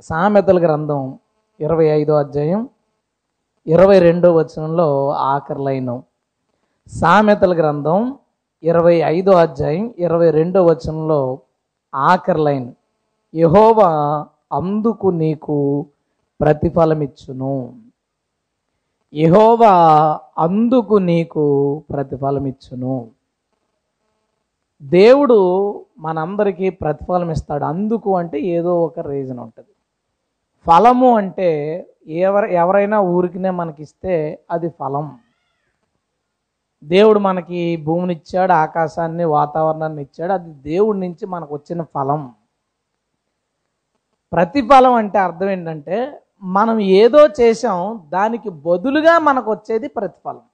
సామెతల 0.00 0.58
గ్రంథం 0.58 1.18
ఇరవై 1.60 1.84
ఐదో 1.84 2.14
అధ్యాయం 2.14 2.68
ఇరవై 3.66 3.98
రెండో 3.98 4.34
వచనంలో 4.34 5.10
ఆఖరి 5.10 5.64
లైను. 5.64 6.02
సామెతల 6.86 7.58
గ్రంథం 7.58 8.18
ఇరవై 8.62 8.94
ఐదో 8.94 9.32
అధ్యాయం 9.32 9.94
ఇరవై 9.98 10.30
రెండో 10.30 10.64
వచనంలో 10.64 11.38
ఆఖరి 11.94 12.40
లైన్. 12.40 12.72
యహోవా 13.34 14.26
అందుకు 14.52 15.08
నీకు 15.08 15.86
ప్రతిఫలమిచ్చును. 16.40 17.74
యహోవా 19.14 19.72
అందుకు 20.38 20.94
నీకు 20.94 21.44
ప్రతిఫలమిచ్చును. 21.90 23.08
దేవుడు 24.82 25.38
మనందరికీ 25.98 26.70
ప్రతిఫలం 26.70 27.30
ఇస్తాడు 27.30 27.64
అందుకు 27.64 28.16
అంటే 28.16 28.40
ఏదో 28.40 28.84
ఒక 28.84 29.00
రీజన్ 29.00 29.38
ఉంటుంది. 29.38 29.68
ఫలము 30.66 31.16
అంటే 31.16 31.50
ఎవరు 32.06 32.46
ఎవరైనా 32.52 33.00
ఊరికినే 33.00 33.50
మనకిస్తే 33.50 34.14
అది 34.50 34.68
ఫలం. 34.68 35.06
దేవుడు 36.82 37.18
మనకి 37.18 37.76
భూమిని 37.76 38.12
ఇచ్చాడు 38.12 38.52
ఆకాశాన్ని 38.52 39.24
వాతావరణాన్ని 39.24 40.02
ఇచ్చాడు 40.02 40.32
అది 40.32 40.50
దేవుడి 40.62 40.98
నుంచి 41.00 41.26
మనకు 41.26 41.54
వచ్చిన 41.54 41.82
ఫలం 41.82 42.20
ప్రతిఫలం 44.32 44.94
అంటే 44.94 45.18
అర్థం 45.18 45.50
ఏంటంటే 45.50 45.96
మనం 46.42 46.80
ఏదో 46.80 47.26
చేసాం 47.40 47.78
దానికి 48.12 48.50
బదులుగా 48.50 49.18
మనకు 49.18 49.50
వచ్చేది 49.50 49.88
ప్రతిఫలం 49.88 50.44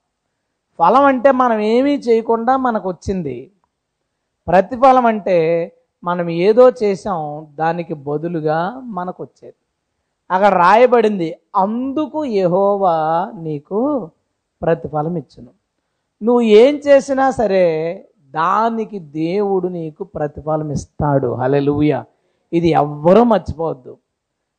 ఫలం 0.79 1.05
అంటే 1.05 1.30
మనం 1.33 1.59
ఏమీ 1.61 1.95
చేయకుండా 1.97 2.57
మనకు 2.57 2.88
వచ్చింది 2.88 3.37
ప్రతిఫలం 4.49 5.07
అంటే 5.07 5.38
మనం 6.02 6.29
ఏదో 6.30 6.71
చేసాం 6.83 7.21
దానికి 7.59 7.95
బదులుగా 7.95 8.59
మనకు 8.83 9.23
వచ్చేది 9.23 9.57
అక్కడ 10.30 10.55
రాయబడింది 10.55 11.35
అందుకు 11.57 12.25
యెహోవా 12.25 12.97
నీకు 13.35 14.10
ప్రతిఫలం 14.63 15.16
ఇచ్చును 15.16 15.51
నువ్వు 16.23 16.41
ఏం 16.41 16.74
చేసినా 16.74 17.30
సరే 17.30 17.65
దానికి 18.30 18.99
దేవుడు 18.99 19.69
నీకు 19.69 20.04
ప్రతిఫలం 20.04 20.71
ఇస్తాడు 20.71 21.35
హలెలుయ 21.35 22.02
ఇది 22.52 22.69
ఎవ్వరూ 22.69 23.24
మర్చిపోవద్దు. 23.24 23.97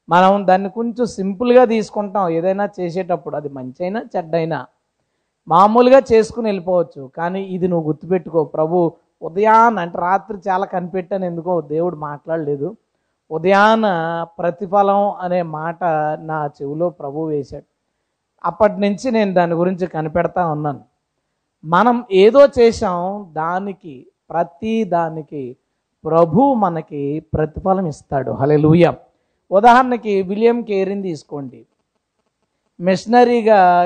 మనం 0.10 0.48
దాన్ని 0.48 0.70
కొంచెం 0.70 1.06
సింపుల్గా 1.06 1.66
తీసుకుంటాం. 1.66 2.30
ఏదైనా 2.30 2.70
చేసేటప్పుడు 2.80 3.36
అది 3.36 3.50
మంచి 3.50 3.82
అయినా 3.82 4.06
చెడ్డైనా. 4.16 4.66
మామూలుగా 5.48 6.02
చేసుకుని 6.14 6.48
వెళ్ళిపోవచ్చు. 6.48 7.12
కానీ 7.18 7.44
ఇది 7.44 7.68
నువ్వు 7.68 7.88
గుర్తుపెట్టుకో. 7.88 8.44
ప్రభు 8.44 8.92
ఉదయాన్న 9.22 9.80
అంటే 9.80 9.98
రాత్రి 9.98 10.38
చాలా 10.50 10.66
కనిపెట్టాను. 10.66 11.26
ఎందుకో 11.26 11.62
దేవుడు 11.62 11.95
మాట్లాడలేదు. 11.95 12.78
ఉదయాన 13.31 13.83
ప్రతిఫలం 14.39 15.11
అనే 15.11 15.42
మాట 15.42 15.83
నా 16.20 16.50
చెవిలో 16.61 16.89
ప్రభు 16.89 17.28
వేశాడు. 17.28 17.64
అప్పటి 18.45 18.73
నుంచి 18.73 19.11
నేను 19.11 19.33
దాని 19.33 19.53
గురించి 19.53 19.88
కనిపెడతా 19.88 20.47
ఉన్నాను. 20.47 20.80
మనం 21.66 22.05
ఏదో 22.11 22.48
చేసాం 22.59 23.30
దానికి 23.33 24.08
ప్రతి 24.30 24.83
దానికి 24.83 25.58
ప్రభు 26.05 26.53
మనకి 26.53 27.20
ప్రతిఫలం 27.33 27.86
ఇస్తాడు. 27.86 28.31
హలే 28.31 28.94
ఉదాహరణకి 29.52 30.22
విలియం 30.22 30.61
కేరీని 30.61 31.02
తీసుకోండి. 31.02 31.66
మిషనరీగా 32.80 33.83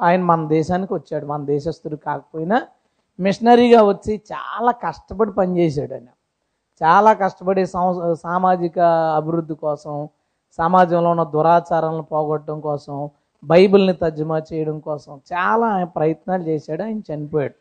ఆయన 0.00 0.22
మన 0.22 0.48
దేశానికి 0.48 0.94
వచ్చాడు. 0.94 1.26
మన 1.26 1.44
దేశస్తుడు 1.44 1.96
కాకపోయినా 1.96 2.62
మిషనరీగా 3.20 3.82
వచ్చి 3.82 4.22
చాలా 4.32 4.72
కష్టపడి 4.72 5.32
పనిచేశాడు 5.32 5.92
ఆయన. 5.92 6.06
చాలా 6.84 7.12
కష్టపడి 7.12 7.66
సం- 7.66 8.14
సామాజిక 8.14 8.78
అభివృద్ధి 9.16 9.54
కోసం 9.54 10.08
సమాజంలో 10.58 11.10
ఉన్న 11.10 11.22
దురాచారాలను 11.22 12.02
పోగొట్టడం 12.02 12.60
కోసం 12.60 13.10
బైబిల్ని 13.44 13.92
తర్జుమా 13.92 14.42
చేయడం 14.52 14.80
కోసం 14.80 15.20
చాలా 15.32 15.66
ఆయన 15.66 15.84
ప్రయత్నాలు 15.84 16.42
చేశాడు 16.42 16.82
ఆయన 16.82 17.14
చనిపోయాడు. 17.14 17.54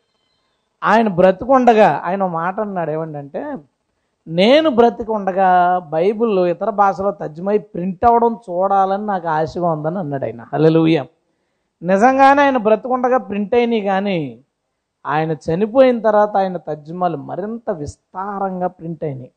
ఆయన 0.84 1.08
బ్రతికుండగా 1.08 2.02
ఆయన 2.06 2.26
మాట 2.26 2.60
అన్నాడు 2.60 2.92
ఏమంటే 2.92 3.58
నేను 4.28 4.70
బ్రతికుండగా 4.70 5.80
బైబిల్ 5.80 6.40
ఇతర 6.40 6.70
భాషలో 6.70 7.12
తర్జుమై 7.12 7.58
ప్రింట్ 7.58 8.06
అవ్వడం 8.06 8.40
చూడాలని 8.50 9.06
నాకు 9.06 9.28
ఆశగా 9.28 9.72
ఉందని 9.72 10.00
అన్నాడు 10.00 10.26
ఆయన. 10.26 10.46
హలలుయ్యం 10.54 11.08
నిజంగానే 11.84 12.42
ఆయన 12.42 12.58
బ్రతికుండగా 12.58 13.18
ప్రింట్ 13.18 13.56
అయినాయి 13.56 13.82
కానీ 13.82 14.40
ఆయన 15.06 15.32
చనిపోయిన 15.32 16.02
తర్వాత 16.02 16.38
ఆయన 16.38 16.58
తర్జుమాలు 16.58 17.18
మరింత 17.18 17.70
విస్తారంగా 17.72 18.68
ప్రింట్ 18.68 19.04
అయినాయి. 19.04 19.32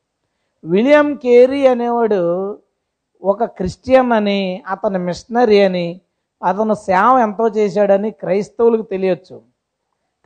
విలియం 0.65 1.17
కేరీ 1.17 1.67
అనేవాడు 1.67 2.59
ఒక 3.23 3.45
క్రిస్టియన్ 3.45 4.13
అని 4.13 4.63
అతను 4.69 4.99
మిషనరీ 4.99 5.61
అని 5.61 6.01
అతను 6.45 6.75
సేవ 6.75 7.19
ఎంతో 7.23 7.49
చేశాడని 7.49 8.11
క్రైస్తవులకు 8.11 8.83
తెలియచ్చు. 8.83 9.43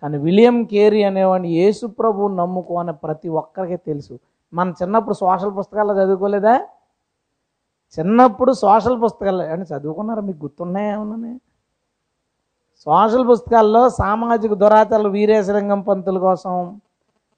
కానీ 0.03 0.19
విలియం 0.19 0.65
కేరీ 0.65 1.03
అనేవాడిని 1.03 1.49
యేసు 1.49 1.87
ప్రభు 1.87 2.29
నమ్ముకోని 2.29 2.93
ప్రతి 2.93 3.29
ఒక్కరికి 3.29 3.77
తెలుసు. 3.77 4.19
మన 4.53 4.75
చిన్నప్పుడు 4.83 5.15
సోషల్ 5.15 5.57
పుస్తకాలు 5.59 5.93
చదువుకోలేదా? 5.93 6.61
చిన్నప్పుడు 7.99 8.53
సోషల్ 8.53 9.03
పుస్తకాలు 9.03 9.43
అంటే 9.43 9.75
చదువుకున్నారా? 9.75 10.23
మీకు 10.23 10.39
గుర్తున్నాయా 10.43 10.93
ఏమన్నా? 10.93 11.39
సోషల్ 12.87 13.27
పుస్తకాల్లో 13.29 13.89
సామాజిక 13.89 14.53
దురాచారాలు 14.55 15.09
వీరేశలింగం 15.09 15.81
పంతుల 15.81 16.19
కోసం 16.19 16.81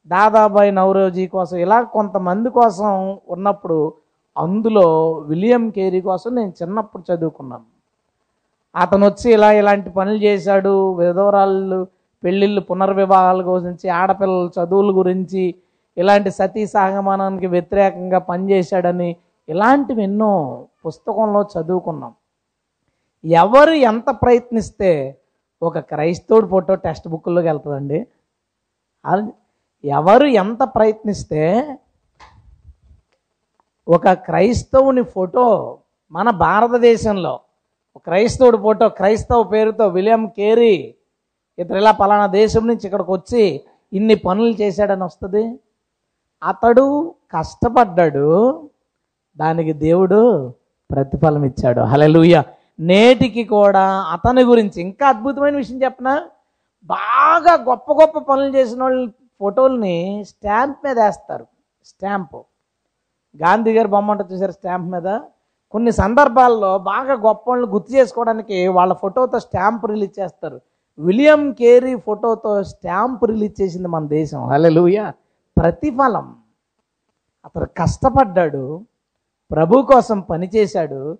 దాదాబాయి 0.08 0.72
నవరోజీ 0.72 1.26
కోసం 1.26 1.56
ఇలా 1.56 1.82
కొంతమంది 1.82 2.50
కోసం 2.50 3.18
ఉన్నప్పుడు 3.28 3.92
అందులో 4.36 4.86
విలియం 5.26 5.70
కేరీ 5.70 6.00
కోసం 6.00 6.34
నేను 6.34 6.52
చిన్నప్పుడు 6.62 7.12
చదువుకున్నాను. 7.12 7.64
అతను 8.76 9.06
వచ్చి 9.06 9.32
ఇలా 9.32 9.52
ఇలాంటి 9.52 9.90
పనులు 9.90 10.16
చేశాడు 10.16 10.94
విధవరాళ్ళు 10.96 11.86
పెళ్ళిళ్ళు 12.24 12.60
పునర్వివాహాల 12.60 13.40
గురించి 13.42 13.88
ఆడపిల్లల 13.88 14.50
చదువుల 14.58 14.90
గురించి 14.98 15.54
ఇలాంటి 15.96 16.30
సతీ 16.30 16.66
సాగమానానికి 16.66 17.46
వ్యతిరేకంగా 17.46 18.18
పనిచేశాడని 18.18 19.16
ఇలాంటివి 19.48 20.02
ఎన్నో 20.02 20.32
పుస్తకంలో 20.86 21.46
చదువుకున్నాం. 21.54 22.12
ఎవరు 23.24 23.70
ఎంత 23.70 24.10
ప్రయత్నిస్తే 24.22 25.16
ఒక 25.62 25.78
క్రైస్తవుడు 25.90 26.46
ఫోటో 26.46 26.74
టెక్స్ట్ 26.84 27.08
బుక్లోకి 27.12 27.48
వెళ్తుందండి. 27.48 27.98
ఎవరు 29.84 30.26
ఎంత 30.42 30.62
ప్రయత్నిస్తే 30.76 31.42
ఒక 33.88 34.12
క్రైస్తవుని 34.26 35.02
ఫోటో 35.14 35.44
మన 36.12 36.30
భారతదేశంలో 36.46 37.34
క్రైస్తవుడు 38.06 38.58
ఫోటో 38.64 38.86
క్రైస్తవ 38.98 39.42
పేరుతో 39.52 39.86
విలియం 39.96 40.22
కేరీ 40.38 40.74
ఇతరు 41.58 41.78
ఇలా 41.82 41.92
పలానా 42.00 42.26
దేశం 42.40 42.62
నుంచి 42.66 42.84
ఇక్కడికి 42.88 43.12
వచ్చి 43.12 43.42
ఇన్ని 43.92 44.16
పనులు 44.26 44.54
చేశాడని 44.62 45.04
వస్తుంది? 45.04 45.42
అతడు 46.42 46.84
కష్టపడ్డాడు 47.34 48.28
దానికి 49.38 49.72
దేవుడు 49.86 50.20
ప్రతిఫలం 50.90 51.42
ఇచ్చాడు 51.44 51.82
హలెలుయ 51.92 52.36
నేటికి 52.80 53.44
కూడా 53.44 53.88
అతని 53.88 54.42
గురించి 54.42 54.82
ఇంకా 54.82 55.08
అద్భుతమైన 55.08 55.56
విషయం 55.56 55.82
చెప్పనా? 55.82 56.22
బాగా 56.84 57.54
గొప్ప 57.54 57.92
గొప్ప 57.92 58.18
పనులు 58.18 58.56
చేసిన 58.56 58.82
వాళ్ళ 58.82 59.10
ఫోటోల్ని 59.40 60.24
స్టాంప్ 60.28 60.86
మీద 60.86 60.98
వేస్తారు. 61.00 61.46
స్టాంపు. 61.84 62.44
గాంధీ 63.42 63.72
గారి 63.72 63.88
బొమ్మ 63.88 64.10
ఉంటుంది 64.10 64.34
చూసారు 64.34 64.52
స్టాంప్ 64.52 64.90
మీద? 64.90 65.20
కొన్ని 65.70 65.92
సందర్భాల్లో 65.92 66.78
బాగా 66.78 67.12
గొప్ప 67.12 67.50
వాళ్ళని 67.50 67.72
గుర్తు 67.72 67.92
చేసుకోవడానికి 67.92 68.68
వాళ్ళ 68.68 68.92
ఫోటోతో 68.92 69.38
స్టాంప్ 69.38 69.86
రిలీజ్ 69.86 70.20
చేస్తారు. 70.20 70.60
విలియం 70.98 71.52
కేరీ 71.52 71.96
ఫోటోతో 71.96 72.62
స్టాంప్ 72.62 73.24
రిలీజ్ 73.24 73.62
చేసింది 73.62 73.88
మన 73.88 74.06
దేశం. 74.06 74.48
హల్లెలూయా. 74.48 75.12
ప్రతిఫలం. 75.56 76.36
అతను 77.44 77.66
కష్టపడ్డాడు. 77.66 78.84
ప్రభు 79.50 79.82
కోసం 79.82 80.20
పనిచేశాడు 80.20 81.18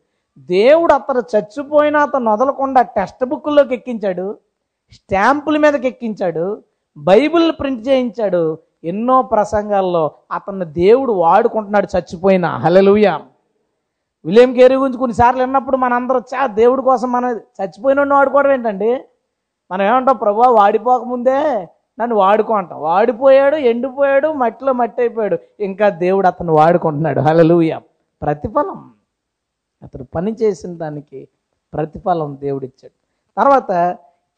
దేవుడు 0.48 0.92
అతను 0.92 1.22
చచ్చిపోయినా 1.37 2.03
అతను 2.03 2.33
వదలకుండా 2.33 2.83
టెక్స్ట్ 2.83 3.25
బుక్లోకి 3.25 3.75
ఎక్కించాడు 3.75 4.39
స్టాంపుల 4.92 5.57
మీదకి 5.57 5.89
ఎక్కించాడు 5.89 6.63
బైబిల్ 6.97 7.53
ప్రింట్ 7.53 7.89
చేయించాడు. 7.89 8.59
ఎన్నో 8.84 9.22
ప్రసంగాల్లో 9.22 10.10
అతన్ని 10.33 10.65
దేవుడు 10.65 11.13
వాడుకుంటున్నాడు 11.13 11.98
చచ్చిపోయినా. 11.98 12.57
హల్లెలూయా. 12.57 13.21
విలియం 14.25 14.54
కేరీ 14.54 14.75
గురించి 14.75 14.98
కొన్నిసార్లు 14.98 15.42
విన్నప్పుడు 15.42 15.77
మనందరూ 15.77 16.21
చా 16.21 16.47
దేవుడి 16.47 16.83
కోసం 16.83 17.13
మన 17.13 17.25
చచ్చిపోయిన 17.25 18.15
వాడుకోవడం 18.15 18.53
ఏంటండి? 18.53 19.01
మనం 19.71 19.86
ఏమంటాం 19.86 20.16
ప్రభు 20.16 20.41
వాడిపోకముందే 20.41 21.69
నన్ను 22.01 22.16
వాడుకో 22.16 22.54
అంటాం. 22.54 22.81
వాడిపోయాడు 22.81 23.57
ఎండిపోయాడు 23.57 24.28
మట్టిలో 24.28 24.72
మట్టి 24.72 25.03
అయిపోయాడు. 25.03 25.39
ఇంకా 25.60 25.89
దేవుడు 25.89 26.27
అతను 26.27 26.53
వాడుకుంటున్నాడు. 26.53 27.21
హల్లెలూయా. 27.21 27.81
ప్రతిఫలం. 28.22 28.91
అతడు 29.82 30.03
పని 30.03 30.32
చేసిన 30.42 30.72
దానికి 30.74 31.28
ప్రతిఫలం 31.72 32.30
దేవుడిచ్చాడు. 32.41 32.97
తర్వాత 33.36 33.72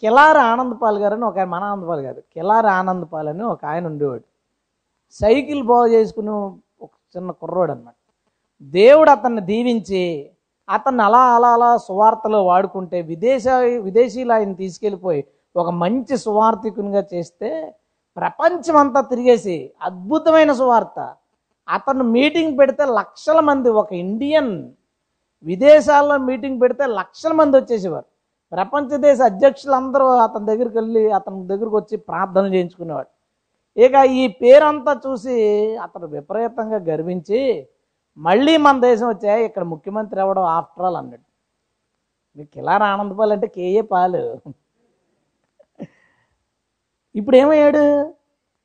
కిలార 0.02 0.38
ఆనందపాల్ 0.52 0.98
గారు 0.98 1.14
అని 1.14 1.24
ఒక 1.24 1.38
ఆయన 1.38 1.48
మన 1.48 1.64
ఆనందపాల్ 1.64 2.00
గారు 2.00 2.20
కిలార 2.34 2.66
ఆనందపాల్ 2.66 3.28
అని 3.28 3.42
ఒక 3.42 3.64
ఆయన 3.64 3.86
ఉండేవాడు. 3.86 4.24
సైకిల్ 5.10 5.62
బాగు 5.62 5.86
చేసుకుని 5.86 6.30
ఒక 6.84 6.90
చిన్న 7.16 7.30
కుర్రోడు 7.30 7.72
అనమాట 7.72 7.94
దేవుడు 8.62 9.10
అతన్ని 9.10 9.40
దీవించి 9.40 10.30
అతన్ని 10.68 11.02
అలా 11.02 11.22
అలా 11.36 11.48
అలా 11.48 11.76
సువార్తలో 11.76 12.44
వాడుకుంటే 12.44 13.02
విదేశ 13.02 13.44
విదేశీలు 13.80 14.32
ఆయన 14.32 14.52
తీసుకెళ్ళిపోయి 14.52 15.24
ఒక 15.56 15.70
మంచి 15.70 16.16
సువార్థికునిగా 16.16 17.02
చేస్తే 17.14 17.50
ప్రపంచమంతా 18.16 19.00
తిరిగేసి 19.00 19.56
అద్భుతమైన 19.82 20.52
సువార్త. 20.52 20.98
అతను 21.68 22.04
మీటింగ్ 22.04 22.58
పెడితే 22.58 22.84
లక్షల 22.84 23.40
మంది 23.40 23.70
ఒక 23.70 23.92
ఇండియన్ 23.92 24.52
విదేశాల్లో 25.44 26.16
మీటింగ్ 26.28 26.60
పెడితే 26.62 26.84
లక్షల 27.00 27.32
మంది 27.40 27.54
వచ్చేసేవారు. 27.60 28.08
ప్రపంచ 28.52 28.88
దేశ 29.06 29.18
అధ్యక్షులందరూ 29.30 30.06
అతని 30.26 30.46
దగ్గరికి 30.50 30.76
వెళ్ళి 30.80 31.02
అతని 31.18 31.38
దగ్గరకు 31.52 31.76
వచ్చి 31.80 31.96
ప్రార్థన 32.08 32.44
చేయించుకునేవాడు 32.54 33.10
ఇక 33.76 33.94
ఈ 34.20 34.22
పేరంతా 34.40 34.92
చూసి 35.04 35.36
అతను 35.84 36.06
విపరీతంగా 36.14 36.78
గర్వించి 36.88 37.40
మళ్ళీ 38.18 38.54
మన 38.64 38.76
దేశం 38.88 39.06
వచ్చే 39.12 39.34
ఇక్కడ 39.48 39.64
ముఖ్యమంత్రి 39.74 40.18
అవ్వడం 40.24 40.46
ఆఫ్టర్ 40.56 40.86
ఆల్ 40.88 40.98
అన్నాడు. 41.00 41.26
మీకు 42.36 42.50
కిలార 42.56 42.82
ఆనందపాలు 42.94 43.32
అంటే 43.36 43.46
కేఏ 43.56 43.82
పాలు. 43.92 44.22
ఇప్పుడు 47.14 47.36
ఏమయ్యాడు? 47.42 47.84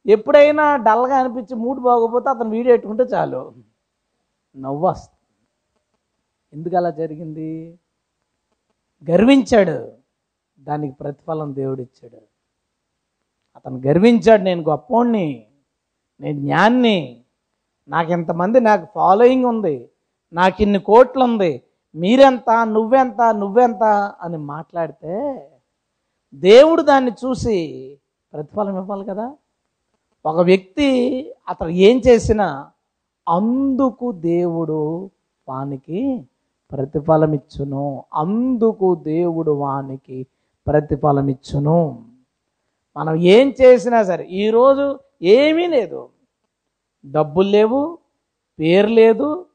ఎప్పుడైనా 0.06 0.66
డల్గా 0.88 1.16
అనిపించి 1.22 1.56
మూడు 1.64 1.80
బాగోపోతే 1.88 2.28
అతను 2.34 2.52
వీడియో 2.56 2.74
పెట్టుకుంటే 2.74 3.06
చాలు. 3.14 3.42
నవ్వు 4.56 4.84
వస్తుంది. 4.88 5.17
ఎందుకు 6.54 6.76
అలా 6.76 6.90
జరిగింది? 6.90 7.80
గర్వించాడు. 9.12 9.92
దానికి 10.60 10.96
ప్రతిఫలం 10.96 11.56
దేవుడు 11.56 11.82
ఇచ్చాడు 11.82 12.18
అతను 13.56 13.82
గర్వించాడు. 13.88 14.42
నేను 14.42 14.62
గొప్పోణ్ణి 14.62 15.48
నేను 16.20 16.40
జ్ఞాన్ని. 16.40 17.24
నాకు 17.88 18.12
ఇంతమంది 18.12 18.60
నాకు 18.60 18.88
ఫాలోయింగ్ 18.96 19.46
ఉంది. 19.46 19.90
నాకు 20.34 20.62
ఇన్ని 20.62 20.80
కోట్లు 20.80 21.24
ఉంది 21.24 21.62
మీరెంత? 21.96 22.66
నువ్వెంత? 22.66 23.22
నువ్వెంత? 23.34 23.84
అని 24.22 24.38
మాట్లాడితే 24.38 25.48
దేవుడు 26.34 26.82
దాన్ని 26.82 27.12
చూసి 27.12 27.98
ప్రతిఫలం 28.34 28.78
ఇవ్వాలి 28.78 29.06
కదా. 29.06 29.36
ఒక 30.26 30.40
వ్యక్తి 30.40 30.88
అతను 31.48 31.70
ఏం 31.70 32.02
చేసినా 32.08 32.72
అందుకు 33.30 34.12
దేవుడు 34.12 35.12
వానికి 35.50 36.28
ప్రతిఫలమిచ్చును. 36.72 38.04
అందుకు 38.14 38.96
దేవుడు 38.96 39.52
వానికి 39.52 40.28
ప్రతిఫలమిచ్చును. 40.68 42.04
మనం 42.98 43.16
ఏం 43.16 43.54
చేసినా 43.62 44.04
సరే 44.04 44.24
ఈరోజు 44.24 45.00
ఏమీ 45.22 45.68
లేదు. 45.68 46.10
డబ్బులు 47.06 47.50
లేవు 47.50 47.98
పేరు 48.60 48.88
లేదు 48.88 49.46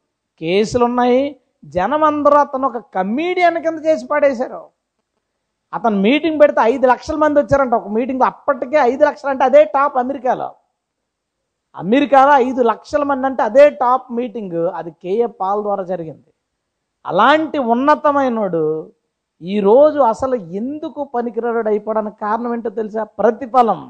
కేసులు 0.41 0.85
ఉన్నాయి. 0.85 1.37
జనం 1.65 2.05
అందరూ 2.05 2.35
అతను 2.35 2.67
ఒక 2.69 2.77
కమీడియన్ 2.77 3.59
కింద 3.59 3.87
చేసి 3.87 4.07
పడేశారు. 4.07 4.65
అతను 5.75 5.97
మీటింగ్ 5.97 6.41
పెడితే 6.41 6.61
ఐదు 6.63 6.87
లక్షల 6.87 7.17
మంది 7.17 7.41
వచ్చారంట. 7.41 7.75
ఒక 7.75 7.89
మీటింగ్ 7.89 8.23
అప్పటికే 8.23 8.77
ఐదు 8.77 9.05
లక్షలు 9.05 9.31
అంటే 9.31 9.45
అదే 9.45 9.65
టాప్ 9.65 9.97
అమెరికాలో. 9.97 10.53
అమెరికాలో 11.77 12.33
ఐదు 12.33 12.63
లక్షల 12.63 13.03
మంది 13.03 13.27
అంటే 13.27 13.43
అదే 13.43 13.71
టాప్ 13.71 14.13
మీటింగ్. 14.13 14.69
అది 14.75 14.91
కేఏ 14.91 15.27
పాల్ 15.27 15.63
ద్వారా 15.63 15.85
జరిగింది. 15.85 16.32
అలాంటి 17.07 17.59
ఉన్నతమైనడు 17.59 18.93
ఈరోజు 19.43 19.99
అసలు 19.99 20.35
ఎందుకు 20.35 21.05
పనికిరాడు 21.15 21.69
అయిపోవడానికి 21.69 22.17
కారణం 22.21 22.53
ఏంటో 22.55 22.71
తెలుసా? 22.71 23.05
ప్రతిఫలం. 23.05 23.81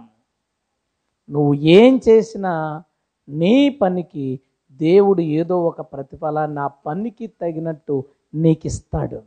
నువ్వు 1.31 1.55
ఏం 1.55 2.01
చేసినా 2.09 2.83
నీ 3.29 3.69
పనికి 3.83 4.41
దేవుడు 4.73 5.21
ఏదో 5.21 5.57
ఒక 5.65 5.81
ప్రతిఫలాన్ని 5.81 6.61
ఆ 6.61 6.67
పనికి 6.87 7.27
తగినట్టు 7.27 8.05
నీకు 8.35 8.67
ఇస్తాడు 8.67 9.21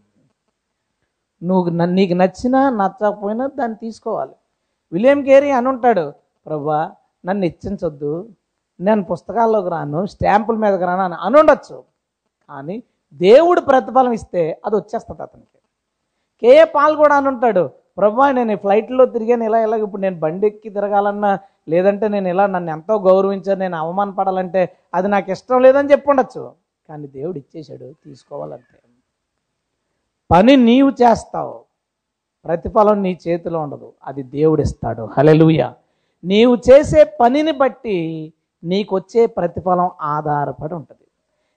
నువ్వు 1.43 1.69
నీకు 1.69 2.13
నచ్చినా 2.13 2.69
నచ్చకపోయినా 2.69 3.45
దాన్ని 3.47 3.77
తీసుకోవాలి. 3.77 4.35
విలియం 4.93 5.23
కేరీ 5.23 5.49
అని 5.51 5.67
ఉంటాడు. 5.67 6.13
ప్రభా 6.45 6.91
నన్ను 7.25 7.43
హెచ్చించొద్దు 7.43 8.29
నేను 8.79 9.03
పుస్తకాల్లోకి 9.03 9.69
రాను 9.69 10.05
స్టాంపుల 10.05 10.55
మీదకి 10.55 10.85
రాను 10.85 11.15
అని 11.15 11.39
ఉండొచ్చు. 11.39 11.83
కానీ 12.49 12.83
దేవుడు 13.21 13.61
ప్రతిఫలం 13.61 14.13
ఇస్తే 14.19 14.43
అది 14.65 14.75
వచ్చేస్తుంది 14.75 15.21
అతనికి. 15.21 15.51
కేఏ 16.41 16.63
పాల్ 16.75 16.95
కూడా 17.01 17.15
అని 17.15 17.27
ఉంటాడు 17.27 17.63
ప్రభా 17.97 18.25
నేను 18.31 18.51
ఈ 18.51 18.59
ఫ్లైట్లో 18.63 19.03
తిరిగాను 19.05 19.43
ఇలా 19.49 19.59
ఇలా 19.65 19.77
ఇప్పుడు 19.77 20.01
నేను 20.01 20.17
బండి 20.23 20.47
ఎక్కి 20.47 20.69
తిరగాలన్నా 20.69 21.31
లేదంటే 21.69 22.05
నేను 22.07 22.27
ఇలా 22.29 22.45
నన్ను 22.47 22.71
ఎంతో 22.71 22.95
గౌరవించాను 22.99 23.59
నేను 23.59 23.77
అవమానపడాలంటే 23.77 24.61
అది 24.93 25.07
నాకు 25.07 25.31
ఇష్టం 25.31 25.61
లేదని 25.65 25.91
చెప్పుండొచ్చు 25.91 26.43
కానీ 26.89 27.07
దేవుడు 27.17 27.37
ఇచ్చేశాడు 27.37 27.87
తీసుకోవాలంటే. 28.05 28.77
పని 30.29 30.55
నీవు 30.67 30.91
చేస్తావు 31.01 31.55
ప్రతిఫలం 32.45 32.97
నీ 33.03 33.11
చేతిలో 33.27 33.59
ఉండదు 33.61 33.93
అది 34.07 34.23
దేవుడిస్తాడు 34.37 35.03
హలెలుయ 35.17 35.61
నీవు 36.23 36.55
చేసే 36.67 37.01
పనిని 37.21 37.51
బట్టి 37.51 37.97
నీకు 38.63 38.91
వచ్చే 38.95 39.25
ప్రతిఫలం 39.37 39.89
ఆధారపడి 40.01 40.73
ఉంటుంది. 40.73 41.04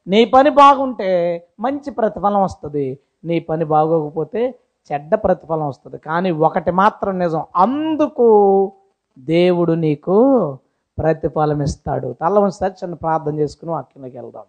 నీ 0.09 0.25
పని 0.25 0.51
బాగుంటే 0.51 1.47
మంచి 1.61 1.91
ప్రతిఫలం 1.91 2.43
వస్తుంది. 2.43 2.99
నీ 3.25 3.41
పని 3.41 3.65
బాగోకపోతే 3.65 4.55
చెడ్డ 4.93 5.15
ప్రతిఫలం 5.15 5.69
వస్తుంది. 5.69 5.99
కానీ 5.99 6.31
ఒకటి 6.31 6.71
మాత్రం 6.71 7.19
నిజం 7.19 7.45
అందుకు 7.57 8.73
దేవుడు 9.19 9.73
నీకు 9.73 10.59
ప్రతిఫలం 10.99 11.63
ఇస్తాడు. 11.63 12.17
తల్ల 12.21 12.39
ఉంచుతారు 12.39 12.73
చిన్న 12.73 12.95
ప్రార్థన 12.95 13.39
చేసుకుని 13.39 13.71
వాక్యంలోకి 13.71 14.19
వెళ్దాం. 14.19 14.43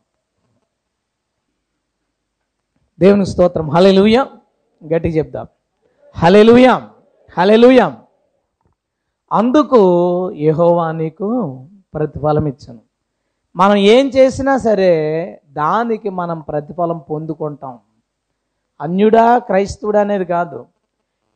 దేవుని 2.99 3.25
స్తోత్రం. 3.25 3.69
హలెలుయ 3.69 4.25
గట్టి 4.93 5.09
చెప్దాం. 5.09 5.47
హలెలుయాం 6.17 6.89
హలెలుయాం 7.37 7.97
అందుకు 9.33 9.79
యహోవా 10.31 10.91
నీకు 10.91 11.27
ప్రతిఫలం 11.93 12.45
ఇచ్చను. 12.45 12.79
మనం 13.55 13.75
ఏం 13.75 14.07
చేసినా 14.07 14.57
సరే 14.57 15.38
దానికి 15.49 16.09
మనం 16.09 16.39
ప్రతిఫలం 16.39 16.97
పొందుకుంటాం. 17.09 17.79
అన్యుడా 18.81 19.37
క్రైస్తవుడా 19.37 20.01
అనేది 20.01 20.25
కాదు. 20.25 20.65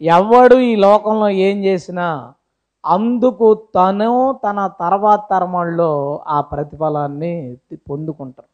ఎవడు 0.01 0.55
ఈ 0.55 0.75
లోకంలో 0.75 1.29
ఏం 1.29 1.63
చేసినా 1.63 2.33
అందుకు 2.85 3.53
తను 3.75 4.39
తన 4.43 4.69
తర్వాత 4.79 5.19
తరమల్లో 5.31 6.23
ఆ 6.27 6.41
ప్రతిఫలాన్ని 6.41 7.57
పొందుకుంటారు 7.89 8.49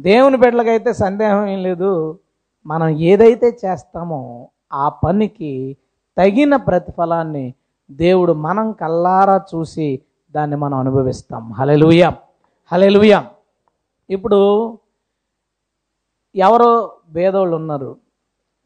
దేవుని 0.00 0.36
బిడ్డలకైతే 0.36 0.92
సందేహం 0.92 1.46
ఏం 1.46 1.62
లేదు. 1.62 2.18
మనం 2.66 2.88
ఏదైతే 2.88 3.58
చేస్తామో 3.64 4.48
ఆ 4.72 4.88
పనికి 4.88 5.76
తగిన 6.18 6.56
ప్రతిఫలాన్ని 6.56 7.54
దేవుడు 7.90 8.32
మనం 8.32 8.72
కల్లారా 8.72 9.42
చూసి 9.54 10.00
దాన్ని 10.34 10.56
మనం 10.56 10.78
అనుభవిస్తాం. 10.78 11.52
హలెలుయ 11.52 12.12
హలెలుయ 12.72 13.22
ఇప్పుడు 14.10 14.78
ఎవరో 16.36 16.92
భేదోళ్ళు 17.10 17.56
ఉన్నారు 17.56 17.96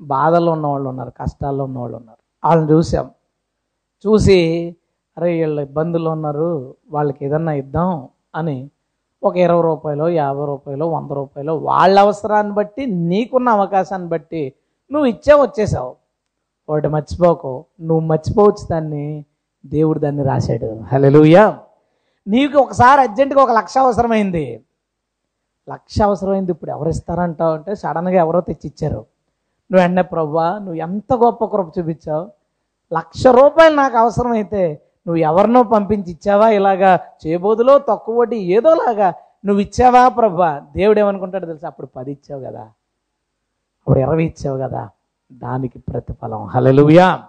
బాధల్లో 0.01 0.53
ఉన్నవాళ్ళు 0.53 0.89
ఉన్నారు 0.89 1.11
కష్టాల్లో 1.11 1.65
ఉన్నవాళ్ళు 1.65 1.97
ఉన్నారు. 1.97 2.49
వాళ్ళని 2.49 2.73
చూసాం 2.73 3.11
చూసి 4.07 4.77
అరే 5.19 5.41
వీళ్ళు 5.41 5.61
ఇబ్బందుల్లో 5.61 6.11
ఉన్నారు 6.11 6.75
వాళ్ళకి 6.91 7.25
ఏదన్నా 7.25 7.53
ఇద్దాం 7.53 8.09
అని 8.35 8.71
ఒక 9.23 9.37
ఇరవై 9.37 9.63
రూపాయలు 9.63 10.09
యాభై 10.09 10.47
రూపాయలు 10.47 10.85
వంద 10.85 11.11
రూపాయలు 11.11 11.53
వాళ్ళ 11.53 12.01
అవసరాన్ని 12.01 12.53
బట్టి 12.53 12.87
నీకున్న 12.87 13.49
అవకాశాన్ని 13.49 14.09
బట్టి 14.09 14.53
నువ్వు 14.93 15.07
ఇచ్చే 15.07 15.35
వచ్చేసావు. 15.35 15.97
ఒకటి 16.69 16.89
మర్చిపోకు. 16.89 17.65
నువ్వు 17.81 18.07
మర్చిపోవచ్చు 18.07 18.67
దాన్ని. 18.71 19.25
దేవుడు 19.67 19.99
దాన్ని 19.99 20.23
రాశాడు. 20.23 20.81
హలో 20.93 21.25
నీకు 22.29 22.59
ఒకసారి 22.59 23.01
అర్జెంటుగా 23.01 23.43
ఒక 23.43 23.51
లక్ష 23.51 23.79
అవసరమైంది. 23.79 24.65
లక్ష 25.71 26.03
అవసరమైంది 26.03 26.53
ఇప్పుడు 26.53 26.71
ఎవరు 26.71 26.89
ఇస్తారంటావు 26.89 27.55
అంటే 27.55 27.75
సడన్గా 27.75 28.15
ఎవరో 28.15 28.41
తెచ్చి 28.41 28.67
ఇచ్చారు 28.67 29.07
నువ్వు 29.71 29.81
వెంటనే 29.81 30.03
ప్రభా 30.03 30.59
నువ్వు 30.59 30.75
ఎంత 30.75 31.15
గొప్ప 31.15 31.45
కృప 31.45 31.79
చూపించావు? 31.79 32.31
లక్ష 32.95 33.27
రూపాయలు 33.27 33.75
నాకు 33.75 33.99
అవసరమైతే 33.99 34.83
నువ్వు 35.07 35.17
ఎవరినో 35.17 35.63
పంపించి 35.63 36.11
ఇచ్చావా? 36.11 36.51
ఇలాగా 36.51 37.01
చేయబోదులో 37.27 37.79
తక్కువ 37.79 38.21
వడ్డీ 38.21 38.37
ఏదోలాగా 38.37 39.15
నువ్వు 39.47 39.61
ఇచ్చావా 39.61 40.09
ప్రభా 40.09 40.67
దేవుడు 40.77 41.01
ఏమనుకుంటాడు 41.01 41.47
తెలుసా? 41.47 41.69
అప్పుడు 41.69 41.87
పది 41.87 42.13
ఇచ్చావు 42.13 42.43
కదా. 42.43 42.61
అప్పుడు 43.81 43.99
ఇరవై 43.99 44.25
ఇచ్చావు 44.25 44.59
కదా. 44.59 44.89
దానికి 45.33 45.79
ప్రతిఫలం. 45.79 46.45
హలలుయా 46.45 47.23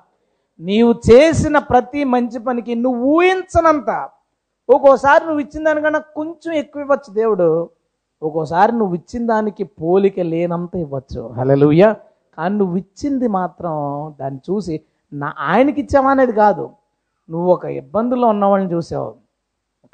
నీవు 0.60 0.96
చేసిన 1.12 1.58
ప్రతి 1.58 2.04
మంచి 2.04 2.40
పనికి 2.40 2.76
నువ్వు 2.76 3.02
ఊహించనంత. 3.02 4.10
ఒక్కోసారి 4.70 5.24
నువ్వు 5.24 5.40
ఇచ్చిన 5.40 5.64
దానికన్నా 5.64 6.00
కొంచెం 6.00 6.54
ఎక్కువ 6.54 6.82
ఇవ్వచ్చు 6.82 7.14
దేవుడు. 7.14 7.70
ఒక్కోసారి 8.22 8.72
నువ్వు 8.72 8.96
ఇచ్చిన 8.96 9.26
దానికి 9.26 9.64
పోలిక 9.64 10.20
లేనంత 10.20 10.76
ఇవ్వచ్చు. 10.76 11.22
హలలుయ 11.38 11.84
కానీ 12.38 12.58
నువ్వు 12.58 12.78
ఇచ్చింది 12.78 13.28
మాత్రం 13.28 13.74
దాన్ని 14.20 14.40
చూసి 14.50 14.82
నా 15.12 15.34
ఆయనకి 15.38 15.82
ఇచ్చావా? 15.82 16.12
అనేది 16.12 16.32
కాదు. 16.32 16.70
నువ్వు 17.30 17.52
ఒక 17.52 17.66
ఇబ్బందుల్లో 17.66 18.28
ఉన్న 18.28 18.46
వాళ్ళని 18.46 18.72
చూసావు. 18.74 19.12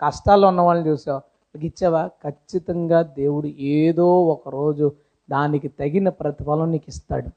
కష్టాల్లో 0.02 0.48
ఉన్న 0.48 0.62
వాళ్ళని 0.62 0.90
చూసావు. 0.90 1.22
ఇచ్చావా? 1.56 2.08
ఖచ్చితంగా 2.24 3.02
దేవుడు 3.02 3.48
ఏదో 3.48 4.08
ఒక 4.26 4.50
రోజు 4.50 4.92
దానికి 5.30 5.68
తగిన 5.68 6.10
ప్రతిఫలం 6.10 6.72
నీకు 6.72 6.88
ఇస్తాడు. 6.88 7.30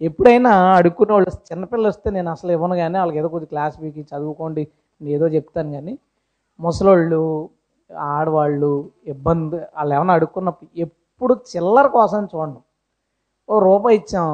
ఎప్పుడైనా 0.00 0.50
అడుక్కునే 0.74 1.12
వాళ్ళు 1.12 1.30
చిన్నపిల్లలు 1.52 1.88
వస్తే 1.88 2.10
నేను 2.10 2.30
అసలు 2.30 2.52
ఇవ్వను 2.52 2.76
కానీ 2.76 2.98
వాళ్ళకి 2.98 3.18
ఏదో 3.18 3.28
కొద్దిగా 3.28 3.50
క్లాస్ 3.50 3.80
వీకి 3.80 4.02
చదువుకోండి 4.02 4.68
నేను 5.00 5.14
ఏదో 5.14 5.28
చెప్తాను 5.28 5.72
కానీ 5.72 5.98
ముసలోళ్ళు 6.60 7.50
ఆడవాళ్ళు 7.90 8.70
ఇబ్బంది 9.12 9.58
వాళ్ళు 9.76 9.92
ఏమైనా 9.96 10.14
అడుక్కున్నప్పుడు 10.18 10.70
ఎప్పుడు 10.84 11.34
చిల్లర 11.52 11.86
కోసం 11.98 12.20
చూడండి. 12.32 12.60
ఓ 13.48 13.60
రూపాయి 13.68 13.96
ఇచ్చాం 14.00 14.28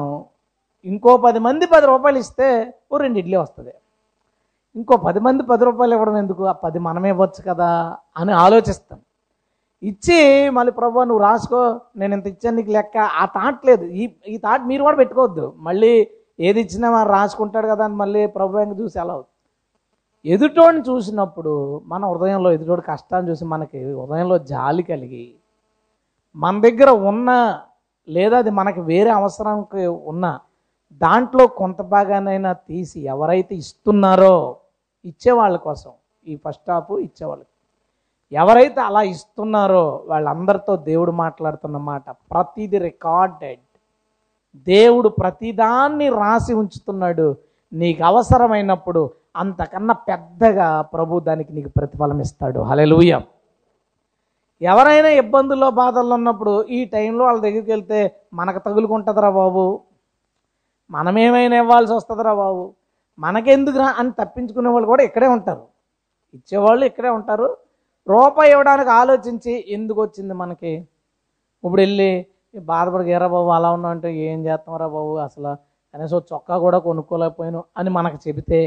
ఇంకో 0.85 1.11
పది 1.25 1.39
మంది 1.47 1.65
పది 1.73 1.85
రూపాయలు 1.93 2.19
ఇస్తే 2.23 2.47
ఓ 2.91 2.97
రెండు 3.03 3.17
ఇడ్లీ 3.21 3.37
వస్తుంది. 3.43 3.73
ఇంకో 4.75 4.95
పది 5.07 5.19
మంది 5.25 5.41
పది 5.51 5.63
రూపాయలు 5.67 5.93
ఇవ్వడం 5.97 6.15
ఎందుకు? 6.23 6.43
ఆ 6.51 6.55
పది 6.65 6.79
మనమే 6.87 7.09
ఇవ్వచ్చు 7.15 7.41
కదా 7.49 7.69
అని 8.21 8.33
ఆలోచిస్తాం. 8.45 8.99
ఇచ్చి 9.83 10.17
మళ్ళీ 10.57 10.71
ప్రభు 10.79 11.05
నువ్వు 11.09 11.23
రాసుకో 11.29 11.61
నేను 12.01 12.13
ఇంత 12.17 12.27
ఇచ్చాను 12.33 12.55
నీకు 12.59 12.71
లెక్క. 12.77 12.97
ఆ 13.21 13.23
థాట్ 13.37 13.61
లేదు. 13.69 13.85
ఈ 14.01 14.03
ఈ 14.33 14.35
థాట్ 14.45 14.63
మీరు 14.71 14.83
కూడా 14.87 14.97
పెట్టుకోవద్దు. 15.01 15.45
మళ్ళీ 15.67 15.93
ఏది 16.47 16.59
ఇచ్చినా 16.65 16.87
రాసుకుంటాడు 17.15 17.67
కదా 17.73 17.83
అని 17.87 17.97
మళ్ళీ 18.03 18.21
ప్రభు 18.37 18.61
ఇంకా 18.65 18.77
చూసి 18.83 18.97
ఎలా 19.03 19.13
అవుతుంది. 19.17 19.34
ఎదుటోడిని 20.25 20.83
చూసినప్పుడు 20.89 21.81
మన 21.85 22.05
హృదయంలో 22.05 22.51
ఎదుటోడి 22.51 22.81
కష్టాన్ని 22.81 23.31
చూసి 23.31 23.45
మనకి 23.45 23.93
హృదయంలో 23.93 24.37
జాలి 24.37 24.83
కలిగి 24.83 25.35
మన 26.35 26.61
దగ్గర 26.61 26.89
ఉన్న 26.89 27.59
లేదా 28.09 28.37
అది 28.37 28.49
మనకి 28.49 28.81
వేరే 28.81 29.09
అవసరానికి 29.09 29.85
ఉన్న 29.87 30.39
దాంట్లో 30.93 31.47
కొంత 31.47 31.81
భాగానైనా 31.81 32.53
తీసి 32.53 32.99
ఎవరైతే 33.01 33.55
ఇస్తున్నారో 33.55 34.55
ఇచ్చేవాళ్ళ 35.05 35.57
కోసం 35.57 35.91
ఈ 36.27 36.35
ఫస్ట్ 36.35 36.71
హాఫ్ 36.71 36.91
ఇచ్చేవాళ్ళకి 36.91 37.49
ఎవరైతే 38.31 38.81
అలా 38.81 39.01
ఇస్తున్నారో 39.01 40.03
వాళ్ళందరితో 40.05 40.75
దేవుడు 40.75 41.11
మాట్లాడుతున్న 41.11 41.77
మాట 41.77 42.09
ప్రతిది 42.09 42.77
రికార్డెడ్. 42.77 43.59
దేవుడు 44.55 45.09
ప్రతిదాన్ని 45.09 46.09
రాసి 46.09 46.53
ఉంచుతున్నాడు. 46.53 47.35
నీకు 47.73 48.03
అవసరమైనప్పుడు 48.03 49.24
అంతకన్నా 49.35 49.93
పెద్దగా 49.93 50.67
ప్రభు 50.81 51.19
దానికి 51.19 51.53
నీకు 51.53 51.69
ప్రతిఫలం 51.69 52.19
ఇస్తాడు. 52.25 52.59
హలెలుయ 52.59 53.19
ఎవరైనా 54.61 55.09
ఇబ్బందుల్లో 55.09 55.69
బాధల్లో 55.71 56.15
ఉన్నప్పుడు 56.15 56.53
ఈ 56.69 56.85
టైంలో 56.85 57.25
వాళ్ళ 57.25 57.39
దగ్గరికి 57.41 57.71
వెళ్తే 57.71 57.99
మనకు 58.33 58.59
తగులుకుంటుందిరా 58.59 59.29
బాబు. 59.29 59.65
మనమేమైనా 60.89 61.55
ఇవ్వాల్సి 61.57 61.93
వస్తుందిరా 61.93 62.33
బాబు. 62.33 62.63
మనకెందుకురా 63.19 63.87
అని 63.99 64.11
తప్పించుకునే 64.11 64.69
వాళ్ళు 64.69 64.87
కూడా 64.87 65.03
ఇక్కడే 65.03 65.27
ఉంటారు. 65.27 65.63
ఇచ్చేవాళ్ళు 66.33 66.85
ఇక్కడే 66.85 67.09
ఉంటారు. 67.09 67.47
రూపాయి 68.07 68.51
ఇవ్వడానికి 68.51 68.89
ఆలోచించి 68.89 69.65
ఎందుకు 69.69 70.01
వచ్చింది 70.01 70.33
మనకి? 70.33 70.73
ఇప్పుడు 71.63 71.81
వెళ్ళి 71.81 72.25
బాధపడి 72.55 73.17
బాబు 73.19 73.49
అలా 73.49 73.71
ఉన్నావు 73.71 73.93
అంటే 73.95 74.09
ఏం 74.15 74.45
చేస్తాంరా 74.45 74.87
బాబు? 74.87 75.13
అసలు 75.17 75.53
కనీసం 75.93 76.21
చొక్కా 76.33 76.57
కూడా 76.57 76.77
కొనుక్కోలేకపోయాను 76.77 77.63
అని 77.77 77.89
మనకు 77.89 78.17
చెబితే 78.27 78.61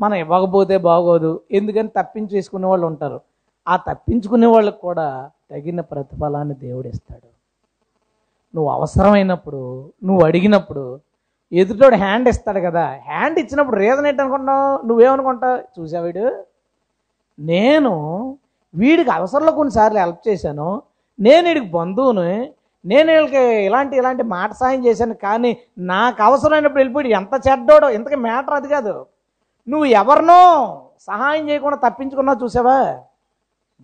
మనం 0.00 0.14
ఇవ్వకపోతే 0.14 0.76
బాగోదు. 0.76 1.40
ఎందుకని 1.52 1.88
తప్పించేసుకునే 1.88 2.66
వాళ్ళు 2.66 2.86
ఉంటారు. 2.86 3.20
ఆ 3.68 3.76
తప్పించుకునే 3.76 4.46
వాళ్ళకి 4.46 4.80
కూడా 4.80 5.30
తగిన 5.50 5.80
ప్రతిఫలాన్ని 5.80 6.54
దేవుడు 6.54 6.88
ఇస్తాడు. 6.88 7.28
నువ్వు 8.54 8.70
అవసరమైనప్పుడు 8.72 9.90
నువ్వు 10.04 10.24
అడిగినప్పుడు 10.24 11.00
ఎదుటోడు 11.52 11.96
హ్యాండ్ 11.96 12.28
ఇస్తాడు 12.28 12.60
కదా. 12.60 12.94
హ్యాండ్ 13.06 13.38
ఇచ్చినప్పుడు 13.38 13.76
రీజన్ 13.76 14.06
ఏంటనుకుంటావు 14.06 14.86
నువ్వేమనుకుంటావు? 14.86 15.80
చూసా 15.80 16.00
వీడు? 16.00 16.44
నేను 17.38 17.92
వీడికి 18.74 19.10
అవసరంలో 19.10 19.52
కొన్నిసార్లు 19.52 19.98
హెల్ప్ 19.98 20.28
చేశాను. 20.28 20.82
నేను 21.20 21.48
వీడికి 21.48 21.70
బంధువుని 21.70 22.52
నేను 22.84 23.12
వీళ్ళకి 23.12 23.38
ఇలాంటి 23.38 23.96
ఇలాంటి 23.96 24.22
మాట 24.22 24.52
సాయం 24.52 24.86
చేశాను. 24.86 25.14
కానీ 25.14 25.56
నాకు 25.78 26.22
అవసరమైనప్పుడు 26.22 26.80
వెళ్ళిపోయి 26.80 27.10
ఎంత 27.10 27.40
చెడ్డోడో 27.48 27.90
ఇంతకీ 27.90 28.14
మ్యాటర్ 28.14 28.54
అది 28.54 28.68
కాదు. 28.68 29.06
నువ్వు 29.68 29.86
ఎవరినో 30.00 30.40
సహాయం 31.08 31.48
చేయకుండా 31.48 31.76
తప్పించుకున్నా 31.86 32.32
చూసావా? 32.42 32.78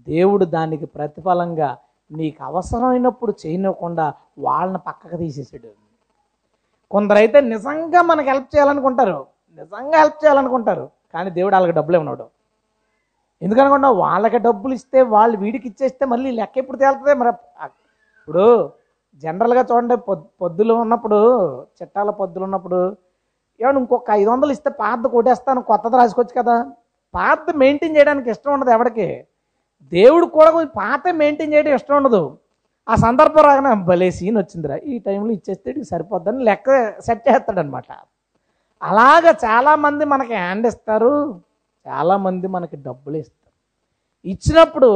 దేవుడు 0.06 0.44
దానికి 0.56 0.86
ప్రతిఫలంగా 0.96 1.70
నీకు 2.10 2.40
అవసరమైనప్పుడు 2.44 3.32
చేయనివ్వకుండా 3.42 4.06
వాళ్ళని 4.46 4.80
పక్కకు 4.88 5.16
తీసేసాడు 5.16 5.70
కొందరైతే 6.90 7.38
నిజంగా 7.52 8.00
మనకు 8.10 8.28
హెల్ప్ 8.32 8.48
చేయాలనుకుంటారు. 8.54 9.18
నిజంగా 9.58 9.96
హెల్ప్ 10.02 10.18
చేయాలనుకుంటారు. 10.24 10.84
కానీ 11.14 11.30
దేవుడు 11.30 11.54
వాళ్ళకి 11.56 11.74
డబ్బులు 11.78 11.96
ఇవ్వనాడు. 11.98 12.26
ఎందుకనుకున్నా 13.42 13.88
వాళ్ళకి 14.04 14.38
డబ్బులు 14.38 14.74
ఇస్తే 14.74 15.00
వాళ్ళు 15.14 15.36
వీడికి 15.44 15.66
ఇచ్చేస్తే 15.70 16.04
మళ్ళీ 16.12 16.30
లెక్క 16.30 16.58
ఎప్పుడు 16.62 16.78
తేలుతుంది? 16.82 17.14
మరి 17.20 17.30
ఇప్పుడు 18.20 18.44
జనరల్గా 19.22 19.62
చూడండి 19.70 19.96
పొద్దులు 20.42 20.74
ఉన్నప్పుడు 20.84 21.18
చిట్టాల 21.78 22.10
పొద్దులు 22.20 22.44
ఉన్నప్పుడు 22.48 22.78
ఏమన్నా 23.60 23.80
ఇంకొక 23.82 24.10
ఐదు 24.20 24.28
వందలు 24.32 24.52
ఇస్తే 24.56 24.70
పాత 24.82 25.02
కొట్టేస్తాను 25.14 25.60
కొత్తది 25.70 25.96
రాసుకోవచ్చు 26.00 26.34
కదా. 26.40 26.56
పాత 27.14 27.44
మెయింటైన్ 27.62 27.96
చేయడానికి 27.96 28.28
ఇష్టం 28.34 28.52
ఉండదు 28.56 28.70
ఎవరికి 28.76 29.06
దేవుడు 29.92 30.26
కూడా 30.36 30.50
కొంచెం 30.56 30.72
పాత 30.82 31.02
మెయింటైన్ 31.20 31.52
చేయడం 31.54 31.74
ఇష్టం 31.78 31.96
ఉండదు. 32.00 32.22
ఆ 32.88 32.94
సందర్భం 33.04 33.42
రాగానే 33.48 33.70
భలే 33.90 34.08
సీన్ 34.18 34.36
వచ్చిందిరా. 34.42 34.76
ఈ 34.92 34.96
టైంలో 35.06 35.30
ఇచ్చేస్తే 35.38 35.70
సరిపోద్దని 35.92 36.42
లెక్క 36.48 36.68
సెట్ 37.06 37.24
చేస్తాడనమాట 37.28 37.90
అలాగ 38.82 39.24
చాలామంది 39.46 40.04
మనకి 40.12 40.34
హ్యాండ్ 40.40 40.66
ఇస్తారు. 40.70 41.12
చాలామంది 41.86 42.46
మనకి 42.56 42.76
డబ్బులు 42.86 43.16
ఇస్తారు. 43.22 43.52
ఇచ్చినప్పుడు 44.32 44.90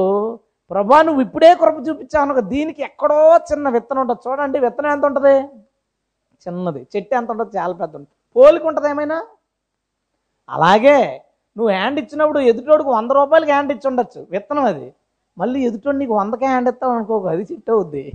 ప్రభా 0.70 0.98
నువ్వు 1.08 1.20
ఇప్పుడే 1.26 1.50
కృప 1.60 1.76
చూపించావు 1.88 2.40
దీనికి 2.54 2.82
ఎక్కడో 2.88 3.20
చిన్న 3.50 3.68
విత్తనం 3.76 4.00
ఉంటుంది. 4.02 4.22
చూడండి 4.26 4.58
విత్తనం 4.66 4.90
ఎంత 4.96 5.04
ఉంటుంది? 5.10 5.36
చిన్నది. 6.46 6.80
చెట్టు 6.92 7.14
ఎంత 7.20 7.28
ఉంటుంది? 7.34 7.52
చాలా 7.58 7.74
పెద్ద 7.82 7.94
ఉంటుంది. 8.00 8.16
పోలిక 8.36 8.66
ఉంటుంది 8.66 8.88
ఏమైనా 8.88 9.26
అలాగే 10.48 11.22
నువ్వు 11.56 11.70
హ్యాండ్ 11.72 12.00
ఇచ్చినప్పుడు 12.00 12.38
ఎదుటోడికి 12.38 12.88
వంద 12.88 13.10
రూపాయలకి 13.10 13.50
హ్యాండ్ 13.50 13.72
ఇచ్చి 13.72 13.88
ఉండొచ్చు. 13.88 14.26
విత్తనం 14.30 14.64
అది. 14.64 14.94
మళ్ళీ 15.38 15.60
ఎదుటోడు 15.60 15.96
నీకు 15.96 16.12
వందకే 16.12 16.46
హ్యాండ్ 16.46 16.68
ఇస్తావు 16.68 16.92
అనుకోకు. 16.92 17.26
అది 17.26 17.42
చిట్ 17.42 17.70
అవుద్ది. 17.70 18.12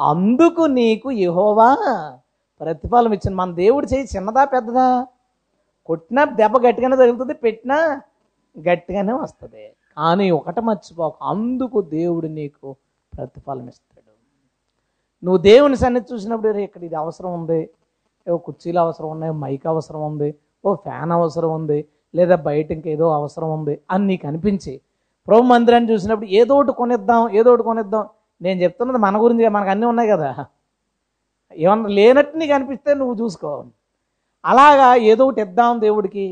అందుకు 0.00 0.62
నీకు 0.62 1.10
యహోవా 1.10 1.68
ప్రతిఫలం 2.60 3.12
ఇచ్చింది 3.12 3.36
మన 3.36 3.52
దేవుడు 3.52 3.86
చేయి 3.86 4.08
చిన్నదా 4.16 4.44
పెద్దదా? 4.44 5.06
కొట్టినా 5.86 6.24
దెబ్బ 6.24 6.56
గట్టిగానే 6.66 6.96
తగులుతుంది 6.96 7.34
పెట్టినా 7.34 8.00
గట్టిగానే 8.58 9.12
వస్తుంది. 9.12 9.72
కానీ 9.96 10.30
ఒకటి 10.30 10.60
మర్చిపోక. 10.60 11.14
అందుకు 11.22 11.80
దేవుడు 11.82 12.26
నీకు 12.26 12.76
ప్రతిఫలం 13.16 13.68
ఇస్తాడు. 13.68 14.12
నువ్వు 15.24 15.38
దేవుని 15.38 15.76
సన్నిధి 15.76 16.14
చూసినప్పుడు 16.14 16.58
ఇక్కడ 16.58 16.84
ఇది 16.84 16.94
అవసరం 16.94 17.34
ఉంది. 17.34 17.70
ఓ 18.26 18.36
కుర్చీలు 18.46 18.80
అవసరం 18.84 19.08
ఉన్నాయి 19.14 19.32
మైక్ 19.44 19.66
అవసరం 19.66 20.02
ఉంది 20.10 20.28
ఓ 20.64 20.74
ఫ్యాన్ 20.84 21.12
అవసరం 21.18 21.50
ఉంది 21.58 21.78
లేదా 22.14 22.36
బయట 22.48 22.68
ఇంకేదో 22.76 23.06
అవసరం 23.18 23.50
ఉంది 23.56 23.74
అని 23.90 24.04
నీకు 24.10 24.24
అనిపించి 24.30 24.74
ప్రభు 25.28 25.44
మందిరాన్ని 25.52 25.88
చూసినప్పుడు 25.92 26.28
ఏదో 26.40 26.54
ఒకటి 26.60 26.72
కొనిద్దాం 26.80 27.22
ఏదో 27.38 27.48
ఒకటి 27.52 27.64
కొనిద్దాం. 27.70 28.04
నేను 28.40 28.58
చెప్తున్నది 28.64 29.00
మన 29.06 29.16
గురించి 29.24 29.48
మనకు 29.56 29.70
అన్నీ 29.74 29.86
ఉన్నాయి 29.92 30.08
కదా. 30.14 30.30
ఏమన్నా 31.56 31.88
లేనట్టు 31.98 32.34
నీకు 32.40 32.54
అనిపిస్తే 32.56 32.90
నువ్వు 33.00 33.14
చూసుకో. 33.20 33.50
అలాగా 34.44 34.88
ఏదో 35.12 35.22
ఒకటి 35.28 35.40
ఇద్దాం 35.46 35.80
దేవుడికి 35.86 36.26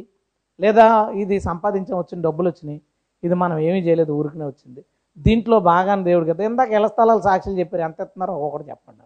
లేదా 0.60 0.86
ఇది 1.22 1.36
సంపాదించడం 1.48 1.98
వచ్చిన 2.02 2.18
డబ్బులు 2.26 2.48
వచ్చినాయి 2.50 2.80
ఇది 3.22 3.34
మనం 3.42 3.56
ఏమీ 3.68 3.80
చేయలేదు 3.86 4.12
ఊరికనే 4.20 4.46
వచ్చింది. 4.52 4.80
దీంట్లో 5.16 5.56
బాగానే 5.70 6.02
దేవుడు 6.10 6.26
కదా 6.30 6.42
ఇందాక 6.50 6.70
ఇళ్ళ 6.78 6.88
స్థలాలు 6.94 7.22
సాక్షులు 7.28 7.56
చెప్పారు 7.60 7.82
ఎంత 7.88 7.98
ఇస్తున్నారో 8.06 8.34
ఒకటి 8.46 8.64
చెప్పండి. 8.70 9.04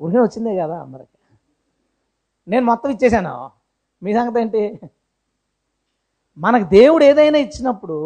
ఊరికే 0.00 0.20
వచ్చిందే 0.20 0.56
కదా 0.56 0.80
అందరికి. 0.80 1.16
నేను 2.48 2.64
మొత్తం 2.66 2.90
ఇచ్చేసాను? 2.90 3.34
మీ 4.02 4.14
సంగతి 4.14 4.40
ఏంటి? 4.40 4.62
మనకు 6.38 6.64
దేవుడు 6.68 7.04
ఏదైనా 7.04 7.38
ఇచ్చినప్పుడు 7.38 7.98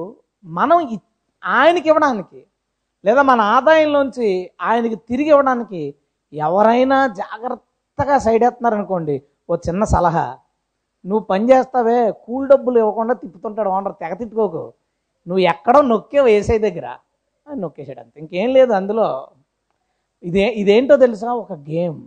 మనం 0.45 0.79
ఆయనకి 1.43 1.89
ఇవ్వడానికి 1.89 2.41
లేదా 3.05 3.23
మన 3.23 3.41
ఆదాయంలోంచి 3.41 4.51
ఆయనకి 4.61 4.97
తిరిగి 5.09 5.29
ఇవ్వడానికి 5.29 5.83
ఎవరైనా 6.33 7.07
జాగ్రత్తగా 7.07 8.19
సైడ్ 8.19 8.45
వేస్తున్నారనుకోండి 8.45 9.17
ఓ 9.49 9.57
చిన్న 9.57 9.85
సలహా. 9.85 10.27
నువ్వు 11.05 11.25
పని 11.25 11.51
చేస్తావే 11.51 12.11
కూల్ 12.11 12.49
డబ్బులు 12.49 12.79
ఇవ్వకుండా 12.79 13.15
తిప్పుతుంటాడు 13.15 13.69
ఓనర్ 13.69 13.93
తెగ 13.93 14.13
తిట్టుకోకు. 14.15 14.63
నువ్వు 15.27 15.43
ఎక్కడో 15.43 15.83
నొక్కేవు 15.83 16.27
వేసే 16.27 16.59
దగ్గర 16.59 16.87
అని 17.47 17.61
నొక్కేసాడు 17.61 18.01
అంతే. 18.01 18.21
ఇంకేం 18.21 18.51
లేదు 18.53 18.73
అందులో. 18.73 19.09
ఇదే 20.25 20.49
ఇదేంటో 20.49 20.97
తెలుసా? 20.97 21.33
ఒక 21.33 21.53
గేమ్. 21.53 22.03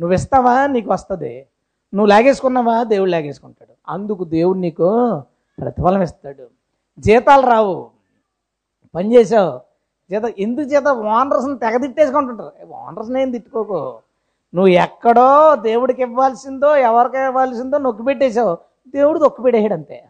నువ్వు 0.00 0.12
ఇస్తావా 0.12 0.66
నీకు 0.66 0.92
వస్తుంది. 0.92 1.46
నువ్వు 1.94 2.06
లాగేసుకున్నావా? 2.06 2.82
దేవుడు 2.82 3.10
లాగేసుకుంటాడు. 3.10 3.72
అందుకు 3.88 4.24
దేవుడు 4.24 4.58
నీకు 4.58 5.20
ప్రతిఫలం 5.60 6.02
ఇస్తాడు. 6.02 6.46
జీతాలు 6.98 7.46
రావు. 7.46 7.90
పని 8.94 9.16
చేసావు 9.16 9.60
జీతం 10.10 10.32
ఎందుకు 10.38 10.66
చేత 10.66 10.88
ఓనర్స్ని 10.88 11.58
తెగ 11.58 11.76
తిట్టేసుకుంటుంటారు 11.76 12.66
ఓనర్స్ని 12.66 13.22
ఏం 13.22 13.30
తిట్టుకోకు. 13.30 13.98
నువ్వు 14.54 14.68
ఎక్కడో 14.68 15.56
దేవుడికి 15.56 16.02
ఇవ్వాల్సిందో 16.02 16.76
ఎవరికి 16.76 17.18
ఇవ్వాల్సిందో 17.18 17.78
నొక్కి 17.78 18.04
పెట్టేశావు. 18.04 18.58
దేవుడు 18.88 19.18
తొక్కి 19.18 19.42
పెట్టేసాడు 19.42 19.72
అంతే. 19.72 20.08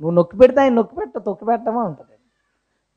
నువ్వు 0.00 0.10
నొక్కి 0.10 0.38
పెడితే 0.38 0.60
ఆయన 0.60 0.72
నొక్కి 0.72 0.96
పెట్ట 0.96 1.18
తొక్కి 1.18 1.46
పెట్టడమే 1.46 1.78
ఉంటుంది. 1.78 2.17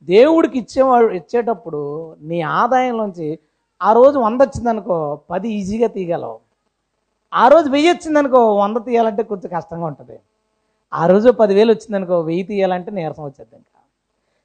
దేవుడికి 0.03 0.59
ఇచ్చేవాడు 0.59 1.13
ఇచ్చేటప్పుడు 1.13 2.15
నీ 2.21 2.41
ఆదాయంలోంచి 2.41 3.39
ఆ 3.81 3.93
రోజు 3.93 4.19
వంద 4.19 4.41
వచ్చిందనుకో 4.41 5.19
పది 5.29 5.49
ఈజీగా 5.49 5.87
తీయగలవు. 5.87 6.39
ఆ 7.33 7.47
రోజు 7.47 7.69
వెయ్యి 7.69 7.91
వచ్చిందనుకో 7.91 8.55
వంద 8.55 8.77
తీయాలంటే 8.77 9.23
కొంచెం 9.23 9.51
కష్టంగా 9.55 9.85
ఉంటుంది. 9.85 10.19
ఆ 10.93 11.07
రోజు 11.07 11.29
పదివేలు 11.29 11.71
వచ్చిందనుకో 11.71 12.21
వెయ్యి 12.21 12.43
తీయాలంటే 12.43 12.91
నీరసం 12.91 13.23
వచ్చేది 13.23 13.55
ఇంకా. 13.55 13.81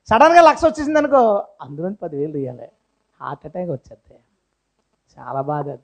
సడన్గా 0.06 0.40
లక్ష 0.40 0.64
వచ్చేసింది 0.64 0.98
అనుకో 0.98 1.44
అందులో 1.60 1.90
పదివేలు 2.02 2.32
తీయాలి. 2.32 2.68
హార్ట్ 3.20 3.46
అటాక్ 3.46 3.70
వచ్చేది 3.70 4.14
చాలా 5.18 5.40
బాధ. 5.40 5.76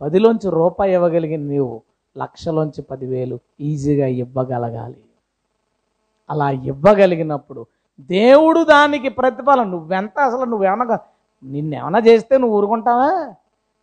పదిలోంచి 0.00 0.50
రూపాయి 0.50 0.92
ఇవ్వగలిగిన 0.92 1.40
నీవు 1.40 1.82
లక్షలోంచి 2.18 2.82
పదివేలు 2.82 3.38
ఈజీగా 3.60 4.06
ఇవ్వగలగాలి. 4.06 5.02
అలా 6.30 6.50
ఇవ్వగలిగినప్పుడు 6.50 7.66
దేవుడు 8.08 8.64
దానికి 8.64 9.08
ప్రతిఫలం. 9.08 9.70
నువ్వెంత 9.70 10.20
అసలు 10.20 10.44
నువ్వేమన్నా 10.44 10.98
నిన్నేమన్నా 11.44 11.98
చేస్తే 11.98 12.38
నువ్వు 12.38 12.56
ఊరుకుంటావా? 12.58 13.34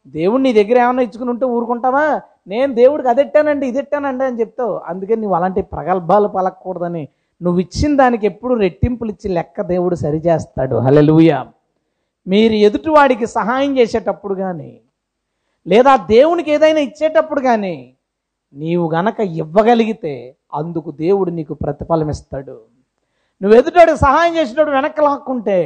దేవుడు 0.08 0.42
నీ 0.42 0.54
దగ్గర 0.54 0.78
ఏమైనా 0.78 1.02
ఇచ్చుకుని 1.02 1.30
ఉంటే 1.30 1.46
ఊరుకుంటావా? 1.46 2.22
నేను 2.48 2.74
దేవుడికి 2.74 3.10
అదెట్టానండి 3.10 3.68
ఇదెట్టానండి 3.68 4.24
అని 4.24 4.40
చెప్తావు. 4.40 4.82
అందుకే 4.86 5.16
నువ్వు 5.16 5.36
అలాంటి 5.36 5.62
ప్రగల్భాలు 5.62 6.28
పలకూడదని 6.28 7.08
నువ్వు 7.42 7.60
ఇచ్చిన 7.60 7.96
దానికి 7.98 8.26
ఎప్పుడు 8.26 8.54
రెట్టింపులు 8.54 9.10
ఇచ్చి 9.10 9.30
లెక్క 9.30 9.62
దేవుడు 9.62 9.96
సరిచేస్తాడు 9.96 10.76
హల్లెలూయ. 10.76 11.44
మీరు 12.28 12.54
ఎదుటివాడికి 12.54 13.28
సహాయం 13.28 13.78
చేసేటప్పుడు 13.78 14.36
కానీ 14.36 14.82
లేదా 15.68 15.96
దేవునికి 15.96 16.52
ఏదైనా 16.52 16.80
ఇచ్చేటప్పుడు 16.80 17.42
కానీ 17.42 17.94
నీవు 18.54 18.92
గనక 18.92 19.20
ఇవ్వగలిగితే 19.20 20.36
అందుకు 20.54 20.92
దేవుడు 20.92 21.32
నీకు 21.32 21.54
ప్రతిఫలం 21.54 22.10
ఇస్తాడు. 22.10 22.76
నువ్వు 23.41 23.60
ఎదుటాడికి 23.60 23.98
సహాయం 23.98 24.36
చేసేటప్పుడు 24.36 24.75
వెనక్కి 24.75 25.01
లాక్కుంటే 25.01 25.58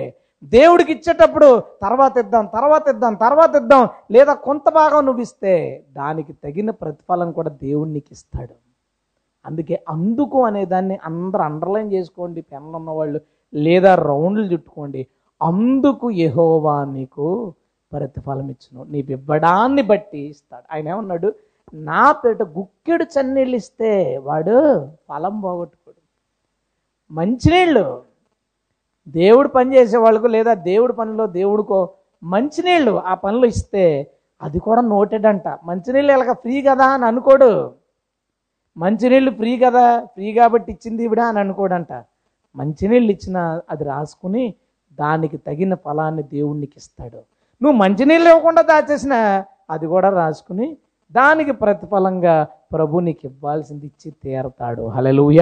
దేవుడికి 0.43 0.91
ఇచ్చేటప్పుడు 0.91 1.63
తర్వాత 1.81 2.17
ఇద్దాం 2.17 2.45
తర్వాత 2.45 2.85
ఇద్దాం 2.89 3.13
తర్వాత 3.15 3.55
ఇద్దాం 3.55 3.89
లేదా 4.11 4.33
కొంత 4.33 4.69
భాగం 4.69 5.05
నువ్వు 5.05 5.21
ఇస్తే 5.21 5.53
దానికి 5.91 6.33
తగిన 6.33 6.69
ప్రతిఫలం 6.71 7.31
కూడా 7.31 7.49
దేవుడు 7.49 7.89
నీకు 7.89 8.11
ఇస్తాడు. 8.11 8.55
అందుకే 9.45 9.83
అందుకు 9.89 10.45
అనే 10.45 10.65
దాన్ని 10.65 10.99
అందరూ 11.05 11.43
అండర్లైన్ 11.43 11.93
చేసుకోండి 11.93 12.41
పెన్లు 12.41 12.75
ఉన్నవాళ్ళు 12.75 13.21
లేదా 13.53 13.95
రౌండ్లు 13.95 14.45
చుట్టుకోండి. 14.45 15.07
అందుకు 15.41 16.11
యహోవా 16.11 16.85
నీకు 16.85 17.53
ప్రతిఫలం 17.91 18.49
ఇచ్చును. 18.49 18.83
నీ 18.91 19.05
ఇవ్వడాన్ని 19.09 19.81
బట్టి 19.81 20.19
ఇస్తాడు. 20.19 20.63
ఆయన 20.73 20.87
ఏమన్నాడు? 20.87 21.33
నా 21.73 22.11
పేట 22.11 22.41
గుక్కెడు 22.41 23.03
చన్నీళ్ళు 23.03 23.55
ఇస్తే 23.55 24.17
వాడు 24.17 24.87
ఫలం 25.09 25.41
పోగొట్టుకోడు. 25.41 26.00
మంచినీళ్ళు. 27.11 27.85
దేవుడు 29.07 29.49
పని 29.49 29.69
చేసే 29.75 29.97
వాళ్ళకు 29.97 30.27
లేదా 30.35 30.53
దేవుడి 30.69 30.93
పనిలో 30.93 31.25
దేవుడికో 31.39 31.79
మంచినీళ్ళు 32.23 32.93
ఆ 33.11 33.13
పనులు 33.23 33.45
ఇస్తే 33.53 33.85
అది 34.41 34.59
కూడా 34.59 34.81
నోటెడ్ 34.93 35.25
అంట. 35.31 35.47
మంచినీళ్ళు 35.69 36.11
ఇలాగ 36.13 36.33
ఫ్రీ 36.43 36.61
కదా 36.69 36.87
అని 36.95 37.05
అనుకోడు. 37.05 37.51
మంచినీళ్ళు 38.77 39.31
ఫ్రీ 39.39 39.51
కదా 39.57 39.85
ఫ్రీ 40.05 40.33
కాబట్టి 40.33 40.69
ఇచ్చింది 40.71 41.03
ఇవిడా 41.07 41.25
అని 41.31 41.39
అనుకోడంట. 41.39 41.93
మంచినీళ్ళు 42.55 43.11
ఇచ్చిన 43.15 43.37
అది 43.69 43.83
రాసుకుని 43.83 44.45
దానికి 44.99 45.37
తగిన 45.47 45.73
ఫలాన్ని 45.85 46.23
దేవునికి 46.35 46.77
ఇస్తాడు. 46.77 47.19
నువ్వు 47.61 47.75
మంచినీళ్ళు 47.77 48.29
ఇవ్వకుండా 48.29 48.61
దాచేసిన 48.71 49.15
అది 49.69 49.85
కూడా 49.87 50.09
రాసుకుని 50.21 50.67
దానికి 51.11 51.51
ప్రతిఫలంగా 51.63 52.35
ప్రభు 52.73 53.03
నీకు 53.07 53.23
ఇవ్వాల్సింది 53.23 53.85
ఇచ్చి 53.85 54.09
తీరతాడు. 54.23 54.83
హలలుయ 54.95 55.41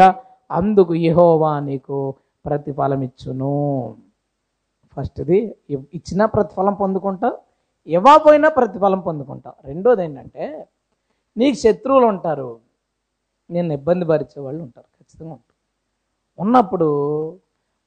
అందుకు 0.52 0.94
యహోవా 1.08 1.60
నీకు 1.60 1.98
ప్రతిఫలం 2.46 3.02
ఇచ్చును 3.02 3.54
ఫస్ట్ది 4.94 5.40
ఇచ్చిన 5.72 6.26
ప్రతిఫలం 6.26 6.74
పొందుకుంటావు 6.74 7.38
ఇవ్వకపోయినా 7.88 8.50
ప్రతిఫలం 8.50 9.00
పొందుకుంటావు. 9.00 9.68
రెండోది 9.68 10.04
ఏంటంటే 10.04 10.68
నీకు 11.38 11.58
శత్రువులు 11.58 12.06
ఉంటారు 12.06 12.50
నేను 13.50 13.74
ఇబ్బంది 13.74 14.06
పరిచే 14.06 14.42
వాళ్ళు 14.42 14.62
ఉంటారు 14.64 14.88
ఖచ్చితంగా 14.98 15.32
ఉంటారు. 15.32 15.56
ఉన్నప్పుడు 16.40 16.90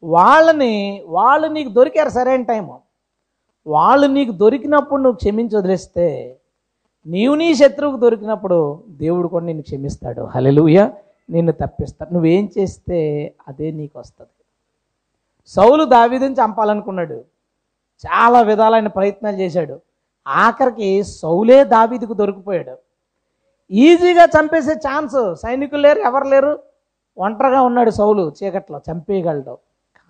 వాళ్ళని 0.03 1.03
వాళ్ళు 1.07 1.47
నీకు 1.49 1.71
దొరికారు 1.71 2.09
సరైన 2.09 2.43
టైము. 2.43 2.81
వాళ్ళు 3.67 4.07
నీకు 4.07 4.33
దొరికినప్పుడు 4.33 5.01
నువ్వు 5.03 5.17
క్షమించి 5.17 5.57
వదిలేస్తే 5.57 6.39
నీవు 7.07 7.35
నీ 7.35 7.55
శత్రువుకు 7.55 7.99
దొరికినప్పుడు 8.01 8.59
దేవుడు 8.89 9.29
కూడా 9.29 9.45
నిన్ను 9.45 9.63
క్షమిస్తాడు. 9.63 10.23
హలెలుయ 10.25 10.91
నిన్ను 11.31 11.53
తప్పిస్తాడు 11.53 12.13
నువ్వేం 12.13 12.51
చేస్తే 12.59 13.35
అదే 13.49 13.71
నీకు 13.71 13.99
వస్తుంది 13.99 14.31
సౌలు 15.47 15.85
దావీదుని 15.85 16.35
చంపాలనుకున్నాడు. 16.35 17.25
చాలా 18.05 18.41
విధాలైన 18.41 18.87
ప్రయత్నాలు 18.87 19.37
చేశాడు. 19.37 19.81
ఆఖరికి 20.27 21.05
సౌలే 21.05 21.65
దావీదుకు 21.65 22.13
దొరికిపోయాడు. 22.13 22.79
ఈజీగా 23.71 24.25
చంపేసే 24.25 24.73
ఛాన్స్ 24.73 25.35
సైనికులు 25.35 25.81
లేరు 25.81 25.99
ఎవరు 25.99 26.25
లేరు? 26.25 26.59
ఒంటరిగా 27.19 27.63
ఉన్నాడు 27.63 27.91
సౌలు 27.91 28.33
చీకట్లో 28.43 28.81
చంపేయగలడు. 28.91 29.59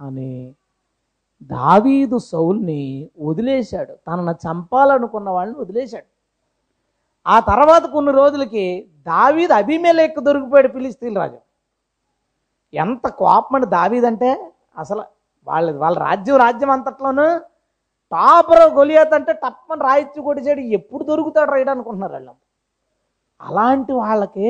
కానీ 0.01 0.55
దావీదు 1.43 2.19
సౌల్ని 2.19 3.11
వదిలేశాడు. 3.21 3.93
తనను 3.93 4.31
చంపాలనుకున్న 4.31 5.31
వాళ్ళని 5.31 5.59
వదిలేశాడు. 5.59 6.05
ఆ 7.27 7.41
తర్వాత 7.41 7.83
కొన్ని 7.83 8.13
రోజులకి 8.13 8.89
దావీదు 9.07 9.53
అభిమేలేక్ 9.53 10.21
దొరికిపోయాడు 10.21 10.69
ఫిలిస్తీన్ 10.69 11.17
రాజు. 11.17 11.39
ఎంత 12.75 13.09
కోపం 13.09 13.55
అండి 13.55 13.67
దావీదంటే 13.67 14.53
అసలు 14.79 15.03
వాళ్ళ 15.47 15.77
వాళ్ళ 15.77 15.99
రాజ్యం 15.99 16.37
రాజ్యం 16.37 16.71
అంతట్లోనూ 16.71 17.39
టాపర్ 18.13 18.75
గొలియత్ 18.75 19.15
అంటే 19.15 19.33
టప్పని 19.33 19.83
రాయిచ్చి 19.83 20.23
కొడిచాడు 20.23 20.61
ఎప్పుడు 20.61 21.05
దొరుకుతాడు 21.05 21.51
రైడ్ 21.51 21.69
అనుకుంటున్నారు 21.69 22.13
వాళ్ళు. 22.13 22.35
అలాంటి 23.41 23.93
వాళ్ళకి 23.93 24.49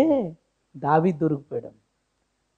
దావి 0.77 1.13
దొరికిపోయాడు. 1.13 1.71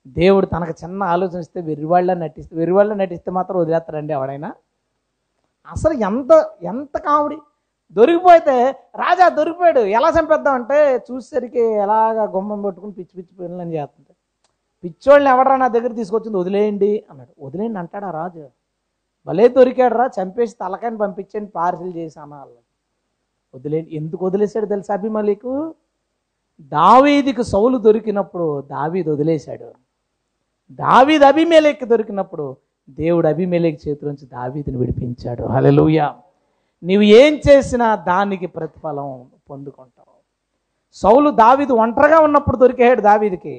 దేవుడు 0.07 0.47
తనకు 0.47 0.85
చిన్న 0.85 1.03
ఆలోచన 1.03 1.41
ఇస్తే 1.41 1.61
వెర్రివాళ్ళ 1.61 2.15
నటిస్తే 2.15 2.57
వెర్రివాళ్ళ 2.57 2.95
నటిస్తే 2.95 3.31
మాత్రం 3.31 3.59
వదిలేస్తాడండి 3.59 4.13
ఎవడైనా. 4.13 4.53
అసలు 5.69 5.93
ఎంత 5.93 6.51
ఎంత 6.63 6.99
కామెడీ. 6.99 7.39
దొరికిపోతే 7.93 8.71
రాజా 8.97 9.29
దొరికిపోయాడు. 9.29 9.81
ఎలా 9.81 10.09
చంపేద్దాం 10.09 10.55
అంటే 10.55 11.05
చూసేసరికి 11.11 11.61
ఎలాగ 11.61 12.37
గుమ్మం 12.37 12.63
పెట్టుకుని 12.63 12.93
పిచ్చి 12.93 13.23
పిచ్చి 13.23 13.49
పనులని 13.49 13.75
చేస్తుంది. 13.75 14.09
పిచ్చోళ్ళని 14.85 15.35
ఎవడరా 15.35 15.57
నా 15.57 15.69
దగ్గర 15.69 15.93
తీసుకొచ్చింది? 15.93 16.39
వదిలేయండి 16.39 17.05
అన్నాడు. 17.11 17.47
వదిలేయండి 17.47 17.79
అంటాడా 17.79 18.11
రాజు? 18.11 18.49
భలే 19.27 19.49
దొరికాడు 19.49 19.95
రా 19.95 20.11
చంపేసి 20.23 20.57
తలకాయని 20.61 20.97
పంపించండి 20.97 21.51
పార్సిల్ 21.57 21.95
చేశాను 21.97 22.37
వాళ్ళు 22.37 22.55
వదిలేండి 23.55 23.97
ఎందుకు 23.97 24.27
వదిలేశాడు 24.27 24.67
తెలుసా 24.67 24.95
అభిమలికు 24.95 25.75
దావీదికి 26.61 27.43
సౌలు 27.45 27.79
దొరికినప్పుడు 27.79 28.61
దావీదు 28.61 29.11
వదిలేశాడు. 29.11 29.73
దావీదు 30.73 31.25
అభిమేలెక్కి 31.25 31.85
దొరికినప్పుడు 31.85 32.57
దేవుడు 32.91 33.29
అభిమేలెక్ 33.29 33.89
చేతిలోంచి 33.89 34.27
దావీదిని 34.27 34.77
విడిపించాడు. 34.77 35.43
హల్లెలూయ. 35.45 36.01
నీవు 36.85 37.05
ఏం 37.21 37.33
చేసినా 37.47 37.87
దానికి 38.11 38.47
ప్రతిఫలం 38.57 39.09
పొందుకుంటావు. 39.51 40.17
సౌలు 41.03 41.29
దావీదు 41.45 41.73
ఒంటరిగా 41.85 42.19
ఉన్నప్పుడు 42.27 42.57
దొరికాడు 42.63 43.03
దావీదికి 43.11 43.55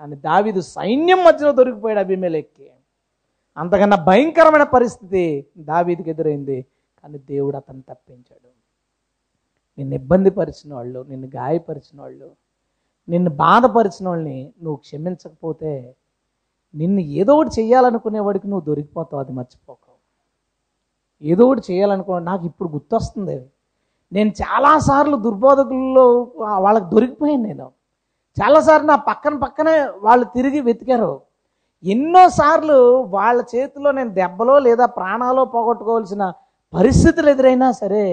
కానీ 0.00 0.16
దావీదు 0.28 0.60
సైన్యం 0.76 1.20
మధ్యలో 1.26 1.52
దొరికిపోయాడు 1.58 2.00
అభిమేలెక్కి 2.00 2.68
అంతకన్నా 3.56 3.96
భయంకరమైన 4.10 4.66
పరిస్థితి 4.76 5.24
దావీదికి 5.70 6.10
ఎదురైంది 6.14 6.58
కానీ 7.00 7.18
దేవుడు 7.32 7.56
అతను 7.56 7.82
తప్పించాడు. 7.90 8.48
నిన్ను 9.78 9.94
ఇబ్బంది 10.00 10.30
పరిచిన 10.30 10.70
వాళ్ళు 10.74 11.00
నిన్ను 11.10 11.28
గాయపరిచిన 11.36 11.98
వాళ్ళు 12.00 12.28
నిన్ను 13.08 13.30
బాధపరిచిన 13.44 14.06
వాళ్ళని 14.08 14.38
నువ్వు 14.62 14.78
క్షమించకపోతే 14.86 15.72
నిన్ను 16.74 17.00
ఏదో 17.20 17.32
ఒకటి 17.38 17.52
చేయాలనుకునేవాడికి 17.60 18.46
నువ్వు 18.50 18.64
దొరికిపోతావు 18.70 19.22
అది 19.22 19.32
మర్చిపోకు. 19.38 19.91
ఏదో 21.22 21.42
ఒకటి 21.48 21.62
చేయాలనుకోండి 21.70 22.24
నాకు 22.30 22.44
ఇప్పుడు 22.50 22.68
గుర్తొస్తుంది 22.76 23.36
నేను 24.12 24.30
చాలాసార్లు 24.42 25.16
దుర్బోధకుల్లో 25.26 26.06
వాళ్ళకి 26.64 26.86
దొరికిపోయాను 26.94 27.44
నేను. 27.48 27.66
చాలాసార్లు 28.36 28.86
నా 28.86 28.96
పక్కన 29.10 29.34
పక్కనే 29.44 29.74
వాళ్ళు 30.06 30.26
తిరిగి 30.36 30.60
వెతికారు. 30.68 31.12
ఎన్నోసార్లు 31.84 32.78
వాళ్ళ 33.16 33.38
చేతిలో 33.54 33.90
నేను 33.98 34.12
దెబ్బలో 34.20 34.56
లేదా 34.66 34.86
ప్రాణాలో 34.98 35.44
పోగొట్టుకోవాల్సిన 35.54 36.24
పరిస్థితులు 36.72 37.30
ఎదురైనా 37.30 37.68
సరే 37.82 38.04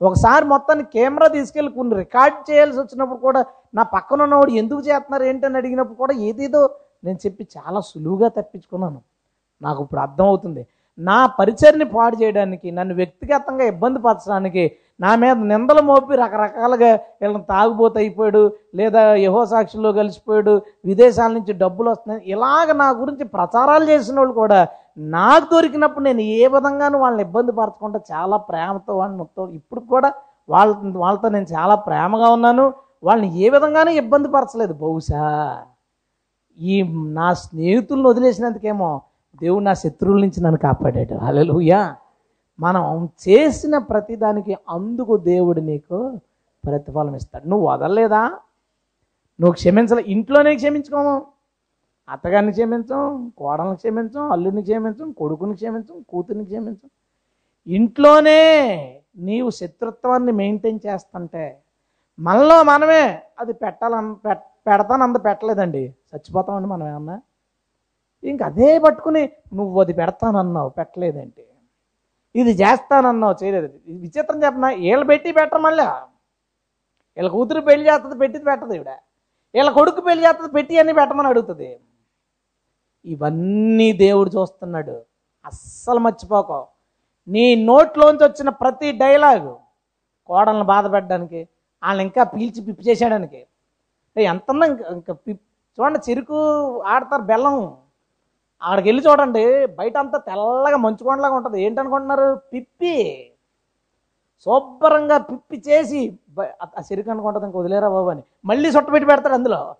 ఒకసారి 0.00 0.44
మొత్తాన్ని 0.52 0.84
కెమెరా 0.94 1.28
తీసుకెళ్ళి 1.36 1.70
కొన్ని 1.78 1.94
రికార్డ్ 1.96 2.38
చేయాల్సి 2.50 2.78
వచ్చినప్పుడు 2.80 3.20
కూడా 3.26 3.40
నా 3.74 3.82
పక్కన 3.94 4.18
ఉన్నవాడు 4.22 4.52
ఎందుకు 4.62 4.80
చేస్తున్నారు 4.88 5.24
ఏంటని 5.24 5.58
అడిగినప్పుడు 5.60 5.98
కూడా 6.02 6.14
ఏదేదో 6.28 6.60
నేను 7.04 7.18
చెప్పి 7.24 7.42
చాలా 7.56 7.80
సులువుగా 7.90 8.28
తప్పించుకున్నాను. 8.38 9.00
నాకు 9.62 9.80
ఇప్పుడు 9.84 10.00
అర్థమవుతుంది. 10.00 10.62
నా 10.98 11.16
పరిచర్ని 11.38 11.86
పాడు 11.94 12.16
చేయడానికి 12.22 12.68
నన్ను 12.70 12.94
వ్యక్తిగతంగా 12.94 13.64
ఇబ్బంది 13.64 13.98
పరచడానికి 13.98 14.64
నా 15.00 15.10
మీద 15.22 15.36
నిందలు 15.50 15.82
మోపి 15.88 16.14
రకరకాలుగా 16.16 16.90
వీళ్ళని 17.20 17.44
తాగుబోతు 17.50 17.98
అయిపోయాడు 17.98 18.42
లేదా 18.74 19.02
యహో 19.24 19.42
సాక్షుల్లో 19.46 19.90
కలిసిపోయాడు 19.92 20.54
విదేశాల 20.84 21.30
నుంచి 21.32 21.52
డబ్బులు 21.52 21.88
వస్తున్నాయి. 21.90 22.22
ఇలాగ 22.34 22.68
నా 22.82 22.88
గురించి 23.00 23.24
ప్రచారాలు 23.36 23.84
చేసిన 23.90 24.16
వాళ్ళు 24.18 24.34
కూడా 24.34 24.60
నాకు 24.98 25.46
దొరికినప్పుడు 25.54 26.04
నేను 26.04 26.22
ఏ 26.38 26.48
విధంగానూ 26.54 26.98
వాళ్ళని 26.98 27.22
ఇబ్బంది 27.22 27.52
పరచకుండా 27.52 28.00
చాలా 28.12 28.36
ప్రేమతో 28.50 28.92
వాళ్ళని 28.96 29.18
మొత్తం 29.18 29.52
ఇప్పుడు 29.52 29.82
కూడా 29.94 30.10
వాళ్ళ 30.48 30.72
వాళ్ళతో 30.96 31.28
నేను 31.28 31.48
చాలా 31.56 31.74
ప్రేమగా 31.88 32.28
ఉన్నాను. 32.36 32.66
వాళ్ళని 33.02 33.28
ఏ 33.44 33.48
విధంగానూ 33.50 33.90
ఇబ్బంది 34.02 34.28
పరచలేదు. 34.28 34.74
బహుశా 34.84 35.24
ఈ 36.58 36.74
నా 37.18 37.28
స్నేహితులను 37.42 38.08
వదిలేసినందుకేమో 38.08 38.90
దేవుడు 39.42 39.64
నా 39.64 39.72
శత్రువుల 39.72 40.20
నుంచి 40.20 40.42
నన్ను 40.42 40.58
కాపాడాడు. 40.58 41.14
హల్లెలూయా. 41.14 41.96
మనం 42.60 43.08
చేసిన 43.28 43.78
ప్రతిదానికి 43.78 44.56
అందుకు 44.68 45.16
దేవుడు 45.16 45.60
నీకు 45.60 46.18
ప్రతిఫలం 46.64 47.14
ఇస్తాడు. 47.14 47.48
నువ్వు 47.48 47.66
వదలలేదా? 47.66 48.22
నువ్వు 49.40 49.52
క్షమించలే. 49.52 50.04
ఇంట్లోనే 50.06 50.56
క్షమించుకోము. 50.56 51.22
అత్తగారిని 52.08 52.52
క్షమించం 52.52 53.32
కోడల్ని 53.38 53.76
క్షమించం 53.76 54.32
అల్లుని 54.32 54.62
క్షమించం 54.62 55.12
కొడుకుని 55.12 55.54
క్షమించం 55.54 56.04
కూతుర్ని 56.08 56.44
క్షమించం. 56.44 56.90
ఇంట్లోనే 57.66 58.40
నీవు 59.16 59.50
శత్రుత్వాన్ని 59.50 60.32
మెయింటైన్ 60.32 60.80
చేస్తుంటే 60.86 61.58
మనలో 62.18 62.62
మనమే 62.62 63.22
అది 63.40 63.52
పెట్టాలని 63.52 64.14
పెడతాను 64.66 65.02
అంత 65.02 65.24
పెట్టలేదండి. 65.24 65.84
చచ్చిపోతామండి 65.84 66.68
మనం 66.68 66.88
ఏమన్నా? 66.88 67.20
ఇంక 68.26 68.42
అదే 68.42 68.70
పట్టుకుని 68.84 69.22
నువ్వు 69.54 69.80
అది 69.80 69.94
పెడతానన్నావు 70.00 70.70
పెట్టలేదండి 70.78 71.44
ఇది 72.34 72.52
చేస్తానన్నావు 72.62 73.34
చేయలేదు. 73.42 73.68
ఇది 73.90 73.98
విచిత్రం 74.04 74.38
చెప్పనా? 74.44 74.68
వీళ్ళు 74.84 75.04
పెట్టి 75.04 75.30
పెట్టరు 75.32 75.60
మళ్ళా. 75.66 75.86
వీళ్ళ 77.16 77.28
కూతురు 77.36 77.60
పెళ్ళి 77.60 77.84
చేస్తుంది 77.90 78.16
పెట్టిది 78.22 78.44
పెట్టదు 78.44 78.72
ఇవిడ 78.78 78.92
వీళ్ళ 79.54 79.70
కొడుకు 79.70 80.00
పెళ్ళి 80.00 80.22
చేస్తుంది 80.26 80.50
పెట్టి 80.52 80.74
అన్ని 80.78 80.94
పెట్టమని 80.94 81.28
అడుగుతుంది. 81.28 81.70
ఇవన్నీ 83.04 83.88
దేవుడు 84.04 84.30
చూస్తున్నాడు. 84.30 84.96
అస్సలు 85.44 86.00
మర్చిపోకో. 86.06 86.58
నీ 87.28 87.44
నోట్లోంచి 87.70 88.24
వచ్చిన 88.24 88.48
ప్రతి 88.62 88.88
డైలాగు 89.02 89.54
కోడలను 90.28 90.66
బాధపెట్టడానికి 90.72 91.40
వాళ్ళని 91.82 92.04
ఇంకా 92.08 92.22
పీల్చి 92.24 92.60
పిప్పి 92.66 92.82
చేసేయడానికి. 92.88 93.40
ఎంత 94.16 94.26
ఎంతన్నా 94.32 94.64
ఇంకా 94.66 94.84
ఇంకా 94.96 95.12
పిప్ 95.24 95.42
చూడండి 95.78 95.98
చెరుకు 96.06 96.38
ఆడతారు 96.86 97.24
బెల్లం 97.30 97.56
ఆడికి 98.62 98.88
వెళ్ళి 98.88 99.10
చూడండి 99.10 99.66
బయట 99.66 99.98
అంతా 99.98 100.18
తెల్లగా 100.18 100.76
మంచుకొండలాగా 100.76 101.34
ఉంటుంది. 101.34 101.62
ఏంటనుకుంటున్నారు? 101.62 102.40
పిప్పి. 102.52 103.30
శుభ్రంగా 104.40 105.18
పిప్పి 105.18 105.62
చేసి 105.68 106.18
ఆ- 106.40 106.82
చెరుకు 106.92 107.10
అనుకుంటుంది 107.10 107.46
ఇంక 107.46 107.56
వదిలేరా 107.56 107.88
బాబు 107.88 108.08
అని. 108.08 108.22
మళ్ళీ 108.44 108.68
చుట్టపెట్టి 108.68 109.06
పెడతాడు 109.06 109.34
అందులో. 109.34 109.74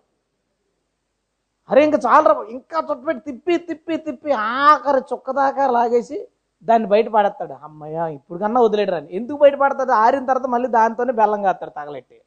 అరే 1.71 1.85
ఇంకా 1.85 1.99
చాలరా 2.07 2.33
బాబు, 2.33 2.47
ఇంకా 2.47 2.87
చుట్టపెట్టి 2.91 3.33
తిప్పి 3.33 3.57
తిప్పి 3.57 3.97
తిప్పి 3.97 4.33
ఆఖరి 4.33 4.99
చుక్క 4.99 5.31
దాకా 5.31 5.67
లాగేసి 5.67 6.29
దాన్ని 6.65 6.89
బయట 6.89 7.09
పడేస్తాడు. 7.09 7.53
అమ్మయ్య 7.53 8.15
ఇప్పుడు 8.15 8.39
కన్నా 8.39 8.61
వదిలేడరాని 8.61 9.09
ఎందుకు 9.11 9.39
బయట 9.39 9.55
పడతాడు? 9.55 9.93
ఆరిన 9.93 10.27
తర్వాత 10.27 10.47
మళ్ళీ 10.47 10.69
దాంతోనే 10.69 11.13
బెల్లం 11.13 11.43
కాస్తాడు 11.43 11.71
తగలెట్టి. 11.71 12.21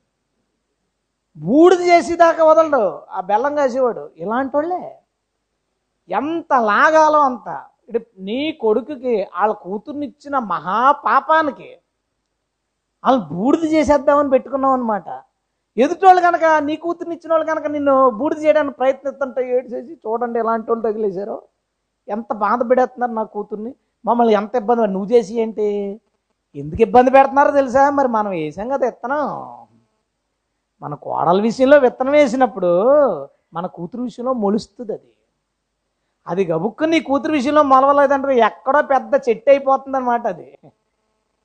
బూడిద 1.37 1.81
చేసేదాకా 1.81 2.45
వదలడు. 2.45 3.01
ఆ 3.11 3.21
బెల్లం 3.21 3.55
కాసేవాడు. 3.55 4.09
ఇలాంటి 4.17 4.57
వాళ్ళే 4.57 4.98
ఎంత 6.09 6.53
లాగాలో 6.71 7.19
అంత. 7.21 7.47
ఇటు 7.89 7.99
నీ 8.27 8.39
కొడుకుకి 8.63 9.13
వాళ్ళ 9.37 9.53
కూతుర్నిచ్చిన 9.65 10.35
మహాపాపానికి 10.53 11.69
వాళ్ళు 13.03 13.21
బూడిద 13.31 13.63
చేసేద్దామని 13.73 14.29
పెట్టుకున్నాం 14.29 14.73
అనమాట 14.73 15.09
ఎదుటోళ్ళు 15.77 16.21
కనుక 16.21 16.45
నీ 16.67 16.75
కూతుర్ని 16.75 17.15
ఇచ్చిన 17.15 17.31
వాళ్ళు 17.33 17.47
కనుక 17.51 17.67
నిన్ను 17.67 17.95
బూడిద 18.19 18.39
చేయడానికి 18.45 18.77
ప్రయత్నిస్తుంటే 18.77 19.41
ఏడు 19.55 19.67
చేసి 19.67 19.93
చూడండి 20.05 20.39
ఎలాంటి 20.39 20.67
వాళ్ళు 20.71 20.83
తగిలేశారో. 20.87 21.37
ఎంత 22.07 22.33
బాధ 22.45 22.59
పెడేస్తున్నారు 22.69 23.11
నా 23.11 23.23
కూతుర్ని. 23.35 23.71
మమ్మల్ని 24.05 24.33
ఎంత 24.33 24.55
ఇబ్బంది 24.55 24.87
నువ్వు 24.87 25.09
చేసి 25.13 25.33
ఏంటి? 25.41 25.67
ఎందుకు 26.55 26.81
ఇబ్బంది 26.87 27.11
పెడుతున్నారో 27.11 27.51
తెలుసా? 27.51 27.89
మరి 27.89 28.07
మనం 28.07 28.31
వేసాం 28.31 28.67
కదా 28.69 28.85
విత్తనం 28.85 29.23
మన 30.81 30.93
కోడల 31.05 31.39
విషయంలో 31.41 31.77
విత్తనం 31.77 32.11
వేసినప్పుడు 32.11 32.71
మన 33.53 33.65
కూతురు 33.77 34.01
విషయంలో 34.01 34.33
మొలుస్తుంది 34.33 34.93
అది. 34.93 35.09
అది 36.27 36.43
గబుక్కు 36.45 36.85
నీ 36.85 36.99
కూతురు 37.01 37.33
విషయంలో 37.33 37.63
మొలవలేదంటే 37.63 38.33
ఎక్కడో 38.47 38.81
పెద్ద 38.91 39.13
చెట్టు 39.27 39.49
అయిపోతుంది 39.49 39.97
అనమాట 39.97 40.27
అది. 40.27 40.47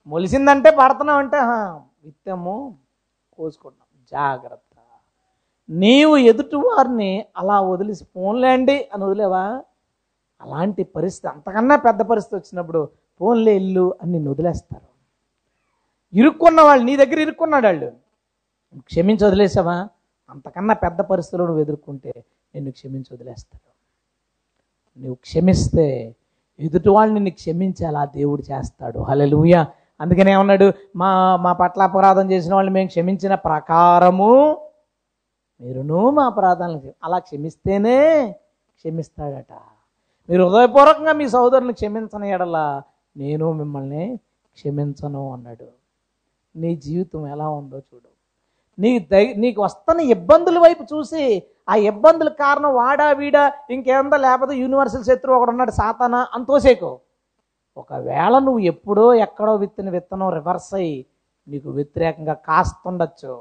మొలిసిందంటే 0.07 0.71
పడుతున్నావు 0.79 1.19
అంటే 1.19 1.39
"ఆహా, 1.45 1.61
విత్తాము 2.05 2.55
కోసుకుంటాం 3.39 3.81
జాగ్రత్త. 4.13 4.61
నీవు 5.69 6.17
ఎదుటి 6.31 6.57
వారిని 6.65 7.11
అలా 7.37 7.61
వదిలేసి 7.69 8.05
పోన్లేండి 8.17 8.77
అని 8.93 9.05
వదిలేవా? 9.05 9.45
అలాంటి 10.41 10.83
పరిస్థితి 10.97 11.29
అంతకన్నా 11.29 11.77
పెద్ద 11.87 12.03
పరిస్థితి 12.03 12.37
వచ్చినప్పుడు 12.37 12.81
ఫోన్లే 13.21 13.57
ఇల్లు 13.57 13.87
అని 14.01 14.13
నిన్ను 14.13 14.31
వదిలేస్తారు. 14.31 14.89
ఇరుక్కున్న 16.13 16.61
వాళ్ళు 16.63 16.85
నీ 16.85 16.97
దగ్గర 16.97 17.19
ఇరుక్కున్నాడు 17.21 17.67
వాళ్ళు. 17.67 17.89
క్షమించి 18.91 19.25
వదిలేసావా? 19.25 19.77
అంతకన్నా 20.31 20.75
పెద్ద 20.85 21.01
పరిస్థితులు 21.11 21.45
నువ్వు 21.45 21.63
ఎదుర్కొంటే 21.63 22.13
నిన్ను 22.55 22.73
క్షమించి 22.73 23.11
వదిలేస్తాడు 23.15 23.65
నువ్వు 24.99 25.15
క్షమిస్తే 25.15 26.17
ఎదుటి 26.61 26.89
వాళ్ళని 26.89 27.21
నీకు 27.21 27.37
క్షమించాలి 27.37 27.97
ఆ 27.97 28.05
దేవుడు 28.05 28.43
చేస్తాడు. 28.43 28.99
హలలుయ 28.99 29.65
అందుకనే 30.01 30.33
ఏమన్నాడు? 30.33 30.73
మా 30.97 31.37
మా 31.37 31.53
పట్ల 31.53 31.83
అపరాధం 31.83 32.31
చేసిన 32.31 32.55
వాళ్ళు 32.55 32.71
మేము 32.73 32.89
క్షమించిన 32.89 33.35
ప్రకారము 33.35 34.33
మీరును 35.61 36.11
మా 36.11 36.27
అపరాధాలను 36.27 36.93
అలా 37.05 37.19
క్షమిస్తేనే 37.19 37.99
క్షమిస్తాడట. 38.79 39.53
మీరు 40.29 40.45
హృదయపూర్వకంగా 40.45 41.13
మీ 41.13 41.29
సోదరుని 41.29 41.73
క్షమించని 41.73 42.31
ఎడల 42.31 42.83
నేను 43.17 43.53
మిమ్మల్ని 43.53 44.05
క్షమించను 44.57 45.33
అన్నాడు. 45.33 45.69
నీ 46.57 46.77
జీవితం 46.77 47.27
ఎలా 47.27 47.49
ఉందో 47.49 47.79
చూడు. 47.79 48.11
నీ 48.79 48.99
దై 48.99 49.35
నీకు 49.37 49.63
వస్తున్న 49.63 50.01
ఇబ్బందుల 50.01 50.59
వైపు 50.59 50.85
చూసి 50.95 51.43
ఆ 51.69 51.75
ఇబ్బందుల 51.91 52.29
కారణం 52.29 52.75
వాడా 52.75 53.13
వీడా 53.13 53.43
ఇంకేందా 53.71 54.17
లేకపోతే 54.17 54.55
యూనివర్సల్ 54.57 55.05
శత్రువు 55.05 55.37
ఒకడు 55.37 55.51
ఉన్నాడు 55.51 55.71
సాతానా 55.71 56.21
అని 56.35 56.47
ఒకవేళ 57.77 58.39
నువ్వు 58.39 58.61
ఎప్పుడో 58.73 59.15
ఎక్కడో 59.27 59.53
విత్తిన 59.63 59.91
విత్తనం 59.91 60.29
రివర్స్ 60.33 60.75
అయ్యి 60.75 61.07
నీకు 61.49 61.69
వ్యతిరేకంగా 61.71 62.35
కాస్తుండొచ్చు. 62.49 63.33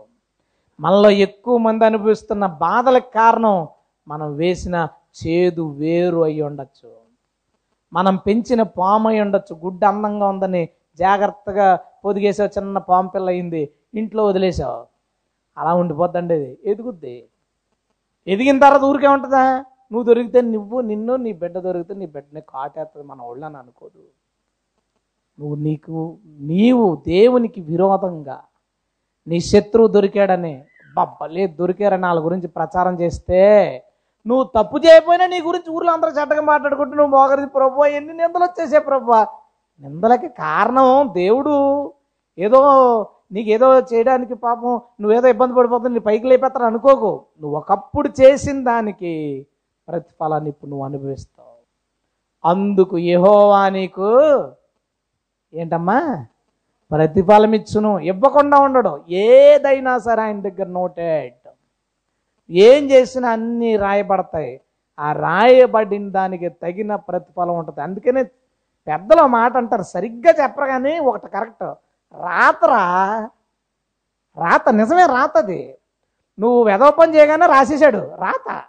మనలో 0.79 1.09
ఎక్కువ 1.25 1.57
మంది 1.57 1.85
అనుభవిస్తున్న 1.85 2.45
బాధలకు 2.45 3.09
కారణం 3.13 3.67
మనం 4.07 4.35
వేసిన 4.35 4.87
చేదు 5.19 5.63
వేరు 5.81 6.19
అయి 6.23 6.41
ఉండొచ్చు. 6.41 6.89
మనం 7.93 8.15
పెంచిన 8.15 8.61
పాము 8.79 9.07
అయి 9.09 9.19
ఉండొచ్చు. 9.21 9.55
గుడ్డ 9.65 9.85
అందంగా 9.85 10.27
ఉందని 10.27 10.63
జాగ్రత్తగా 10.99 11.67
పొదిగేసావు 12.05 12.49
చిన్న 12.57 12.77
పాము 12.89 13.09
పిల్ల 13.09 13.29
అయింది 13.29 13.61
ఇంట్లో 13.99 14.25
వదిలేసావు. 14.25 14.81
అలా 15.57 15.73
ఉండిపోద్దండి 15.73 16.33
ఇది. 16.33 16.51
ఎదుగుద్ది. 16.71 17.15
ఎదిగిన 18.27 18.59
తర్వాత 18.59 18.81
ఊరికే 18.81 19.07
ఉంటుందా? 19.07 19.45
నువ్వు 19.91 20.03
దొరికితే 20.03 20.41
నువ్వు 20.41 20.81
నిన్ను 20.81 21.15
నీ 21.15 21.33
బిడ్డ 21.33 21.57
దొరికితే 21.57 21.93
నీ 21.93 22.05
బిడ్డని 22.05 22.41
కాటేస్తుంది 22.49 23.07
మన 23.07 23.21
ఒళ్ళని 23.21 23.57
అనుకోదు. 23.57 24.03
నువ్వు 25.39 25.55
నీకు 25.55 26.17
నీవు 26.25 26.95
దేవునికి 27.07 27.61
విరోధంగా 27.61 28.43
నీ 29.27 29.39
శత్రువు 29.39 29.87
దొరికాడని 29.87 30.63
బబ్బలే 30.97 31.47
దొరికారని 31.47 32.05
వాళ్ళ 32.05 32.25
గురించి 32.25 32.47
ప్రచారం 32.47 32.99
చేస్తే 33.01 33.41
నువ్వు 34.27 34.43
తప్పు 34.55 34.77
చేయకపోయినా 34.77 35.25
నీ 35.25 35.41
గురించి 35.41 35.69
ఊర్లో 35.71 35.91
అందరూ 35.93 36.11
చెడ్డగా 36.11 36.41
మాట్లాడుకుంటూ 36.41 36.95
నువ్వు 36.95 37.11
మోగరిది 37.17 37.47
ప్రభు 37.47 37.85
ఎన్ని 37.85 38.13
నిందలు 38.13 38.43
వచ్చేసే 38.43 38.79
ప్రభు. 38.79 39.11
నిందలకి 39.81 40.29
కారణం 40.29 41.09
దేవుడు. 41.13 41.55
ఏదో 42.37 42.61
నీకు 43.33 43.49
ఏదో 43.49 43.79
చేయడానికి 43.79 44.35
పాపం 44.35 44.81
నువ్వేదో 45.01 45.27
ఇబ్బంది 45.27 45.55
పడిపోతుంది 45.55 45.93
నీ 45.93 45.99
పైకి 45.99 46.27
లేపేస్తాను 46.27 46.65
అనుకోకు. 46.65 47.25
నువ్వు 47.41 47.57
ఒకప్పుడు 47.57 48.09
చేసిన 48.21 48.63
దానికి 48.63 49.45
ప్రతిఫలాన్ని 49.87 50.49
ఇప్పుడు 50.49 50.69
నువ్వు 50.69 50.85
అనుభవిస్తావు. 50.85 51.53
అందుకు 52.47 52.97
యహోవా 52.97 53.69
నీకు 53.69 54.07
ఏంటమ్మా? 55.53 56.25
ప్రతిఫలం 56.91 57.53
ఇచ్చును. 57.53 57.99
ఇవ్వకుండా 57.99 58.57
ఉండడు. 58.59 59.03
ఏదైనా 59.09 59.97
సరే 59.97 60.21
ఆయన 60.21 60.41
దగ్గర 60.41 60.67
నోటెడ్. 60.67 61.49
ఏం 62.49 62.91
చేసినా 62.91 63.29
అన్నీ 63.29 63.75
రాయబడతాయి. 63.75 64.61
ఆ 64.99 65.11
రాయబడిన 65.13 66.09
దానికి 66.09 66.49
తగిన 66.49 66.95
ప్రతిఫలం 66.95 67.57
ఉంటుంది. 67.57 67.81
అందుకనే 67.81 68.23
పెద్దలు 68.87 69.27
మాట 69.27 69.57
అంటారు. 69.57 69.81
సరిగ్గా 69.81 70.43
చెప్పరు 70.43 70.65
కానీ 70.65 70.99
ఒకటి 70.99 71.27
కరెక్ట్. 71.27 71.73
రాతరా? 72.15 72.83
రాత 74.37 74.69
నిజమే 74.69 75.05
రాతది. 75.05 75.77
నువ్వు 76.39 76.63
వెధవ 76.63 76.91
పని 76.91 77.15
చేయగానే 77.15 77.45
రాసేసాడు 77.45 77.97
రాత. 77.97 78.63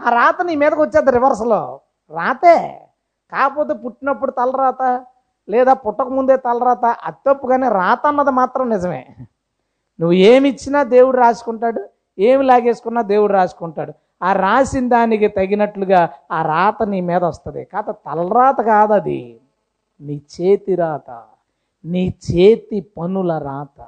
ఆ 0.00 0.10
రాత 0.10 0.42
నీ 0.42 0.54
మీదకి 0.54 0.80
వచ్చేది 0.80 1.10
రివర్స్లో. 1.10 1.80
రాతే. 2.10 2.86
కాకపోతే 3.32 3.74
పుట్టినప్పుడు 3.74 4.30
తలరాత 4.30 5.04
లేదా 5.48 5.72
పుట్టక 5.72 6.06
ముందే 6.06 6.36
తలరాత 6.36 6.84
అత్తప్పు 6.84 7.46
కానీ 7.46 7.68
రాత 7.68 8.06
అన్నది 8.06 8.30
మాత్రం 8.30 8.70
నిజమే. 8.70 9.06
నువ్వు 10.00 10.12
ఏమి 10.12 10.48
ఇచ్చినా 10.48 10.82
దేవుడు 10.82 11.16
రాసుకుంటాడు 11.16 11.88
ఏమి 12.18 12.44
లాగేసుకున్నా 12.44 13.02
దేవుడు 13.02 13.32
రాసుకుంటాడు. 13.32 13.92
ఆ 14.22 14.32
రాసిన 14.32 14.88
దానికి 14.88 15.28
తగినట్లుగా 15.28 16.08
ఆ 16.32 16.42
రాత 16.42 16.82
నీ 16.82 17.00
మీద 17.00 17.24
వస్తుంది. 17.24 17.64
కాత 17.64 17.90
తలరాత 17.90 18.60
కాదు 18.60 18.92
అది 18.92 19.40
నీ 20.00 20.22
చేతి 20.40 20.74
రాత. 20.74 21.22
నీ 21.84 22.14
చేతి 22.30 22.80
పనుల 22.80 23.38
రాత. 23.38 23.86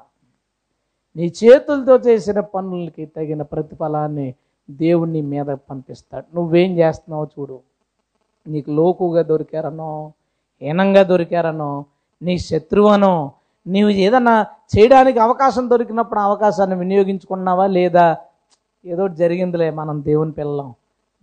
నీ 1.16 1.33
చేతులతో 1.44 1.96
చేసిన 1.96 2.40
పనులకి 2.40 3.07
తగిన 3.07 3.42
ప్రతిఫలాన్ని 3.42 4.35
దేవుని 4.70 5.22
మీద 5.22 5.46
పంపిస్తాడు. 5.46 6.26
నువ్వేం 6.35 6.78
చేస్తున్నావు 6.78 7.26
చూడు. 7.40 7.61
నీకు 8.46 8.70
లోకుగా 8.70 9.22
దొరికారనో 9.22 10.12
హీనంగా 10.62 11.02
దొరికారనో 11.02 11.85
నీ 12.22 12.38
శత్రువనో 12.38 13.33
నీవు 13.66 13.88
ఏదన్నా 13.88 14.46
చేయడానికి 14.76 15.18
అవకాశం 15.18 15.70
దొరికినప్పుడు 15.70 16.20
అవకాశాన్ని 16.20 16.76
వినియోగించుకున్నావా 16.76 17.66
లేదా? 17.66 18.16
ఏదో 18.87 19.09
జరిగిందిలే 19.09 19.70
మనం 19.70 20.04
దేవుని 20.04 20.33
పిల్లం 20.33 20.74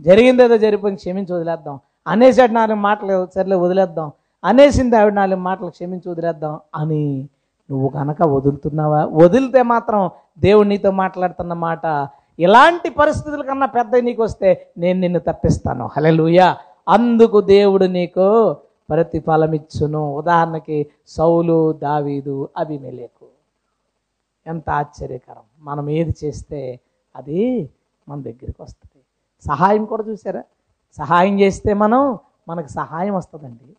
జరిగింది 0.02 0.44
ఏదో 0.44 0.58
క్షమించి 0.96 1.34
వదిలేద్దాం. 1.34 1.80
అనేసాడు 2.08 2.52
నాలుగు 2.52 2.78
మాటలు 2.78 3.28
సర్లే 3.36 3.56
వదిలేద్దాం. 3.56 4.12
అనేసింది 4.44 4.98
ఆవిడ 4.98 5.14
నాలుగు 5.14 5.40
మాటలు 5.40 5.70
క్షమించి 5.70 6.10
వదిలేద్దాం 6.12 6.60
అని. 6.76 7.30
నువ్వు 7.72 7.90
కనుక 7.90 8.24
వదులుతున్నావా? 8.24 9.06
వదిలితే 9.06 9.62
మాత్రం 9.64 10.10
దేవుడు 10.40 10.68
నీతో 10.68 10.92
మాట్లాడుతున్న 10.92 11.54
మాట 11.54 12.08
ఇలాంటి 12.40 12.90
పరిస్థితుల 12.90 13.42
కన్నా 13.42 13.66
పెద్ద 13.66 13.96
నీకు 13.96 14.24
వస్తే 14.24 14.72
నేను 14.78 15.00
నిన్ను 15.00 15.20
తప్పిస్తాను. 15.20 15.90
హలెలుయా 15.98 16.58
అందుకు 16.90 17.42
దేవుడు 17.42 17.86
నీకు 17.86 18.54
ప్రతిఫలం 18.90 19.54
ఇచ్చును 19.54 20.14
ఉదాహరణకి 20.16 20.88
సౌలు 21.08 21.74
దావీదు 21.74 22.50
అభిమెలేకు 22.58 23.26
ఎంత 24.48 24.70
ఆశ్చర్యకరం. 24.70 25.44
మనం 25.60 25.90
ఏది 25.90 26.14
చేస్తే 26.24 26.80
అది 27.16 27.70
మన 28.10 28.22
దగ్గరికి 28.22 28.62
వస్తుంది. 28.62 29.04
సహాయం 29.48 29.86
కూడా 29.86 30.04
చూసారా? 30.10 30.44
సహాయం 30.98 31.40
చేస్తే 31.40 31.74
మనం 31.74 32.20
మనకు 32.48 32.68
సహాయం 32.68 33.16
వస్తుందండి. 33.16 33.76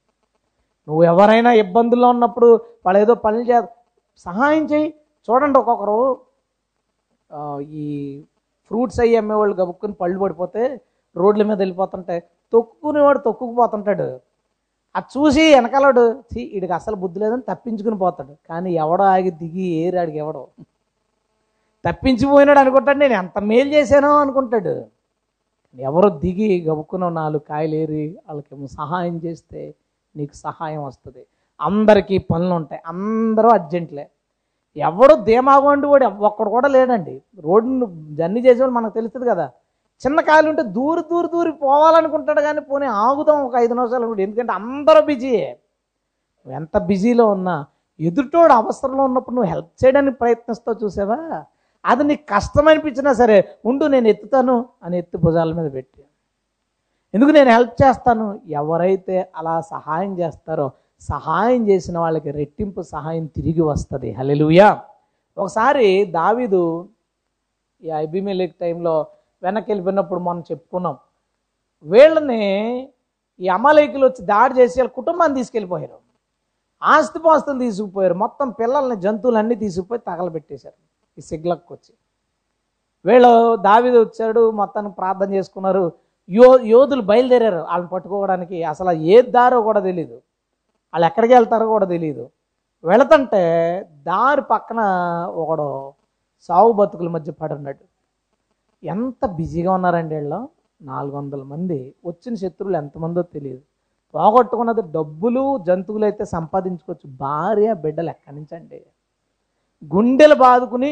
నువ్వు 0.88 1.02
ఎవరైనా 1.12 1.50
ఇబ్బందుల్లో 1.64 2.08
ఉన్నప్పుడు 2.14 2.48
వాళ్ళు 2.86 2.98
ఏదో 3.04 3.14
పనులు 3.24 3.44
చే 3.50 3.58
సహాయం 4.26 4.64
చేయి. 4.72 4.88
చూడండి 5.28 5.56
ఒక్కొక్కరు 5.62 5.98
ఈ 7.82 7.86
ఫ్రూట్స్ 8.70 9.00
అయ్యి 9.04 9.16
అమ్మేవాళ్ళు 9.20 9.54
గబుక్కుని 9.60 9.94
పళ్ళు 10.02 10.18
పడిపోతే 10.22 10.62
రోడ్ల 11.16 11.42
మీద 11.48 11.58
వెళ్ళిపోతుంటే 11.62 12.16
తొక్కుకునేవాడు 12.52 13.20
తొక్కుకుపోతుంటాడు. 13.28 14.08
అది 14.98 15.06
చూసి 15.14 15.42
వెనకాలడు 15.54 16.02
వీడికి 16.36 16.74
అసలు 16.80 16.96
బుద్ధి 17.02 17.18
లేదని 17.22 17.44
తప్పించుకుని 17.50 17.96
పోతాడు. 18.04 18.32
కానీ 18.50 18.70
ఎవడో 18.84 19.04
ఆగి 19.14 19.30
దిగి 19.42 19.66
ఏరాడికి 19.84 20.18
ఎవడో. 20.24 20.42
తప్పించిపోయినాడు 21.84 22.60
అనుకుంటాడు 22.64 22.98
నేను 23.04 23.14
ఎంత 23.22 23.38
మేలు 23.50 23.70
చేశానో 23.76 24.10
అనుకుంటాడు. 24.24 24.74
ఎవరు 25.78 26.08
దిగి 26.24 26.48
గబుక్కున 26.66 27.04
నాలుగు 27.20 27.44
కాయలు 27.50 27.76
ఏరి 27.82 28.02
వాళ్ళకేమో 28.26 28.66
సహాయం 28.80 29.16
చేస్తే 29.24 29.62
నీకు 30.16 30.34
సహాయం 30.34 30.84
వస్తుంది. 30.84 31.26
అందరికీ 31.60 32.18
పనులు 32.18 32.54
ఉంటాయి. 32.54 32.82
అందరూ 32.86 33.48
అర్జెంట్లే. 33.48 34.10
ఎవడు 34.76 35.14
ధీమాగోండి 35.14 35.86
వాడు 35.86 36.06
ఒక్కడు 36.06 36.50
కూడా 36.50 36.68
లేడండి. 36.68 37.22
రోడ్డు 37.38 37.86
జర్నీ 38.10 38.40
చేసేవాడు 38.40 38.72
మనకు 38.72 38.94
తెలుస్తుంది 38.94 39.26
కదా. 39.26 39.50
చిన్న 40.06 40.20
కాయలు 40.20 40.48
ఉంటే 40.48 40.62
దూరి 40.62 41.00
దూరి 41.00 41.28
దూరి 41.28 41.52
పోవాలనుకుంటాడు 41.52 42.40
కానీ 42.40 42.60
పోనీ 42.60 42.86
ఆగుదాం 42.86 43.44
ఒక 43.44 43.56
ఐదు 43.56 43.74
నిమిషాలు 43.74 43.96
అనుకుంటే 43.96 44.22
ఎందుకంటే 44.22 44.52
అందరూ 44.52 45.00
బిజీయే. 45.00 45.58
నువ్వు 46.46 46.56
ఎంత 46.56 46.78
బిజీలో 46.78 47.26
ఉన్నా 47.26 47.64
ఎదుటోడు 48.00 48.52
అవసరంలో 48.52 49.04
ఉన్నప్పుడు 49.04 49.34
నువ్వు 49.34 49.50
హెల్ప్ 49.50 49.84
చేయడానికి 49.84 50.16
ప్రయత్నిస్తావు 50.16 50.84
చూసావా? 50.84 51.44
అది 51.84 52.04
నీకు 52.04 52.24
కష్టం 52.28 52.68
అనిపించినా 52.68 53.12
సరే 53.12 53.36
ఉండు 53.64 53.84
నేను 53.86 54.08
ఎత్తుతాను 54.08 54.68
అని 54.84 54.98
ఎత్తి 54.98 55.16
భుజాల 55.16 55.52
మీద 55.52 55.72
పెట్టి. 55.72 56.02
ఎందుకు 57.14 57.32
నేను 57.36 57.50
హెల్ప్ 57.54 57.74
చేస్తాను? 57.82 58.26
ఎవరైతే 58.60 59.16
అలా 59.38 59.54
సహాయం 59.72 60.12
చేస్తారో 60.20 60.66
సహాయం 61.02 61.62
చేసిన 61.70 61.96
వాళ్ళకి 61.98 62.30
రెట్టింపు 62.38 62.80
సహాయం 62.94 63.24
తిరిగి 63.36 63.62
వస్తుంది. 63.70 64.10
హలెలుయా 64.18 64.68
ఒకసారి 65.36 65.88
దావీదు 66.18 66.60
ఈ 67.82 67.90
అభిమేలేక్ 68.04 68.54
టైంలో 68.60 68.94
వెనక్కి 69.42 69.68
వెళ్ళిపోయినప్పుడు 69.70 70.20
మనం 70.20 70.42
చెప్పుకున్నాం. 70.50 70.96
వీళ్ళని 71.86 72.42
ఈ 73.40 73.48
అమాలయకులు 73.56 74.04
వచ్చి 74.08 74.22
దాడి 74.32 74.54
చేసి 74.60 74.76
వాళ్ళ 74.80 74.90
కుటుంబాన్ని 75.00 75.36
తీసుకెళ్ళిపోయారు. 75.40 75.98
ఆస్తిపాస్తులు 76.82 77.58
తీసుకుపోయారు. 77.58 78.16
మొత్తం 78.24 78.48
పిల్లల్ని 78.60 78.96
జంతువులన్నీ 79.04 79.56
తీసుకుపోయి 79.64 80.00
తగలబెట్టేశారు 80.10 80.78
ఈ 81.18 81.22
సిగ్లకు 81.30 81.72
వచ్చి 81.74 81.92
వీళ్ళు 83.04 83.32
దావిది 83.66 83.98
వచ్చాడు 84.04 84.42
మొత్తానికి 84.60 84.94
ప్రార్థన 85.00 85.28
చేసుకున్నారు. 85.34 85.84
యో 86.36 86.48
యోధులు 86.72 87.02
బయలుదేరారు. 87.10 87.60
వాళ్ళని 87.70 87.90
పట్టుకోవడానికి 87.94 88.56
అసలు 88.72 88.92
ఏ 89.14 89.16
దారో 89.36 89.58
కూడా 89.68 89.80
తెలియదు 89.88 90.16
వాళ్ళు 90.94 91.06
ఎక్కడికి 91.10 91.32
వెళ్తారో 91.36 91.66
కూడా 91.74 91.86
తెలియదు 91.94 92.24
వెళతంటే 92.84 93.42
దారి 94.08 94.42
పక్కన 94.52 94.80
ఒకడు 95.42 95.66
సావు 96.48 96.70
బతుకుల 96.78 97.08
మధ్య 97.16 97.30
పడి 97.40 97.54
ఉన్నాడు. 97.58 97.84
ఎంత 98.82 99.26
బిజీగా 99.38 99.70
ఉన్నారండి 99.78 100.14
వీళ్ళు? 100.18 100.40
నాలుగు 100.80 101.14
వందల 101.18 101.42
మంది. 101.52 101.78
వచ్చిన 102.08 102.34
శత్రువులు 102.42 102.76
ఎంతమందో 102.82 103.22
తెలియదు 103.34 103.62
పోగొట్టుకున్నది 104.14 104.82
డబ్బులు 104.96 105.42
జంతువులు 105.68 106.04
అయితే 106.08 106.24
సంపాదించుకోవచ్చు. 106.36 107.06
భార్య 107.24 107.68
బిడ్డలు 107.84 108.10
ఎక్కడి 108.14 108.34
నుంచి 108.38 108.54
అండి 108.58 108.80
గుండెలు 109.82 110.36
బాదుకుని 110.44 110.90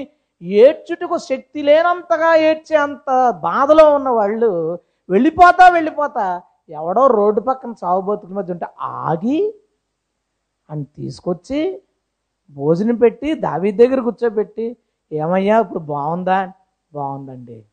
ఏడ్చుటకు 0.62 1.16
శక్తి 1.31 1.61
లేనంతగా 1.68 2.31
ఏడ్చే 2.50 2.76
అంత 2.87 3.09
బాధలో 3.48 3.85
ఉన్న 3.96 4.11
వాళ్ళు 4.18 4.50
వెళ్ళిపోతా 5.11 5.68
వెళ్ళిపోతా. 5.68 6.42
ఎవడో 6.68 7.07
రోడ్డు 7.07 7.40
పక్కన 7.40 7.73
సాగు 7.73 8.01
బతుకుల 8.01 8.35
మధ్య 8.35 8.53
ఉంటే 8.53 8.66
ఆగి 8.81 9.55
అని 10.70 10.85
తీసుకొచ్చి 10.85 11.83
భోజనం 12.51 12.96
పెట్టి 12.96 13.35
దావి 13.35 13.73
దగ్గర 13.73 14.01
కూర్చోబెట్టి 14.01 14.77
ఏమయ్యా 15.12 15.61
ఇప్పుడు 15.61 15.79
బాగుందా? 15.79 16.53
బాగుందండి. 16.92 17.64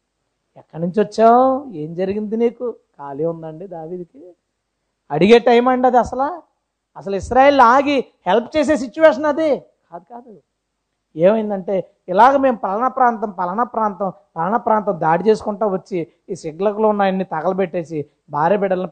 ఎక్కడి 0.58 0.82
నుంచి 0.82 1.00
వచ్చావు? 1.00 1.72
ఏం 1.74 1.94
జరిగింది 1.94 2.38
నీకు? 2.38 2.76
ఖాళీ 2.98 3.26
ఉందండి 3.26 3.68
దావీదికి. 3.68 4.34
అడిగే 5.12 5.40
టైం 5.40 5.68
అండి 5.68 5.88
అది 5.88 5.98
అసలు. 5.98 6.42
అసలు 6.98 7.16
ఇస్రాయల్ 7.16 7.62
ఆగి 7.62 8.06
హెల్ప్ 8.28 8.58
చేసే 8.58 8.76
సిచ్యువేషన్ 8.78 9.26
అది. 9.26 9.50
కాదు 9.92 10.06
కాదు. 10.10 10.42
ఏమైందంటే 11.18 11.76
ఇలాగ 12.10 12.38
మేము 12.38 12.58
పలానా 12.58 12.88
ప్రాంతం 12.88 13.30
పలానా 13.32 13.64
ప్రాంతం 13.64 14.10
పలానా 14.36 14.58
ప్రాంతం 14.58 15.00
దాడి 15.00 15.24
చేసుకుంటా 15.30 15.66
వచ్చి 15.68 16.00
ఈ 16.30 16.36
సిగ్లకులో 16.36 16.88
ఉన్న 16.90 17.02
అన్ని 17.02 17.24
తగలబెట్టేసి 17.24 18.00
భార్య 18.30 18.58
బిడ్డలను 18.58 18.90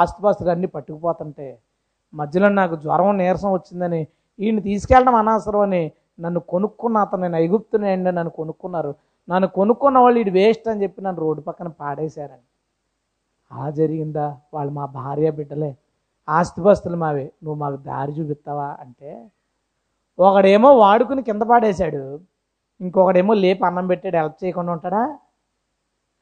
ఆస్తిపాస్తులు 0.00 0.50
అన్నీ 0.50 0.66
పట్టుకుపోతుంటే 0.66 1.48
మధ్యలో 2.14 2.48
నాకు 2.60 2.74
జ్వరం 2.76 3.16
నీరసం 3.16 3.50
వచ్చిందని 3.52 4.00
ఈయన్ని 4.38 4.62
తీసుకెళ్ళడం 4.62 5.14
అనవసరం 5.14 5.60
అని 5.60 5.82
నన్ను 6.20 6.40
కొనుక్కున్న 6.52 6.98
అతను 6.98 7.22
నేను 7.22 7.36
ఐగుప్తుని 7.36 7.88
అండి 7.90 8.10
నన్ను 8.12 8.30
కొనుక్కున్నారు. 8.30 8.92
నన్ను 9.28 9.48
కొనుక్కున్న 9.48 9.98
వాళ్ళు 9.98 10.18
ఇది 10.20 10.30
వేస్ట్ 10.30 10.68
అని 10.68 10.82
చెప్పి 10.82 11.00
నన్ను 11.02 11.20
రోడ్డు 11.20 11.42
పక్కన 11.42 11.68
పాడేశారని. 11.80 12.44
అలా 13.50 13.70
జరిగిందా? 13.70 14.26
వాళ్ళు 14.54 14.72
మా 14.72 14.84
భార్య 15.00 15.30
బిడ్డలే. 15.30 15.70
ఆస్తిపాస్తులు 16.28 16.96
మావే 16.96 17.24
నువ్వు 17.44 17.58
మాకు 17.62 17.76
దారి 17.88 18.12
చూపిస్తావా? 18.12 18.68
అంటే 18.84 19.10
ఒకడేమో 20.18 20.68
వాడుకుని 20.82 21.22
కింద 21.22 21.42
పాడేశాడు. 21.42 22.02
ఇంకొకడేమో 22.80 23.32
లేపి 23.44 23.64
అన్నం 23.68 23.86
పెట్టాడు 23.86 24.16
హెల్ప్ 24.16 24.38
చేయకుండా 24.44 24.70
ఉంటాడా? 24.72 25.02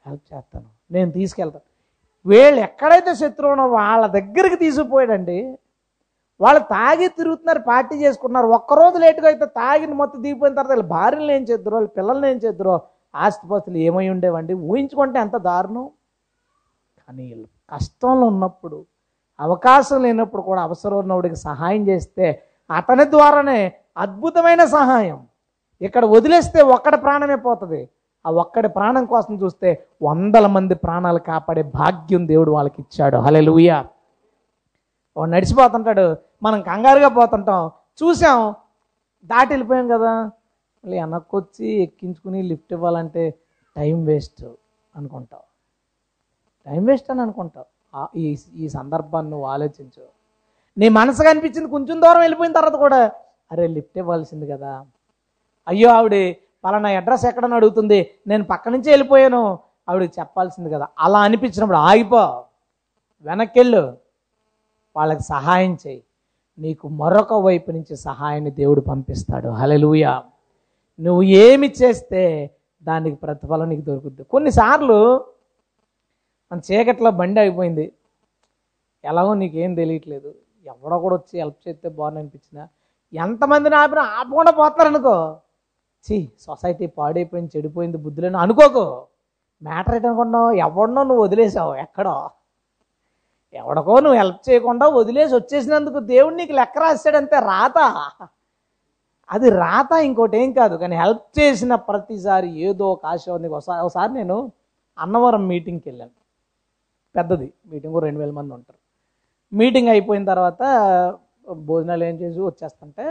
హెల్ప్ 0.07 0.25
చేస్తాను. 0.33 0.69
నేను 0.95 1.11
తీసుకెళ్తాను 1.19 1.69
వీళ్ళు 2.27 2.61
ఎక్కడైతే 2.69 3.13
శత్రువునో 3.15 3.65
వాళ్ళ 3.69 4.05
దగ్గరికి 4.19 4.57
తీసుకుపోయాడండి. 4.57 5.39
వాళ్ళు 6.41 6.61
తాగి 6.75 7.07
తిరుగుతున్నారు 7.19 7.61
పార్టీ 7.71 7.95
చేసుకున్నారు 8.05 8.47
ఒక్కరోజు 8.59 8.97
లేటుగా 9.05 9.29
అయితే 9.33 9.47
తాగిన 9.61 9.93
మొత్తం 10.01 10.23
దిగిపోయిన 10.23 10.55
తర్వాత 10.55 10.73
వీళ్ళ 10.75 10.87
భార్యలు 10.97 11.33
ఏం 11.33 11.43
చేద్దరో 11.51 11.75
వాళ్ళ 11.77 11.91
పిల్లల్ని 11.99 12.27
ఏం 12.31 12.37
చేద్దరో 12.37 12.75
ఆస్తిపాస్తులు 13.15 13.79
ఏమై 13.79 14.07
ఉండేవండి? 14.15 14.55
ఊహించుకుంటే 14.69 15.19
ఎంత 15.21 15.37
దారుణం. 15.49 15.85
కానీ 17.01 17.23
వీళ్ళు 17.29 17.47
కష్టంలో 17.73 18.27
ఉన్నప్పుడు 18.27 18.79
అవకాశం 19.39 20.03
లేనప్పుడు 20.03 20.43
కూడా 20.43 20.63
అవసరం 20.63 20.97
ఉన్నవాడికి 20.99 21.39
సహాయం 21.49 21.83
చేస్తే 21.89 22.27
అతని 22.71 23.05
ద్వారానే 23.11 23.61
అద్భుతమైన 23.97 24.65
సహాయం. 24.65 25.27
ఇక్కడ 25.83 26.05
వదిలేస్తే 26.05 26.63
ఒక్కడి 26.63 26.97
ప్రాణమే 26.97 27.37
పోతుంది. 27.37 27.89
ఆ 28.27 28.31
ఒక్కడి 28.31 28.69
ప్రాణం 28.69 29.05
కోసం 29.05 29.35
చూస్తే 29.43 29.87
వందల 30.03 30.47
మంది 30.47 30.75
ప్రాణాలు 30.75 31.19
కాపాడే 31.19 31.63
భాగ్యం 31.63 32.29
దేవుడు 32.29 32.51
వాళ్ళకి 32.51 32.83
ఇచ్చాడు 32.83 33.17
హలెలుయా 33.17 33.87
వాడు 35.17 35.31
నడిచిపోతుంటాడు. 35.31 36.17
మనం 36.43 36.63
కంగారుగా 36.63 37.09
పోతుంటాం. 37.09 37.71
చూసాం. 38.03 38.55
దాటి 39.25 39.51
వెళ్ళిపోయాం 39.51 39.89
కదా. 39.89 40.13
మళ్ళీ 40.85 41.01
వెనక్కొచ్చి 41.01 41.67
ఎక్కించుకుని 41.67 42.43
లిఫ్ట్ 42.43 42.73
ఇవ్వాలంటే 42.73 43.35
టైం 43.77 44.05
వేస్ట్ 44.05 44.45
అనుకుంటావు 44.97 45.43
టైం 46.67 46.85
వేస్ట్ 46.85 47.11
అని 47.11 47.21
అనుకుంటావు 47.21 48.19
ఈ 48.19 48.37
ఈ 48.55 48.69
సందర్భాన్ని 48.69 49.31
నువ్వు 49.31 49.47
ఆలోచించు. 49.47 50.03
నీ 50.79 50.89
మనసుకు 50.89 51.29
అనిపించింది 51.29 51.71
కొంచెం 51.71 52.01
దూరం 52.01 52.21
వెళ్ళిపోయిన 52.21 52.53
తర్వాత 52.53 52.75
కూడా 52.75 53.11
అరే 53.55 53.67
లిఫ్ట్ 53.67 53.99
ఇవ్వాల్సింది 53.99 54.47
కదా. 54.47 54.87
అయ్యో 55.69 55.91
ఆవిడ 55.91 56.35
పలానా 56.65 56.89
అడ్రస్ 56.89 57.25
ఎక్కడని 57.25 57.55
అడుగుతుంది. 57.55 58.11
నేను 58.27 58.45
పక్క 58.45 58.69
నుంచి 58.69 58.91
వెళ్ళిపోయాను. 58.91 59.59
ఆవిడకి 59.89 60.21
చెప్పాల్సింది 60.21 60.71
కదా. 60.71 60.89
అలా 60.99 61.19
అనిపించినప్పుడు 61.21 61.77
ఆగిపో. 61.77 62.45
వెనక్కెళ్ళు. 63.23 63.97
వాళ్ళకి 64.97 65.23
సహాయం 65.23 65.79
చేయి. 65.87 66.05
నీకు 66.59 66.89
మరొక 66.89 67.35
వైపు 67.35 67.71
నుంచి 67.71 67.97
సహాయాన్ని 67.97 68.51
దేవుడు 68.51 68.81
పంపిస్తాడు. 68.81 69.49
హలెలూయా 69.49 70.23
నువ్వు 71.01 71.23
ఏమి 71.23 71.73
చేస్తే 71.83 72.51
దానికి 72.83 73.17
ప్రతిఫలం 73.17 73.69
నీకు 73.69 73.81
దొరుకుద్ది. 73.81 74.25
కొన్నిసార్లు 74.25 75.25
మన 76.53 76.61
చీకట్లో 76.73 77.11
బండి 77.11 77.41
అయిపోయింది 77.41 77.93
ఎలాగో 79.05 79.35
నీకేం 79.35 79.75
తెలియట్లేదు. 79.75 80.35
ఎవడో 80.67 80.99
కూడా 80.99 81.15
వచ్చి 81.15 81.41
హెల్ప్ 81.41 81.69
చేస్తే 81.69 81.89
బాగుంది 81.89 82.19
అనిపించినా 82.21 82.69
ఎంతమందిని 83.15 83.77
ఆపినా 83.77 84.03
ఆపకుండా 84.03 84.51
పోతారనుకో 84.51 85.17
ఛీ 86.07 86.29
సొసైటీ 86.41 86.87
పాడైపోయింది 86.87 87.51
చెడిపోయింది 87.57 87.99
బుద్ధులని 87.99 88.37
అనుకోకు. 88.37 88.85
మ్యాటర్ 89.63 89.95
ఏంటనుకున్నావు 89.95 90.51
ఎవడనో 90.53 91.03
నువ్వు 91.03 91.25
వదిలేసావు 91.25 91.75
ఎక్కడో. 91.75 92.31
ఎవడికో 93.55 94.01
నువ్వు 94.01 94.19
హెల్ప్ 94.19 94.51
చేయకుండా 94.51 94.87
వదిలేసి 94.89 95.35
వచ్చేసినందుకు 95.35 95.99
దేవుడు 95.99 96.35
నీకు 96.35 96.53
లెక్క 96.53 96.79
రాశాడంతే 96.79 97.41
రాత. 97.41 97.79
అది 99.31 99.51
రాత 99.51 99.93
ఇంకోటి 99.93 100.37
ఏం 100.43 100.53
కాదు 100.53 100.75
కానీ 100.77 100.97
హెల్ప్ 100.97 101.39
చేసిన 101.39 101.75
ప్రతిసారి 101.75 102.49
ఏదో 102.61 102.93
ఒక 102.93 103.07
ఆశ 103.07 103.31
ఉంది. 103.31 103.49
ఒకసారి 103.49 103.83
ఒకసారి 103.87 104.13
నేను 104.13 104.53
అన్నవరం 104.99 105.49
మీటింగ్కి 105.49 105.89
వెళ్ళాను. 105.89 106.11
పెద్దది 107.17 107.53
మీటింగ్ 107.67 108.01
రెండు 108.03 108.21
వేల 108.21 108.31
మంది 108.31 108.55
ఉంటారు. 108.55 108.79
మీటింగ్ 109.53 109.89
అయిపోయిన 109.89 110.25
తర్వాత 110.25 110.63
భోజనాలు 111.69 112.05
ఏం 112.05 112.17
చేసి 112.23 112.41
వచ్చేస్తుంటే 112.41 113.07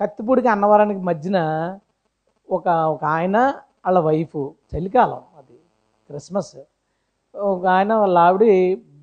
కత్తిపూడికి 0.00 0.48
అన్నవరానికి 0.48 1.00
మధ్యన 1.00 1.38
ఒక 2.48 2.68
ఒక 2.94 3.04
ఆయన 3.16 3.36
వాళ్ళ 3.86 3.98
వైఫ్ 3.98 4.38
చలికాలం 4.70 5.22
అది 5.38 5.56
క్రిస్మస్ 6.10 6.54
ఒక 7.34 7.64
ఆయన 7.66 7.92
వాళ్ళ 7.94 8.18
ఆవిడ 8.18 8.44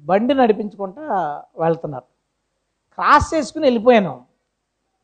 బండి 0.06 0.34
నడిపించుకుంటా 0.34 1.04
వెళ్తున్నారు. 1.60 2.08
క్రాస్ 2.98 3.28
చేసుకుని 3.34 3.66
వెళ్ళిపోయాను. 3.66 4.14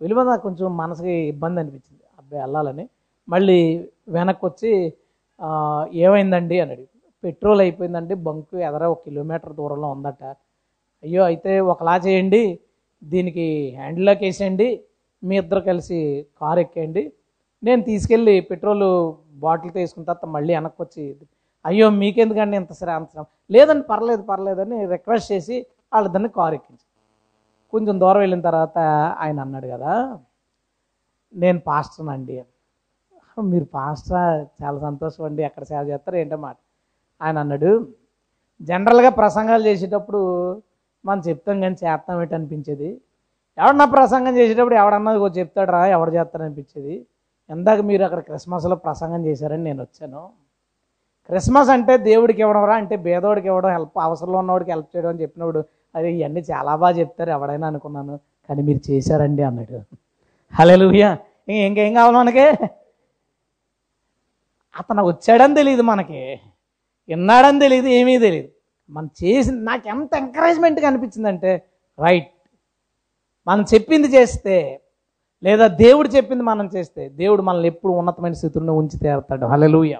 వెళ్ళిపోయి 0.01 0.27
నాకు 0.27 0.43
కొంచెం 0.47 0.67
మనసుకి 0.77 1.13
ఇబ్బంది 1.33 1.59
అనిపించింది. 1.59 2.03
అబ్బాయి 2.19 2.41
వెళ్ళాలని. 2.43 2.85
మళ్ళీ 3.27 3.59
వెనక్కి 4.15 4.45
వచ్చి 4.45 4.71
ఏమైందండి 6.05 6.57
అని 6.63 6.71
అడిగి 6.71 6.87
పెట్రోల్ 7.23 7.61
అయిపోయిందండి 7.61 8.13
బంకు 8.27 8.55
ఎదర 8.67 8.83
ఒక 8.93 8.99
కిలోమీటర్ 9.07 9.53
దూరంలో 9.53 9.87
ఉందట. 9.95 10.21
అయ్యో 11.03 11.21
అయితే 11.23 11.59
ఒకలా 11.73 11.95
చేయండి. 12.05 12.43
దీనికి 13.01 13.47
హ్యాండిల్లోకి 13.79 14.23
వేసేయండి. 14.27 14.69
మీ 15.23 15.35
ఇద్దరు 15.41 15.61
కలిసి 15.69 15.99
కారు 16.41 16.59
ఎక్కేయండి. 16.65 17.03
నేను 17.63 17.81
తీసుకెళ్ళి 17.89 18.35
పెట్రోల్ 18.51 18.87
బాటిల్ 19.43 19.73
తీసుకున్న 19.79 20.05
తర్వాత 20.09 20.25
మళ్ళీ 20.35 20.51
వెనక్కి 20.57 20.81
వచ్చి 20.85 21.03
అయ్యో 21.65 21.87
మీకెందుకండి 22.01 22.55
ఇంత 22.61 22.73
సరే 22.81 22.91
అంత 22.99 23.25
లేదండి 23.55 23.83
పర్లేదు 23.91 24.23
పర్లేదు 24.31 24.61
అని 24.65 24.77
రిక్వెస్ట్ 24.93 25.29
చేసి 25.33 25.55
వాళ్ళిద్దరిని 25.93 26.29
కారు 26.37 26.55
ఎక్కించి. 26.59 26.85
కొంచెం 27.73 27.95
దూరం 28.03 28.21
వెళ్ళిన 28.23 28.41
తర్వాత 28.49 28.77
ఆయన 29.23 29.37
అన్నాడు 29.45 29.67
కదా 29.73 29.93
నేను 31.33 31.59
పాస్టర్నండి 31.69 32.35
మీరు 33.51 33.67
పాస్టర్? 33.75 34.39
చాలా 34.61 34.77
సంతోషం 34.87 35.23
అండి 35.27 35.41
ఎక్కడ 35.49 35.63
సేవ 35.71 35.81
చేస్తారు 35.91 36.17
ఏంటో 36.21 36.37
మాట. 36.47 36.57
ఆయన 37.21 37.37
అన్నాడు 37.43 37.71
జనరల్గా 38.69 39.11
ప్రసంగాలు 39.21 39.63
చేసేటప్పుడు 39.69 40.21
మనం 41.05 41.21
చెప్తాం 41.27 41.61
కానీ 41.61 41.75
చేస్తాం 41.83 42.21
ఏంటి 42.21 42.35
అనిపించేది? 42.35 42.89
ఎవడన్నా 43.57 43.85
ప్రసంగం 43.85 44.33
చేసేటప్పుడు 44.37 44.75
ఎవడన్నా 44.75 45.11
ఇగో 45.13 45.27
చెప్తాడు 45.39 45.71
రా 45.71 45.81
ఎవడు 45.87 46.11
చేస్తాడు 46.11 46.43
అనిపించేది? 46.43 46.95
ఎందాక 47.49 47.79
మీరు 47.79 48.03
అక్కడ 48.03 48.19
క్రిస్మస్లో 48.19 48.75
ప్రసంగం 48.75 49.25
చేశారని 49.25 49.63
నేను 49.63 49.81
వచ్చాను. 49.81 50.21
క్రిస్మస్ 51.29 51.69
అంటే 51.69 51.97
దేవుడికి 52.09 52.41
ఇవ్వడం 52.41 52.63
రా 52.65 52.75
అంటే 52.75 52.95
బేదోడికి 52.95 53.47
ఇవ్వడం 53.47 53.71
హెల్ప్ 53.71 53.97
అవసరంలో 53.99 54.37
ఉన్నవాడికి 54.37 54.71
హెల్ప్ 54.71 54.89
చేయడం 54.95 55.09
అని 55.09 55.21
చెప్పినప్పుడు 55.21 55.59
అదే 55.95 56.09
ఇవన్నీ 56.11 56.41
చాలా 56.51 56.75
బాగా 56.75 56.95
చెప్తారు 56.99 57.31
ఎవడైనా 57.31 57.67
అనుకున్నాను 57.67 58.15
కానీ 58.49 58.61
మీరు 58.61 58.81
చేశారండి 58.91 59.43
అన్నాడు. 59.43 59.79
హలెలుయ్యా 60.53 61.09
ఇంకేం 61.67 61.93
కావాలి 61.93 62.17
మనకి? 62.17 62.45
అతను 64.75 65.03
వచ్చాడని 65.07 65.55
తెలియదు 65.55 65.81
మనకి. 65.81 66.21
విన్నాడని 67.09 67.59
తెలియదు 67.59 67.87
ఏమీ 67.99 68.13
తెలియదు 68.17 68.49
మనం 68.89 69.09
చేసిన 69.23 69.55
నాకు 69.61 69.87
ఎంత 69.87 70.15
ఎంకరేజ్మెంట్గా 70.15 70.87
అనిపించిందంటే 70.87 71.51
రైట్ 71.99 72.31
మనం 73.47 73.63
చెప్పింది 73.73 74.07
చేస్తే 74.07 74.81
లేదా 75.43 75.67
దేవుడు 75.67 76.09
చెప్పింది 76.09 76.43
మనం 76.43 76.65
చేస్తే 76.75 77.09
దేవుడు 77.09 77.41
మనల్ని 77.41 77.67
ఎప్పుడు 77.67 77.93
ఉన్నతమైన 77.93 78.33
స్థితిలో 78.33 78.73
ఉంచి 78.73 78.97
తీరుతాడు. 78.99 79.45
హలలుయ 79.45 79.95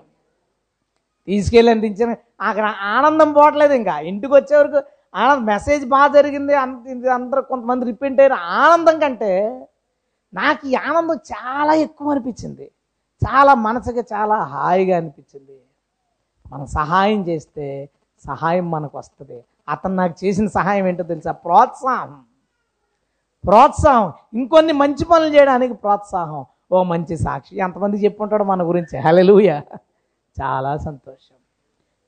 తీసుకెళ్ళి 1.28 1.72
అందించిన 1.72 2.16
అక్కడ 2.42 2.66
ఆనందం 2.82 3.34
పోవట్లేదు 3.34 3.74
ఇంకా. 3.74 4.00
ఇంటికి 4.00 4.34
వచ్చే 4.34 4.56
వరకు 4.58 4.80
ఆనందం 5.16 5.46
మెసేజ్ 5.46 5.86
బాగా 5.86 6.14
జరిగింది. 6.14 6.54
అంత 6.56 7.08
అందరూ 7.08 7.42
కొంతమంది 7.42 7.86
రిపెంట్ 7.86 8.22
అయ్యారు. 8.22 8.34
ఆనందం 8.34 9.00
కంటే 9.00 9.32
నాకు 10.34 10.68
ఈ 10.68 10.76
ఆనందం 10.76 11.18
చాలా 11.34 11.74
ఎక్కువ 11.74 12.12
అనిపించింది. 12.12 12.72
చాలా 13.22 13.54
మనసుకి 13.54 14.00
చాలా 14.14 14.36
హాయిగా 14.36 14.98
అనిపించింది. 14.98 15.58
మనం 16.52 16.66
సహాయం 16.66 17.28
చేస్తే 17.28 17.90
సహాయం 18.26 18.72
మనకు 18.72 18.98
వస్తుంది. 18.98 19.44
అతను 19.70 19.96
నాకు 19.96 20.26
చేసిన 20.26 20.48
సహాయం 20.48 20.88
ఏంటో 20.88 21.04
తెలుసా? 21.04 21.32
ప్రోత్సాహం. 21.32 22.22
ప్రోత్సాహం. 23.46 24.14
ఇంకొన్ని 24.34 24.74
మంచి 24.74 25.06
పనులు 25.06 25.36
చేయడానికి 25.36 25.74
ప్రోత్సాహం. 25.74 26.46
ఓ 26.72 26.84
మంచి 26.84 27.18
సాక్షి. 27.18 27.58
ఎంతమంది 27.58 27.98
చెప్పుకుంటాడు 27.98 28.44
మన 28.44 28.64
గురించి? 28.64 29.00
హలలుయ 29.00 29.62
చాలా 30.42 30.78
సంతోషం. 30.78 31.36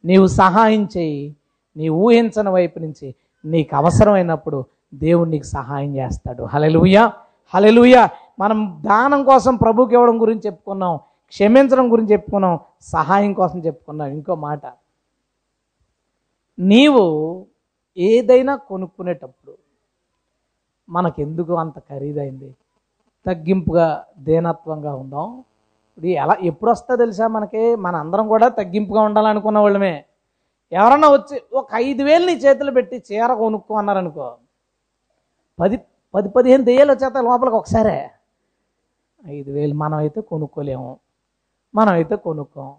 నీవు 0.05 0.27
సహాయం 0.27 0.89
చేయి. 0.97 1.35
నీ 1.77 1.89
ఊహించని 1.89 2.49
వైపు 2.49 2.79
నుంచి 2.79 3.15
నీకు 3.45 3.75
అవసరమైనప్పుడు 3.75 4.65
దేవుడు 4.93 5.29
నీకు 5.29 5.43
సహాయం 5.43 5.95
చేస్తాడు. 5.95 6.43
హలలుయ 6.43 7.09
హలలుయ 7.55 8.07
మనం 8.39 8.83
దానం 8.85 9.23
కోసం 9.23 9.55
ప్రభుకి 9.55 9.93
ఇవ్వడం 9.93 10.21
గురించి 10.21 10.41
చెప్పుకున్నాం. 10.45 10.99
క్షమించడం 11.27 11.91
గురించి 11.91 12.11
చెప్పుకున్నాం. 12.11 12.59
సహాయం 12.81 13.33
కోసం 13.33 13.59
చెప్పుకున్నాం. 13.59 14.07
ఇంకో 14.07 14.35
మాట. 14.35 14.61
నీవు 16.59 17.03
ఏదైనా 17.97 18.55
కొనుక్కునేటప్పుడు 18.55 19.57
మనకెందుకు 20.89 21.53
అంత 21.53 21.79
ఖరీదైంది? 21.79 22.55
తగ్గింపుగా 23.25 24.05
దేనత్వంగా 24.17 24.95
ఉందాం. 24.95 25.43
ఇది 25.97 26.11
ఎలా 26.11 26.37
ఎప్పుడు 26.41 26.71
వస్తా 26.71 26.95
తెలుసా 26.95 27.27
మనకి? 27.27 27.75
మన 27.75 27.95
అందరం 27.95 28.27
కూడా 28.27 28.47
తగ్గింపుగా 28.47 29.01
ఉండాలనుకున్న 29.01 29.57
వాళ్ళమే. 29.57 30.05
ఎవరన్నా 30.71 31.09
వచ్చి 31.09 31.41
ఒక 31.53 31.67
ఐదు 31.75 32.03
వేలు 32.03 32.25
నీ 32.25 32.33
చేతులు 32.33 32.71
పెట్టి 32.71 33.03
చీర 33.11 33.33
కొనుక్కో 33.33 33.73
అన్నారనుకో 33.73 34.37
పది 35.59 35.77
పది 36.13 36.29
పదిహేను 36.29 36.63
దెయ్యాలు 36.63 36.91
వచ్చేత 36.91 37.17
లోపలికి 37.17 37.55
ఒకసారే. 37.55 38.09
ఐదు 39.27 39.51
వేలు 39.51 39.73
మనం 39.73 39.97
అయితే 39.97 40.21
కొనుక్కోలేము. 40.21 40.99
మనం 41.75 41.93
అయితే 41.93 42.15
కొనుక్కోం. 42.15 42.75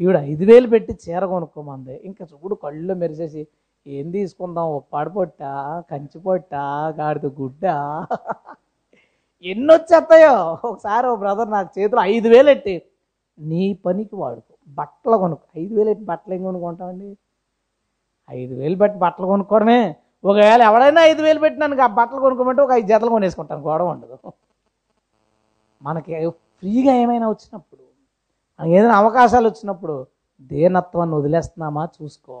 ఈవిడ 0.00 0.16
ఐదు 0.16 0.44
వేలు 0.44 0.66
పెట్టి 0.66 0.92
చీర 1.04 1.26
కొనుక్కోమంది. 1.26 1.94
ఇంకా 2.04 2.26
చూడు 2.32 2.54
కళ్ళు 2.54 2.94
మెరిసేసి 2.94 3.46
ఏం 3.86 4.10
తీసుకుందాం? 4.10 4.64
ఒప్పాడు 4.64 5.10
పొట్ట 5.10 5.42
కంచి 5.90 6.18
పొట్ట 6.20 6.54
గాడిద 7.00 7.26
గుడ్డ? 7.26 7.64
ఎన్ని 9.42 9.74
వచ్చేస్తాయో 9.74 10.58
ఒకసారి 10.64 11.06
ఓ 11.06 11.16
బ్రదర్ 11.16 11.50
నాకు 11.50 11.80
చేతిలో 11.80 12.02
ఐదు 12.02 12.28
వేలు 12.28 12.50
ఎట్టి 12.50 12.82
నీ 13.38 13.74
పనికి 13.74 14.16
వాడుకో 14.16 14.54
బట్టలు 14.68 15.16
కొనుక్కో. 15.16 15.46
ఐదు 15.60 15.74
వేలు 15.74 15.90
ఎట్టి 15.90 16.04
బట్టలు 16.04 16.34
ఏం 16.34 16.42
కొనుక్కుంటామండి? 16.42 17.16
ఐదు 18.30 18.54
వేలు 18.54 18.76
పెట్టి 18.76 18.98
బట్టలు 18.98 19.26
కొనుక్కోవడమే. 19.26 19.96
ఒకవేళ 20.24 20.62
ఎవడైనా 20.62 21.02
ఐదు 21.04 21.22
వేలు 21.22 21.38
పెట్టి 21.38 21.60
నన్ను 21.60 21.82
ఆ 21.82 21.86
బట్టలు 21.86 22.20
కొనుక్కోమంటే 22.20 22.62
ఒక 22.62 22.72
ఐదు 22.72 22.86
జతలు 22.86 23.10
కొనేసుకుంటాను. 23.10 23.62
గొడవ 23.62 23.88
ఉండదు. 23.88 24.18
మనకి 25.82 26.30
ఫ్రీగా 26.30 26.94
ఏమైనా 26.94 27.28
వచ్చినప్పుడు 27.28 27.87
ఏదైనా 28.60 28.94
అవకాశాలు 29.02 29.46
వచ్చినప్పుడు 29.50 29.96
దేనత్వాన్ని 30.50 31.14
వదిలేస్తున్నామా 31.18 31.82
చూసుకో. 31.96 32.38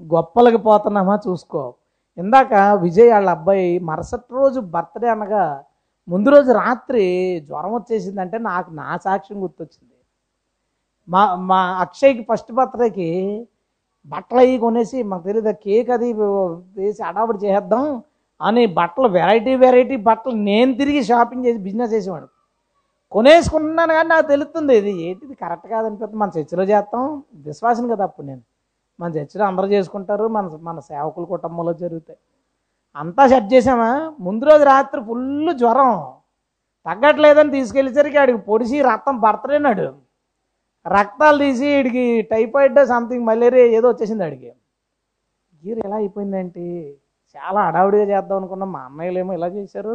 గొప్పలకి 0.00 0.60
పోతున్నామా 0.68 1.14
చూసుకో. 1.26 1.62
ఇందాక 2.18 2.52
విజయ్ 2.84 3.10
వాళ్ళ 3.14 3.28
అబ్బాయి 3.36 3.68
మరుసటి 3.90 4.30
రోజు 4.34 4.60
బర్త్డే 4.74 5.08
అనగా 5.08 5.44
ముందు 6.08 6.28
రోజు 6.34 6.50
రాత్రి 6.52 7.04
జ్వరం 7.48 7.72
వచ్చేసిందంటే 7.74 8.38
నాకు 8.50 8.70
నా 8.80 8.88
సాక్ష్యం 9.06 9.38
గుర్తొచ్చింది. 9.42 9.96
మా 11.08 11.22
మా 11.50 11.60
అక్షయ్కి 11.84 12.22
ఫస్ట్ 12.30 12.52
బర్త్డేకి 12.58 13.10
బట్టలు 14.06 14.40
అవి 14.40 14.54
కొనేసి 14.58 14.98
మాకు 15.10 15.24
తెలియదు 15.28 15.52
కేక్ 15.64 15.90
అది 15.96 16.08
వేసి 16.78 17.02
అడావిడి 17.08 17.38
చేసేద్దాం 17.44 17.86
అని 18.40 18.62
బట్టలు 18.78 19.08
వెరైటీ 19.08 19.52
వెరైటీ 19.64 19.96
బట్టలు 20.08 20.36
నేను 20.50 20.72
తిరిగి 20.80 21.02
షాపింగ్ 21.10 21.44
చేసి 21.46 21.60
బిజినెస్ 21.66 21.92
చేసేవాడు. 21.92 22.28
కొనేసుకుంటున్నాను 23.12 23.92
కానీ 23.92 24.08
నాకు 24.08 24.26
తెలుస్తుంది. 24.26 24.76
ఇది 24.76 24.92
ఏంటిది? 25.02 25.34
కరెక్ట్ 25.34 25.66
కాదనిపిస్తుంది 25.66 26.16
మన 26.16 26.30
చర్చిలో 26.38 26.64
చేస్తాం. 26.64 27.22
విశ్వాసం 27.34 27.88
కదా 27.88 28.04
అప్పుడు 28.04 28.26
నేను. 28.26 28.42
మన 29.00 29.10
చర్చిలో 29.10 29.44
అందరూ 29.44 29.66
చేసుకుంటారు. 29.66 30.28
మన 30.28 30.50
మన 30.60 30.78
సేవకుల 30.80 31.24
కుటుంబంలో 31.24 31.72
జరుగుతాయి. 31.72 32.18
అంతా 32.96 33.26
సెట్ 33.26 33.52
చేసామా 33.54 33.90
ముందు 34.20 34.44
రోజు 34.44 34.64
రాత్రి 34.64 35.00
ఫుల్ 35.04 35.52
జ్వరం. 35.58 35.92
తగ్గట్లేదని 36.86 37.50
తీసుకెళ్ళేసరికి 37.50 38.18
ఆడికి 38.18 38.38
పొడిసి 38.38 38.82
రక్తం 38.82 39.20
పడతలేనాడు 39.20 39.86
రక్తాలు 40.86 41.38
తీసి 41.38 41.66
వీడికి 41.74 42.22
టైఫాయిడ్ 42.30 42.86
సంథింగ్ 42.88 43.26
మలేరియా 43.26 43.66
ఏదో 43.78 43.88
వచ్చేసింది 43.88 44.24
ఆడికి. 44.24 44.52
గీరు 45.62 45.80
ఎలా 45.84 45.96
అయిపోయిందంటే 45.96 46.94
చాలా 47.36 47.60
హడావుడిగా 47.66 48.04
చేద్దాం 48.04 48.38
అనుకున్నాం. 48.38 48.72
మా 48.72 48.80
అన్నయ్యలేమో 48.80 49.32
ఇలా 49.32 49.46
చేశారు. 49.46 49.94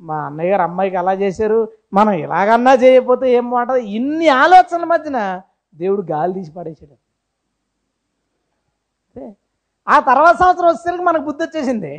మా 0.00 0.16
అన్నయ్య 0.26 0.50
గారు 0.50 0.62
అమ్మాయికి 0.62 0.96
అలా 0.96 1.12
చేశారు. 1.22 1.58
మనం 1.92 2.12
ఇలాగన్నా 2.24 2.72
చేయకపోతే 2.74 3.26
ఏం 3.38 3.46
మాట 3.50 3.70
ఇన్ని 3.96 4.28
ఆలోచనల 4.42 4.84
మధ్యన 4.84 5.18
దేవుడు 5.74 6.02
గాలి 6.12 6.32
తీసి 6.38 6.52
పడేసాడు 6.52 6.96
ఆ 9.86 9.96
తర్వాత 10.08 10.34
సంవత్సరం 10.42 10.68
వచ్చేసరికి 10.68 11.04
మనకు 11.04 11.24
బుద్ధి 11.24 11.42
వచ్చేసింది. 11.44 11.92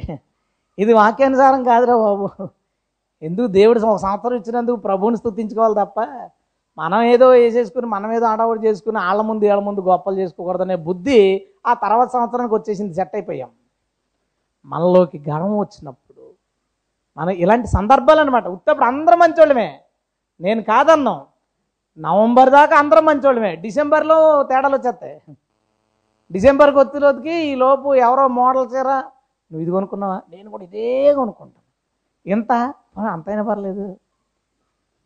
ఇది 0.77 0.93
వాక్యానుసారం 0.93 1.61
కాదురా 1.63 1.95
బాబు. 1.97 2.27
ఎందుకు 3.21 3.47
దేవుడు 3.47 3.79
ఒక 3.79 3.99
సంవత్సరం 4.01 4.35
ఇచ్చినందుకు 4.39 4.77
ప్రభువుని 4.77 5.17
స్థుతించుకోవాలి 5.17 5.75
తప్ప 5.75 5.99
మనం 6.77 7.01
ఏదో 7.13 7.27
వేసేసుకుని 7.29 7.87
మనం 7.93 8.09
ఏదో 8.13 8.25
ఆడవాడు 8.25 8.61
చేసుకుని 8.65 8.99
వాళ్ళ 9.05 9.21
ముందు 9.21 9.43
వీళ్ళ 9.45 9.61
ముందు 9.67 9.81
గొప్పలు 9.81 10.17
చేసుకోకూడదనే 10.19 10.75
బుద్ధి 10.89 11.19
ఆ 11.65 11.73
తర్వాత 11.83 12.07
సంవత్సరానికి 12.15 12.55
వచ్చేసింది. 12.55 12.93
సెట్ 12.93 13.15
అయిపోయాం. 13.15 13.49
మనలోకి 14.65 15.17
గర్వం 15.29 15.55
వచ్చినప్పుడు 15.59 16.06
మన 17.17 17.29
ఇలాంటి 17.29 17.67
సందర్భాలు 17.67 18.19
అనమాట 18.19 18.47
ఉత్తప్పుడు 18.47 18.85
అందరం 18.85 19.19
మంచోళ్ళమే. 19.19 19.69
నేను 20.41 20.61
కాదన్నాం. 20.63 21.19
నవంబర్ 21.99 22.49
దాకా 22.49 22.75
అందరం 22.77 23.05
మంచోళ్ళమే. 23.05 23.55
డిసెంబర్లో 23.55 24.17
తేడాలు 24.43 24.75
వచ్చేస్తాయి. 24.75 25.21
డిసెంబర్కి 26.31 26.79
వచ్చేలోకి 26.79 27.33
ఈ 27.51 27.55
లోపు 27.55 27.95
ఎవరో 27.95 28.27
మోడల్ 28.27 28.67
చీర 28.73 28.89
నువ్వు 29.51 29.61
ఇది 29.61 29.71
కొనుక్కున్నావా? 29.71 30.21
నేను 30.29 30.47
కూడా 30.49 30.63
ఇదే 30.63 31.13
కొనుక్కుంటాను. 31.13 31.65
ఇంత? 32.33 32.51
అంతైనా 33.13 33.43
పర్లేదు. 33.43 33.85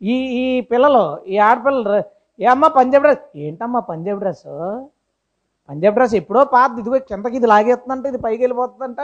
ఈ 0.01 0.13
ఈ 0.41 0.61
పిల్లలు 0.61 1.03
ఈ 1.25 1.37
ఆడపిల్లలు 1.37 2.03
ఏ 2.39 2.45
అమ్మ 2.45 2.67
పంజాబ్ 2.67 3.03
డ్రెస్? 3.03 3.25
ఏంటమ్మా 3.35 3.79
పంజాబ్ 3.79 4.19
డ్రెస్ 4.19 4.47
పంజాబ్ 5.69 5.95
డ్రెస్ 5.95 6.15
ఎప్పుడో 6.15 6.45
పాత 6.45 6.71
ఇదిగో 6.79 6.99
కిందకి 6.99 7.35
ఇది 7.35 7.47
లాగేస్తుందంట 7.47 8.05
ఇది 8.05 8.17
పైకి 8.17 8.43
వెళ్ళిపోతుందంట. 8.43 9.01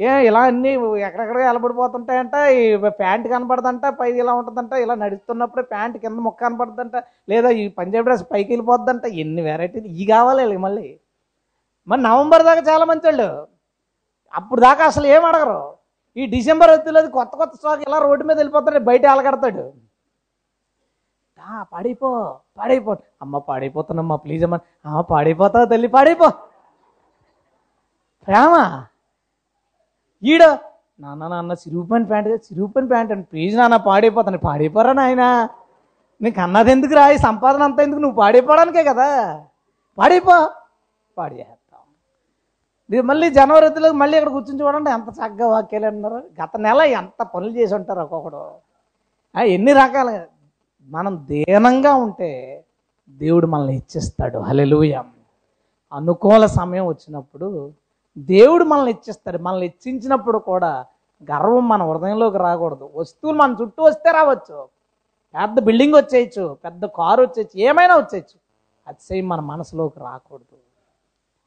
ఏ 0.00 0.26
ఇలా 0.26 0.40
అన్ని 0.40 0.70
ఎక్కడెక్కడ 1.00 1.40
ఎలబడిపోతుంటాయంట 1.40 2.34
ఈ 2.34 2.76
ప్యాంట్ 2.76 3.28
కనపడదంట 3.28 3.86
పైకి 3.86 4.18
ఇలా 4.18 4.32
ఉంటుందంట 4.32 4.72
ఇలా 4.72 4.94
నడుస్తున్నప్పుడే 4.94 5.62
ప్యాంట్ 5.62 5.98
కింద 5.98 6.18
ముక్క 6.18 6.40
కనపడుతుందంట 6.42 7.04
లేదా 7.28 7.48
ఈ 7.50 7.68
పంజాబ్ 7.68 8.04
డ్రెస్ 8.04 8.24
పైకి 8.32 8.52
వెళ్ళిపోద్దంట 8.52 9.04
ఎన్ని 9.04 9.42
వెరైటీలు 9.42 9.86
ఇవి 9.86 10.04
కావాలి 10.04 10.56
మళ్ళీ. 10.56 11.00
మరి 11.88 12.02
నవంబర్ 12.02 12.42
దాకా 12.42 12.60
చాలా 12.72 12.84
మంచి 12.84 13.06
వాళ్ళు 13.06 13.46
అప్పుడు 14.34 14.60
దాకా 14.60 14.84
అసలు 14.84 15.06
ఏం 15.06 15.24
అడగరు. 15.24 15.74
ఈ 16.16 16.26
డిసెంబర్ 16.26 16.70
వచ్చేది 16.70 17.10
కొత్త 17.10 17.36
కొత్త 17.36 17.54
స్టాక్ 17.56 17.82
ఇలా 17.82 17.98
రోడ్డు 17.98 18.24
మీద 18.24 18.36
వెళ్ళిపోతాడు 18.36 18.78
బయట 18.78 19.06
అలగడతాడు. 19.06 19.72
పాడైపో 21.72 22.08
పాడైపో. 22.58 22.96
అమ్మ 23.22 23.38
పాడైపోతానమ్మా 23.38 24.16
ప్లీజ్ 24.16 24.44
అమ్మ. 24.44 24.58
అమ్మ 24.86 25.00
పాడైపోతావు 25.00 25.64
తల్లి 25.64 25.88
పాడైపో. 25.88 26.28
ప్రేమ? 28.26 28.84
ఈడ 30.22 30.42
నాన్న 31.00 31.28
నాన్న 31.28 31.54
సిరుగుపని 31.54 32.06
ప్యాంట్ 32.10 32.44
సిరుగుపని 32.46 32.88
ప్యాంట్ 32.88 33.12
అని 33.12 33.22
ప్లీజ్ 33.22 33.54
నాన్న 33.56 33.76
పాడైపోతాను. 33.76 34.38
పాడైపోరా 34.48 34.92
నాయన. 34.92 35.24
నీకు 36.20 36.40
అన్నది 36.40 36.70
ఎందుకు 36.70 36.94
రా? 36.94 37.04
ఈ 37.10 37.16
సంపాదన 37.28 37.62
అంతా 37.62 37.80
ఎందుకు? 37.82 38.00
నువ్వు 38.00 38.18
పాడైపోవడానికే 38.20 38.84
కదా. 38.84 39.08
పాడైపో. 39.98 40.36
పాడేస్తాం 41.16 41.58
చేస్తాం 42.90 43.04
మళ్ళీ 43.10 43.30
జనవరి 43.30 43.92
మళ్ళీ 44.02 44.14
ఇక్కడ 44.18 44.32
కూర్చుని 44.32 44.60
చూడండి 44.60 44.90
ఎంత 44.90 45.08
చక్కగా 45.08 45.46
వాక్యాలు 45.46 45.86
అన్నారు 45.86 46.18
గత 46.42 46.56
నెల 46.66 46.80
ఎంత 47.00 47.22
పనులు 47.34 47.52
చేసి 47.58 47.74
ఉంటారు 47.74 48.00
ఒక్కొక్కడు. 48.00 48.42
ఎన్ని 49.34 49.72
రకాల 49.72 50.10
మనం 50.90 51.26
దీనంగా 51.30 51.94
ఉంటే 51.94 52.30
దేవుడు 53.20 53.46
మనల్ని 53.46 53.74
ఇచ్చిస్తాడు 53.76 54.38
హలెలుయ 54.38 55.02
అనుకూల 55.92 56.44
సమయం 56.46 56.86
వచ్చినప్పుడు 56.86 57.48
దేవుడు 58.18 58.64
మనల్ని 58.64 58.90
ఇచ్చిస్తాడు. 58.90 59.38
మనల్ని 59.38 59.66
ఇచ్చించినప్పుడు 59.66 60.38
కూడా 60.38 60.84
గర్వం 61.30 61.68
మన 61.68 61.82
హృదయంలోకి 61.82 62.38
రాకూడదు. 62.38 62.90
వస్తువులు 62.94 63.36
మన 63.36 63.56
చుట్టూ 63.62 63.82
వస్తే 63.82 64.10
రావచ్చు. 64.10 64.68
పెద్ద 65.34 65.60
బిల్డింగ్ 65.60 65.94
వచ్చేయచ్చు 65.94 66.58
పెద్ద 66.64 66.86
కారు 66.86 67.22
వచ్చేయచ్చు 67.22 67.60
ఏమైనా 67.60 67.96
వచ్చేయచ్చు. 67.96 68.38
అతిశయం 68.88 69.28
మన 69.28 69.40
మనసులోకి 69.40 70.00
రాకూడదు. 70.00 70.56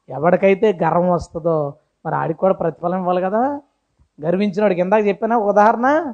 ఎవరికైతే 0.08 0.78
గర్వం 0.84 1.10
వస్తుందో 1.10 1.74
మరి 2.06 2.14
ఆడికి 2.14 2.38
కూడా 2.38 2.54
ప్రతిఫలం 2.54 2.98
ఇవ్వాలి 2.98 3.22
కదా. 3.22 3.60
గర్వించినోడికి 4.20 4.80
ఇందాక 4.80 5.06
చెప్పిన 5.06 5.34
ఉదాహరణ. 5.34 6.12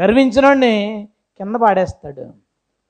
గర్వించినోడిని 0.00 1.08
కింద 1.38 1.56
పాడేస్తాడు. 1.56 2.26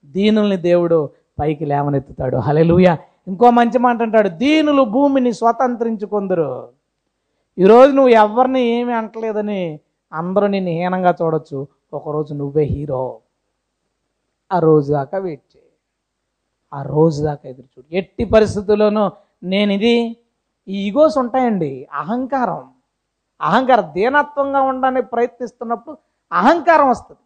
దీనుల్ని 0.04 0.56
దేవుడు 0.56 1.10
పైకి 1.40 1.64
లేవనెత్తుతాడు. 1.64 2.36
హలెలుయ 2.36 2.96
ఇంకో 3.26 3.50
మంచి 3.50 3.78
మాట 3.78 4.02
అంటాడు 4.02 4.28
దీనులు 4.28 4.82
భూమిని 4.82 5.32
స్వతంత్రించుకుందరు. 5.32 6.50
ఈరోజు 7.58 7.92
నువ్వు 7.92 8.12
ఎవరిని 8.12 8.62
ఏమి 8.76 8.92
అంటలేదని 8.92 9.80
అందరూ 10.12 10.46
నిన్ను 10.46 10.70
హీనంగా 10.70 11.12
చూడొచ్చు. 11.20 11.58
ఒకరోజు 11.92 12.34
నువ్వే 12.34 12.64
హీరో. 12.64 13.20
ఆ 14.50 14.58
రోజు 14.58 14.92
దాకా 14.92 15.18
వెయిట్ 15.18 15.44
చేయి. 15.54 15.70
ఆ 16.72 16.82
రోజు 16.82 17.18
దాకా 17.22 17.44
ఎదురు 17.48 17.68
చూడు. 17.74 17.86
ఎట్టి 17.92 18.24
పరిస్థితుల్లోనూ 18.24 19.04
నేను 19.44 19.72
ఇది 19.72 19.94
ఈగోస్ 20.68 21.18
ఉంటాయండి. 21.18 21.88
అహంకారం. 21.92 22.60
అహంకారం 23.40 23.92
దీనత్వంగా 23.94 24.60
ఉండడానికి 24.62 25.08
ప్రయత్నిస్తున్నప్పుడు 25.08 25.96
అహంకారం 26.32 26.88
వస్తుంది. 26.88 27.20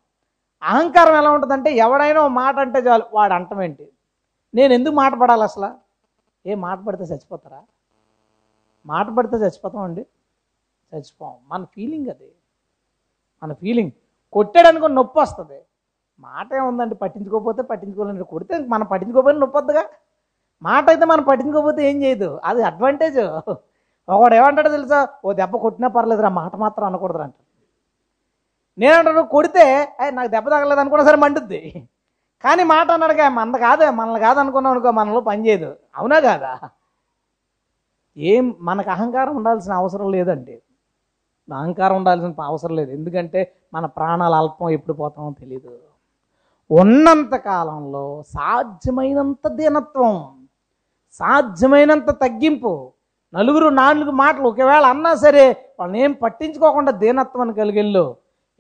అహంకారం 0.63 1.15
ఎలా 1.17 1.31
ఉంటుందంటే 1.31 1.71
ఎవడైనా 1.77 2.21
ఓ 2.23 2.29
మాట 2.29 2.57
అంటే 2.59 2.79
చాలు 2.79 3.05
వాడు 3.13 3.35
అంటం 3.35 3.63
ఏంటి 3.63 3.87
నేను 4.55 4.73
ఎందుకు 4.75 4.95
మాట 4.95 5.13
పడాలి 5.21 5.43
అసలు? 5.43 5.71
ఏ 6.47 6.55
మాట 6.65 6.79
పడితే 6.87 7.05
చచ్చిపోతారా? 7.05 7.61
మాట 8.87 9.07
పడితే 9.17 9.37
చచ్చిపోతామండి 9.45 10.03
చచ్చిపోం. 10.93 11.33
మన 11.53 11.63
ఫీలింగ్ 11.75 12.09
అది. 12.15 12.29
మన 13.43 13.53
ఫీలింగ్ 13.63 13.93
కొట్టాడు 14.33 14.69
అనుకో 14.71 14.89
నొప్పి 14.99 15.19
వస్తుంది. 15.21 15.59
మాట 16.19 16.49
ఏముందండి? 16.61 16.95
పట్టించుకోకపోతే 17.03 17.63
పట్టించుకోలేండి. 17.71 18.25
కొడితే 18.35 18.55
మనం 18.75 18.87
పట్టించుకోకపోయినా 18.93 19.41
నొప్పి 19.45 19.59
వద్దుగా? 19.59 19.85
మాట 20.63 20.85
అయితే 20.93 21.05
మనం 21.13 21.23
పట్టించుకోకపోతే 21.31 21.83
ఏం 21.91 21.97
చేయదు? 22.05 22.31
అది 22.49 22.63
అడ్వాంటేజ్ 22.71 23.19
ఒకడు 24.09 24.35
ఏమంటాడో 24.41 24.71
తెలుసా? 24.77 25.01
ఓ 25.25 25.33
దెబ్బ 25.41 25.55
కొట్టినా 25.65 25.89
పర్లేదురా 25.97 26.31
మాట 26.41 26.57
మాత్రం 26.65 26.85
అనకూడదు 26.91 27.23
అంటాడు. 27.27 27.45
నేనంటాను 28.79 29.23
కొడితే 29.37 29.65
నాకు 30.17 30.31
దెబ్బ 30.35 30.47
తగలేదు 30.55 30.81
అనుకున్నా 30.83 31.05
సరే 31.09 31.19
మండుద్ది. 31.25 31.61
కానీ 32.45 32.63
మాట 32.73 32.89
అన్నాడుగా 32.91 33.25
మన 33.39 33.57
కాదే 33.65 33.87
మనల్ని 34.01 34.21
కాదనుకున్నాం 34.27 34.73
అనుకో 34.75 34.91
మనలో 34.99 35.21
పని 35.29 35.41
చేయదు. 35.47 35.71
అవునా 35.97 36.19
కాదా? 36.29 36.53
ఏం 38.17 38.45
మనకు 38.61 38.91
అహంకారం 38.91 39.35
ఉండాల్సిన 39.41 39.73
అవసరం 39.73 40.09
లేదండి. 40.17 40.55
అహంకారం 41.49 41.97
ఉండాల్సిన 42.01 42.47
అవసరం 42.51 42.75
లేదు. 42.81 42.91
ఎందుకంటే 42.99 43.41
మన 43.75 43.85
ప్రాణాలు 43.99 44.37
అల్పం 44.41 44.71
ఎప్పుడు 44.77 44.97
పోతామో 45.03 45.31
తెలియదు 45.43 45.73
ఉన్నంత 46.71 47.35
కాలంలో 47.51 48.07
సాధ్యమైనంత 48.37 49.47
దీనత్వం 49.59 50.15
సాధ్యమైనంత 51.21 52.11
తగ్గింపు 52.25 52.73
నలుగురు 53.33 53.69
నాలుగు 53.83 54.11
మాటలు 54.23 54.47
ఒకవేళ 54.49 54.85
అన్నా 54.95 55.13
సరే 55.25 55.45
వాళ్ళని 55.79 55.99
ఏం 56.05 56.13
పట్టించుకోకుండా 56.23 56.93
దీనత్వాన్ని 57.03 57.55
కలిగిళ్ళు. 57.55 58.05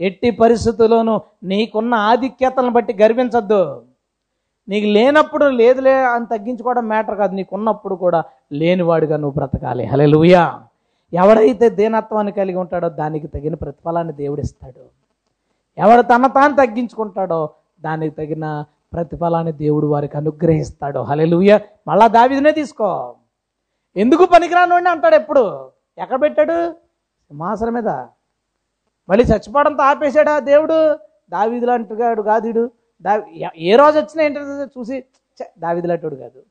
ఎట్టి 0.00 0.30
పరిస్థితుల్లోనూ 0.30 1.20
నీకున్న 1.42 1.94
ఆధిక్యతలను 1.94 2.70
బట్టి 2.70 2.94
గర్వించద్దు. 3.02 3.82
నీకు 4.68 4.86
లేనప్పుడు 4.86 5.44
లేదులే 5.44 5.94
అని 5.94 6.26
తగ్గించుకోవడం 6.26 6.88
మ్యాటర్ 6.88 7.16
కాదు. 7.16 7.34
నీకు 7.34 7.56
ఉన్నప్పుడు 7.56 7.94
కూడా 7.94 8.24
లేనివాడుగా 8.52 9.16
నువ్వు 9.16 9.34
బ్రతకాలి. 9.34 9.84
హలెలుయా 9.84 10.62
ఎవడైతే 11.12 11.68
దీనత్వాన్ని 11.70 12.32
కలిగి 12.32 12.58
ఉంటాడో 12.58 12.88
దానికి 12.88 13.26
తగిన 13.26 13.54
ప్రతిఫలాన్ని 13.54 14.12
దేవుడిస్తాడు 14.12 14.98
ఎవడు 15.78 16.02
తన 16.02 16.26
తాను 16.26 16.56
తగ్గించుకుంటాడో 16.56 17.50
దానికి 17.80 18.16
తగిన 18.16 18.64
ప్రతిఫలాన్ని 18.92 19.52
దేవుడు 19.52 19.86
వారికి 19.86 20.16
అనుగ్రహిస్తాడు. 20.16 20.98
హలెలుయ 20.98 21.58
మళ్ళా 21.88 22.08
దావిదినే 22.08 22.52
తీసుకో. 22.52 23.14
ఎందుకు 23.96 24.24
పనికిరాను 24.24 24.74
అంటాడు 24.74 25.14
ఎప్పుడు? 25.14 25.70
ఎక్కడ 25.98 26.22
పెట్టాడు? 26.22 26.72
సింహాసనం 27.28 27.72
మీద. 27.72 27.88
మళ్ళీ 29.08 29.24
చచ్చిపోవడంతో 29.24 29.82
ఆపేశాడా 29.82 30.38
దేవుడు? 30.38 30.94
దావీదులు 31.30 31.70
అంటుగాడు 31.70 32.22
కాదుడు 32.22 32.70
దా 33.02 33.22
ఏ 33.56 33.76
రోజు 33.76 33.98
వచ్చినా 33.98 34.22
ఏంటంటే 34.22 34.80
చూసి 34.80 35.04
దావీదు 35.58 35.86
లాంటివాడు 35.86 36.14
కాదు. 36.14 36.42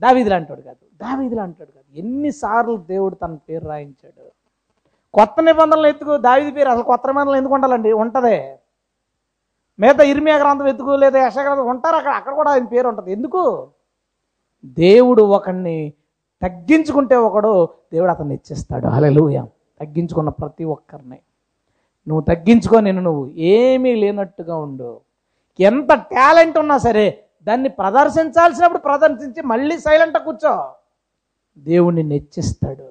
దావీదు 0.00 0.30
లాంటివాడు 0.30 0.60
కాదు. 0.60 0.84
దావీదు 1.02 1.34
లాంటివాడు 1.34 1.72
కాదు. 1.72 1.98
ఎన్నిసార్లు 1.98 2.76
దేవుడు 2.76 3.14
తన 3.14 3.34
పేరు 3.34 3.66
రాయించాడు. 3.66 4.30
కొత్త 5.14 5.42
నిబంధనలు 5.42 5.86
ఎత్తుకు 5.86 6.16
దావీది 6.16 6.52
పేరు 6.52 6.68
అసలు 6.68 6.82
కొత్త 6.82 7.06
నిబంధనలు 7.06 7.36
ఎందుకు 7.36 7.54
ఉండాలండి? 7.54 7.92
ఉంటదే. 7.92 8.58
మిగతా 9.78 10.04
ఇర్మియా 10.04 10.36
గ్రంథం 10.36 10.68
ఎత్తుకు 10.68 10.96
లేదా 10.96 11.26
యశగ్రంథం 11.26 11.66
ఉంటారు? 11.66 11.96
అక్కడ 11.96 12.12
అక్కడ 12.12 12.34
కూడా 12.34 12.50
ఆయన 12.50 12.64
పేరు 12.64 12.88
ఉంటుంది. 12.88 13.12
ఎందుకు? 13.12 13.68
దేవుడు 14.64 15.22
ఒకడిని 15.22 15.92
తగ్గించుకుంటే 16.42 17.16
ఒకడు 17.16 17.68
దేవుడు 17.92 18.10
అతన్ని 18.10 18.34
ఇచ్చేస్తాడు. 18.34 18.86
హల్లెలూయా. 18.86 19.42
తగ్గించుకున్న 19.80 20.28
ప్రతి 20.28 20.64
ఒక్కరిని. 20.64 21.18
నువ్వు 22.08 22.20
తగ్గించుకో 22.20 22.80
నేను 22.80 23.02
నువ్వు 23.02 23.28
ఏమీ 23.28 23.94
లేనట్టుగా 23.94 24.56
ఉండు. 24.56 25.00
ఎంత 25.60 25.94
టాలెంట్ 25.94 26.58
ఉన్నా 26.58 26.78
సరే 26.78 27.24
దాన్ని 27.46 27.68
ప్రదర్శించాల్సినప్పుడు 27.68 28.78
ప్రదర్శించి 28.78 29.42
మళ్ళీ 29.42 29.78
సైలెంట్ 29.78 30.18
కూర్చో. 30.18 30.68
దేవుణ్ణి 31.58 32.02
నెచ్చిస్తాడు. 32.02 32.88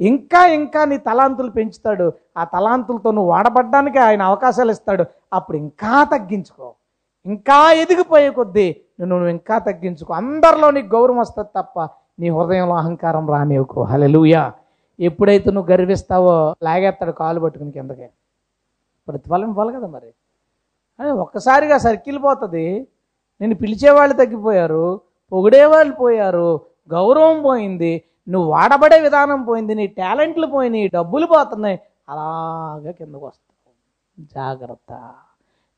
ఇంకా 0.00 0.46
ఇంకా 0.46 0.84
నీ 0.84 0.98
తలాంతులు 0.98 1.50
పెంచుతాడు. 1.50 2.12
ఆ 2.36 2.44
తలాంతులతో 2.44 3.10
నువ్వు 3.10 3.30
వాడబడ్డానికి 3.30 3.98
ఆయన 3.98 4.22
అవకాశాలు 4.22 4.70
ఇస్తాడు. 4.70 5.04
అప్పుడు 5.32 5.56
ఇంకా 5.56 6.04
తగ్గించుకో. 6.04 6.74
ఇంకా 7.26 7.72
ఎదిగిపోయే 7.72 8.30
కొద్దీ 8.30 8.76
నువ్వు 9.00 9.14
నువ్వు 9.14 9.28
ఇంకా 9.28 9.58
తగ్గించుకో. 9.58 10.14
అందరిలో 10.14 10.70
నీకు 10.70 10.96
గౌరవం 10.96 11.18
వస్తుంది 11.18 11.48
తప్ప 11.56 11.88
నీ 12.20 12.28
హృదయంలో 12.28 12.74
అహంకారం 12.74 13.30
రానివ్వకు. 13.30 13.82
హలెలుయా 13.82 14.52
ఎప్పుడైతే 15.00 15.50
నువ్వు 15.50 15.72
గర్విస్తావో 15.72 16.54
లాగేస్తాడు 16.62 17.12
కాలు 17.12 17.40
పట్టుకుని 17.40 17.72
కిందకి. 17.72 18.08
ప్రతిఫలం 19.08 19.48
ఇవ్వాలి 19.48 19.72
కదా 19.72 19.86
మరి. 19.86 20.06
అని 21.00 21.10
ఒక్కసారిగా 21.10 21.78
సర్కిల్ 21.78 22.22
పోతుంది. 22.22 22.88
నేను 23.40 23.54
పిలిచేవాళ్ళు 23.54 24.16
తగ్గిపోయారు 24.16 25.00
పొగిడేవాళ్ళు 25.32 25.94
పోయారు 25.94 26.60
గౌరవం 26.90 27.42
పోయింది 27.42 28.02
నువ్వు 28.28 28.50
వాడబడే 28.50 29.00
విధానం 29.00 29.44
పోయింది 29.44 29.74
నీ 29.74 29.86
టాలెంట్లు 29.86 30.46
పోయినాయి 30.46 30.88
డబ్బులు 30.88 31.26
పోతున్నాయి. 31.26 31.80
అలాగా 32.08 32.90
కిందకు 32.90 33.26
వస్తావు. 33.26 34.24
జాగ్రత్త. 34.34 35.12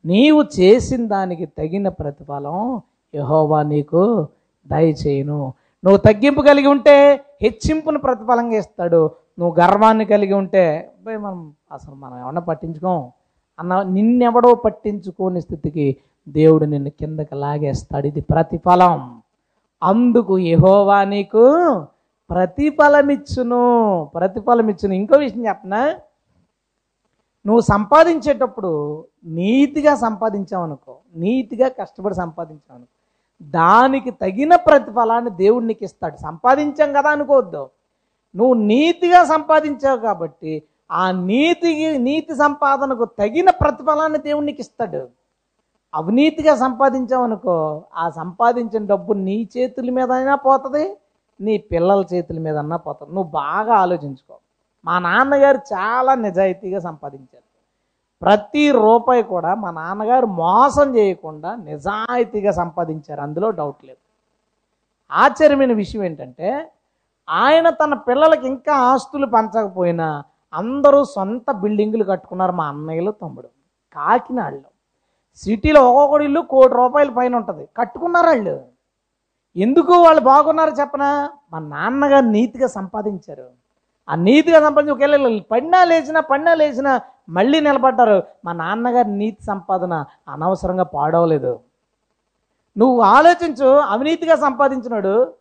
నీవు 0.04 0.44
చేసిన 0.60 1.08
దానికి 1.08 1.46
తగిన 1.46 1.88
ప్రతిఫలం 1.88 2.82
యహోవా 3.14 3.62
నీకు 3.62 4.28
దయచేయును. 4.66 5.54
నువ్వు 5.84 5.96
తగ్గింపు 5.96 6.40
కలిగి 6.40 6.66
ఉంటే 6.66 7.20
హెచ్చింపును 7.42 7.98
ప్రతిఫలంగా 7.98 8.56
ఇస్తాడు. 8.56 9.10
నువ్వు 9.38 9.60
గర్వాన్ని 9.60 10.04
కలిగి 10.04 10.32
ఉంటే 10.32 10.92
మనం 11.06 11.54
అసలు 11.72 11.94
మనం 11.94 12.20
ఏమన్నా 12.20 12.40
పట్టించుకోం. 12.40 13.12
అన్న 13.60 13.82
నిన్నెవడో 13.82 14.54
పట్టించుకోని 14.54 15.40
స్థితికి 15.40 15.96
దేవుడు 16.28 16.64
నిన్ను 16.64 16.90
కిందకి 16.90 17.34
లాగేస్తాడు. 17.34 18.06
ఇది 18.06 18.20
ప్రతిఫలం. 18.20 19.20
అందుకు 19.82 20.38
యహోవా 20.38 21.04
నీకు 21.04 21.44
ప్రతిఫలమిచ్చును. 22.30 23.62
ప్రతిఫలమిచ్చును. 24.14 24.94
ఇంకో 24.94 25.16
విషయం 25.16 25.46
చెప్పనా? 25.46 25.94
నువ్వు 27.46 27.60
సంపాదించేటప్పుడు 27.60 29.04
నీతిగా 29.24 29.94
సంపాదించావనుకో 29.94 30.96
నీతిగా 31.14 31.68
కష్టపడి 31.68 32.14
సంపాదించావనుకో 32.14 32.96
దానికి 33.42 34.10
తగిన 34.10 34.56
ప్రతిఫలాన్ని 34.56 35.30
దేవుడు 35.30 35.64
నీకు 35.64 35.84
ఇస్తాడు 35.84 36.16
సంపాదించాం 36.16 36.92
కదా 36.92 37.10
అనుకోవద్దు. 37.10 37.68
నువ్వు 38.36 38.54
నీతిగా 38.54 39.24
సంపాదించావు 39.24 39.98
కాబట్టి 39.98 40.62
ఆ 40.90 41.10
నీతికి 41.10 41.98
నీతి 41.98 42.34
సంపాదనకు 42.34 43.04
తగిన 43.04 43.50
ప్రతిఫలాన్ని 43.50 44.18
దేవునికి 44.18 44.60
ఇస్తాడు. 44.60 45.08
అవినీతిగా 45.94 46.56
సంపాదించావనుకో 46.56 47.84
ఆ 47.96 48.10
సంపాదించిన 48.10 48.86
డబ్బు 48.86 49.12
నీ 49.12 49.48
చేతుల 49.56 49.90
మీద 49.90 50.12
అయినా 50.12 50.34
పోతుంది 50.34 50.96
నీ 51.40 51.58
పిల్లల 51.58 52.04
చేతుల 52.14 52.38
మీద 52.38 52.56
అన్నా 52.56 52.76
పోతుంది. 52.76 53.14
నువ్వు 53.14 53.30
బాగా 53.30 53.74
ఆలోచించుకో. 53.74 54.34
మా 54.84 54.98
నాన్నగారు 54.98 55.56
చాలా 55.56 56.14
నిజాయితీగా 56.14 56.80
సంపాదించారు. 56.80 57.44
ప్రతి 58.22 58.70
రూపాయి 58.70 59.22
కూడా 59.22 59.54
మా 59.54 59.70
నాన్నగారు 59.70 60.26
మోసం 60.26 60.96
చేయకుండా 60.96 61.54
నిజాయితీగా 61.54 62.52
సంపాదించారు. 62.52 63.20
అందులో 63.20 63.50
డౌట్ 63.50 63.84
లేదు. 63.84 64.02
ఆశ్చర్యమైన 65.12 65.72
విషయం 65.72 66.04
ఏంటంటే 66.04 66.70
ఆయన 67.30 67.70
తన 67.70 67.94
పిల్లలకి 67.94 68.46
ఇంకా 68.46 68.74
ఆస్తులు 68.74 69.26
పంచకపోయినా 69.26 70.22
అందరూ 70.52 71.04
సొంత 71.04 71.50
బిల్డింగులు 71.50 72.04
కట్టుకున్నారు 72.04 72.52
మా 72.52 72.66
అన్నయ్యలు 72.66 73.10
తమ్ముడు. 73.10 73.48
కాకినాడలో. 73.94 74.70
సిటీలో 75.36 75.92
ఒక్కొక్కడి 75.92 76.24
ఇల్లు 76.24 76.40
కోటి 76.40 76.74
రూపాయల 76.74 77.10
పైన 77.10 77.34
ఉంటుంది. 77.34 77.68
కట్టుకున్నారు 77.76 78.26
వాళ్ళు. 78.26 78.60
ఎందుకు 79.56 79.92
వాళ్ళు 79.92 80.22
బాగున్నారు 80.22 80.70
చెప్పనా? 80.70 81.30
మా 81.52 81.58
నాన్నగారు 81.58 82.24
నీతిగా 82.24 82.66
సంపాదించారు. 82.66 83.46
ఆ 84.08 84.14
నీతిగా 84.14 84.60
సంపాదించి 84.60 84.92
ఒకవేళ 84.92 85.40
పడినా 85.50 85.84
లేచినా 85.84 86.20
పడినా 86.20 86.54
లేచినా 86.54 87.00
మళ్ళీ 87.28 87.60
నిలబడ్డారు. 87.60 88.22
మా 88.44 88.52
నాన్నగారి 88.52 89.10
నీతి 89.10 89.44
సంపాదన 89.44 90.04
అనవసరంగా 90.28 90.84
పాడవలేదు. 90.84 91.60
నువ్వు 92.78 93.00
ఆలోచించు 93.00 93.68
అవినీతిగా 93.78 94.36
సంపాదించినాడు. 94.36 95.34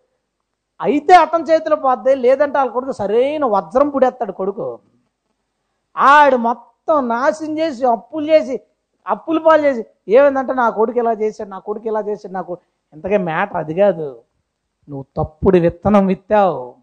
అయితే 0.81 1.13
అతని 1.15 1.43
చేతిలో 1.43 1.75
పోద్ది 1.75 2.15
లేదంటే 2.15 2.57
వాళ్ళ 2.57 2.71
కొడుకు 2.71 2.91
సరైన 2.91 3.45
వజ్రం 3.45 3.89
పుడేస్తాడు 3.89 4.31
కొడుకు. 4.31 4.79
ఆడు 5.99 6.35
మొత్తం 6.37 7.07
నాశనం 7.07 7.57
చేసి 7.57 7.85
అప్పులు 7.85 8.29
చేసి 8.31 8.59
అప్పులు 9.07 9.39
పాలు 9.39 9.63
చేసి 9.65 9.85
ఏమైందంటే 10.07 10.53
నా 10.53 10.69
కొడుకు 10.69 10.99
ఇలా 10.99 11.13
చేశాడు 11.13 11.49
నా 11.49 11.59
కొడుకు 11.59 11.87
ఇలా 11.87 12.01
చేశాడు 12.01 12.33
నాకు 12.33 12.57
ఇంతకే 12.93 13.17
మ్యాటర్? 13.17 13.57
అది 13.57 13.73
కాదు. 13.73 14.23
నువ్వు 14.87 15.05
తప్పుడు 15.17 15.57
విత్తనం 15.57 16.07
విత్తావు. 16.07 16.73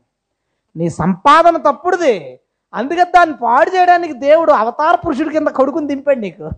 నీ 0.76 0.88
సంపాదన 0.88 1.56
తప్పుడుది. 1.56 2.40
అందుకే 2.74 3.04
దాన్ని 3.04 3.36
పాడు 3.36 3.70
చేయడానికి 3.70 4.12
దేవుడు 4.12 4.52
అవతార 4.52 4.94
పురుషుడి 4.96 5.30
కింద 5.30 5.48
కొడుకుని 5.48 5.86
దింపాడు 5.86 6.20
నీకు. 6.20 6.48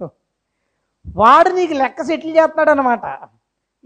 వాడు 1.17 1.49
నీకు 1.49 1.75
లెక్క 1.75 2.03
సెటిల్ 2.03 2.37
చేస్తున్నాడు 2.37 2.71
అనమాట 2.71 3.05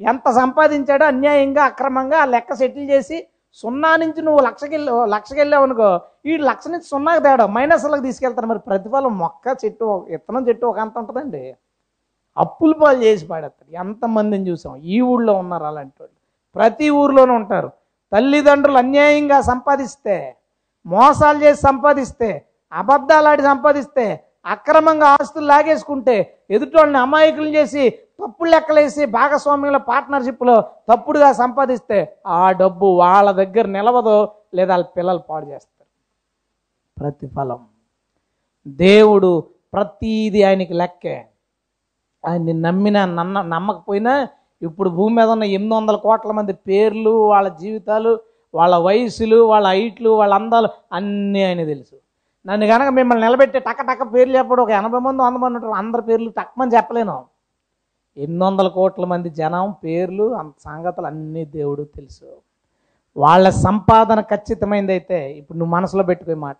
ఎంత 0.00 0.30
సంపాదించాడో 0.30 1.04
అన్యాయంగా 1.04 1.64
అక్రమంగా 1.64 2.18
ఆ 2.22 2.24
లెక్క 2.24 2.54
సెటిల్ 2.54 2.90
చేసి 2.90 3.26
సున్నా 3.61 3.90
నుంచి 3.96 4.20
నువ్వు 4.22 4.40
లక్షకెళ్ళి 4.46 4.92
లక్షకెళ్ళావు 5.14 5.64
అనుకో 5.66 5.88
ఈ 6.26 6.36
లక్ష 6.48 6.68
నుంచి 6.68 6.84
సున్నాకి 6.84 7.22
తేడా. 7.22 7.46
మైనస్లకు 7.46 8.03
తీసుకెళ్తారు. 8.03 8.46
మరి 8.46 8.61
ప్రతిఫలం 8.68 9.18
మొక్క 9.18 9.46
చెట్టు 9.64 9.88
విత్తనం 10.11 10.48
చెట్టు 10.48 10.66
ఒక 10.66 10.78
అంత 10.78 10.94
ఉంటుందండి. 10.98 11.42
అప్పులు 12.36 12.74
పాలు 12.74 12.98
చేసి 13.05 13.24
పాడేస్తారు. 13.26 13.70
ఎంతమందిని 13.82 14.44
చూసాం. 14.50 14.76
ఈ 14.94 15.00
ఊళ్ళో 15.12 15.32
ఉన్నారు 15.42 15.64
అలాంటి 15.64 15.96
వాళ్ళు. 16.00 16.16
ప్రతి 16.57 16.86
ఊర్లోనూ 17.00 17.34
ఉంటారు. 17.34 17.70
తల్లిదండ్రులు 18.12 18.78
అన్యాయంగా 18.78 19.40
సంపాదిస్తే 19.40 20.16
మోసాలు 20.86 21.38
చేసి 21.44 21.61
సంపాదిస్తే 21.61 22.30
అబద్ధాలాడి 22.72 23.42
సంపాదిస్తే 23.42 24.05
అక్రమంగా 24.47 25.07
ఆస్తులు 25.07 25.47
లాగేసుకుంటే 25.47 26.38
ఎదుటోళ్ళని 26.51 26.99
అమాయకులు 26.99 27.49
చేసి 27.49 27.90
తప్పుడు 27.90 28.51
లెక్కలేసి 28.51 29.07
భాగస్వామ్యంలో 29.07 29.78
పార్ట్నర్షిప్లో 29.78 30.61
తప్పుడుగా 30.61 31.32
సంపాదిస్తే 31.32 32.16
ఆ 32.26 32.53
డబ్బు 32.53 32.86
వాళ్ళ 32.86 33.30
దగ్గర 33.30 33.66
నిలవదు 33.66 34.28
లేదా 34.55 34.72
వాళ్ళ 34.72 34.86
పిల్లలు 34.97 35.18
పాడు 35.18 35.47
చేస్తారు. 35.47 35.88
ప్రతిఫలం. 37.01 37.61
దేవుడు 38.66 39.45
ప్రతీది 39.72 40.43
ఆయనకి 40.43 40.74
లెక్కే. 40.74 41.24
ఆయన్ని 42.26 42.53
నమ్మిన 42.53 43.05
నన్న 43.05 43.43
నమ్మకపోయినా 43.43 44.28
ఇప్పుడు 44.62 44.90
భూమి 44.90 45.14
మీద 45.16 45.28
ఉన్న 45.28 45.45
ఎనిమిది 45.45 45.74
వందల 45.74 45.97
కోట్ల 45.97 46.32
మంది 46.32 46.53
పేర్లు 46.53 47.11
వాళ్ళ 47.11 47.49
జీవితాలు 47.49 48.20
వాళ్ళ 48.55 48.76
వయసులు 48.76 49.36
వాళ్ళ 49.36 49.66
హైట్లు 49.66 50.11
వాళ్ళ 50.11 50.34
అందాలు 50.34 50.68
అన్నీ 50.93 51.43
ఆయన 51.45 51.64
తెలుసు. 51.64 51.97
నన్ను 52.47 52.66
కనుక 52.66 52.88
మిమ్మల్ని 52.88 53.26
నిలబెట్టి 53.26 53.59
టక 53.59 53.82
టక్క 53.82 54.14
పేర్లు 54.14 54.38
చెప్పడం 54.38 54.62
ఒక 54.62 54.70
ఎనభై 54.70 54.99
మంది 54.99 55.22
వంద 55.22 55.36
మంది 55.36 55.57
ఉంటారు. 55.57 55.72
అందరి 55.72 56.03
పేర్లు 56.03 56.30
టక్మని 56.30 56.76
చెప్పలేను. 56.76 57.24
ఎనిమిది 58.16 58.45
వందల 58.45 58.68
కోట్ల 58.68 59.05
మంది 59.05 59.30
జనం 59.30 59.70
పేర్లు 59.84 60.34
అంత 60.34 60.53
సంగతులు 60.64 61.07
అన్నీ 61.07 61.45
దేవుడు 61.45 61.82
తెలుసు. 61.82 62.24
వాళ్ళ 63.16 63.49
సంపాదన 63.49 64.20
ఖచ్చితమైందైతే 64.20 65.32
ఇప్పుడు 65.32 65.59
నువ్వు 65.59 65.74
మనసులో 65.74 66.03
పెట్టుకునే 66.03 66.34
మాట. 66.34 66.57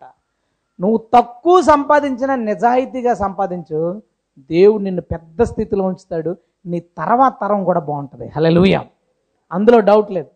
నువ్వు 0.79 0.97
తక్కువ 1.13 1.61
సంపాదించిన 1.61 2.35
నిజాయితీగా 2.35 3.13
సంపాదించు. 3.13 4.01
దేవుడు 4.39 4.83
నిన్ను 4.83 5.01
పెద్ద 5.01 5.41
స్థితిలో 5.41 5.85
ఉంచుతాడు. 5.85 6.35
నీ 6.65 6.79
తర్వాత 6.79 7.33
తరం 7.41 7.63
కూడా 7.63 7.79
బాగుంటుంది. 7.79 8.27
హలెలుయ 8.35 8.79
అందులో 9.51 9.79
డౌట్ 9.79 10.11
లేదు. 10.11 10.27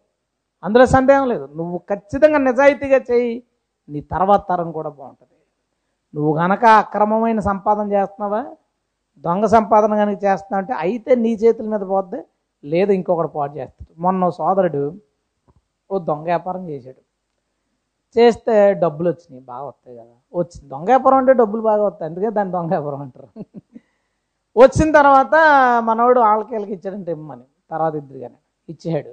అందులో 0.63 0.85
సందేహం 0.85 1.29
లేదు. 1.29 1.49
నువ్వు 1.55 1.77
ఖచ్చితంగా 1.77 2.37
నిజాయితీగా 2.37 2.97
చేయి. 3.11 3.43
నీ 3.89 4.01
తర్వాత 4.01 4.43
తరం 4.49 4.71
కూడా 4.71 4.89
బాగుంటుంది. 4.89 5.36
నువ్వు 6.17 6.31
గనక 6.37 6.65
అక్రమమైన 6.65 7.39
సంపాదన 7.39 7.91
చేస్తున్నావా? 7.91 8.41
దొంగ 9.23 9.45
సంపాదన 9.45 9.95
కనుక 9.95 10.17
చేస్తున్నావు 10.23 10.61
అంటే 10.61 10.73
అయితే 10.73 11.15
నీ 11.15 11.31
చేతుల 11.33 11.67
మీద 11.69 11.81
పోద్ది 11.81 12.19
లేదు 12.63 12.91
ఇంకొకటి 12.91 13.31
పాటు 13.35 13.53
చేస్తాడు. 13.57 13.91
మొన్న 13.97 14.29
సోదరుడు 14.29 14.83
ఓ 15.89 15.99
దొంగ 15.99 16.25
వ్యాపారం 16.25 16.69
చేశాడు. 16.69 17.01
చేస్తే 18.15 18.73
డబ్బులు 18.73 19.09
వచ్చినాయి 19.09 19.43
బాగా 19.43 19.65
వస్తాయి 19.67 19.97
కదా. 19.97 20.15
వచ్చింది. 20.33 20.69
దొంగ 20.69 20.85
వ్యాపారం 20.85 21.17
అంటే 21.17 21.33
డబ్బులు 21.33 21.61
బాగా 21.61 21.83
వస్తాయి 21.83 22.09
అందుకే 22.09 22.29
దాన్ని 22.29 22.53
దొంగ 22.53 22.69
వ్యాపారం 22.69 23.01
అంటారు. 23.01 23.29
వచ్చిన 24.55 24.91
తర్వాత 24.91 25.35
మనవాడు 25.83 26.19
వాళ్ళకి 26.19 26.51
వీళ్ళకి 26.53 26.73
ఇచ్చాడంటే 26.73 27.11
ఇమ్మని. 27.11 27.45
తర్వాత 27.71 27.95
ఇద్దరు 27.95 28.19
కానీ 28.19 28.37
ఇచ్చాడు 28.69 29.11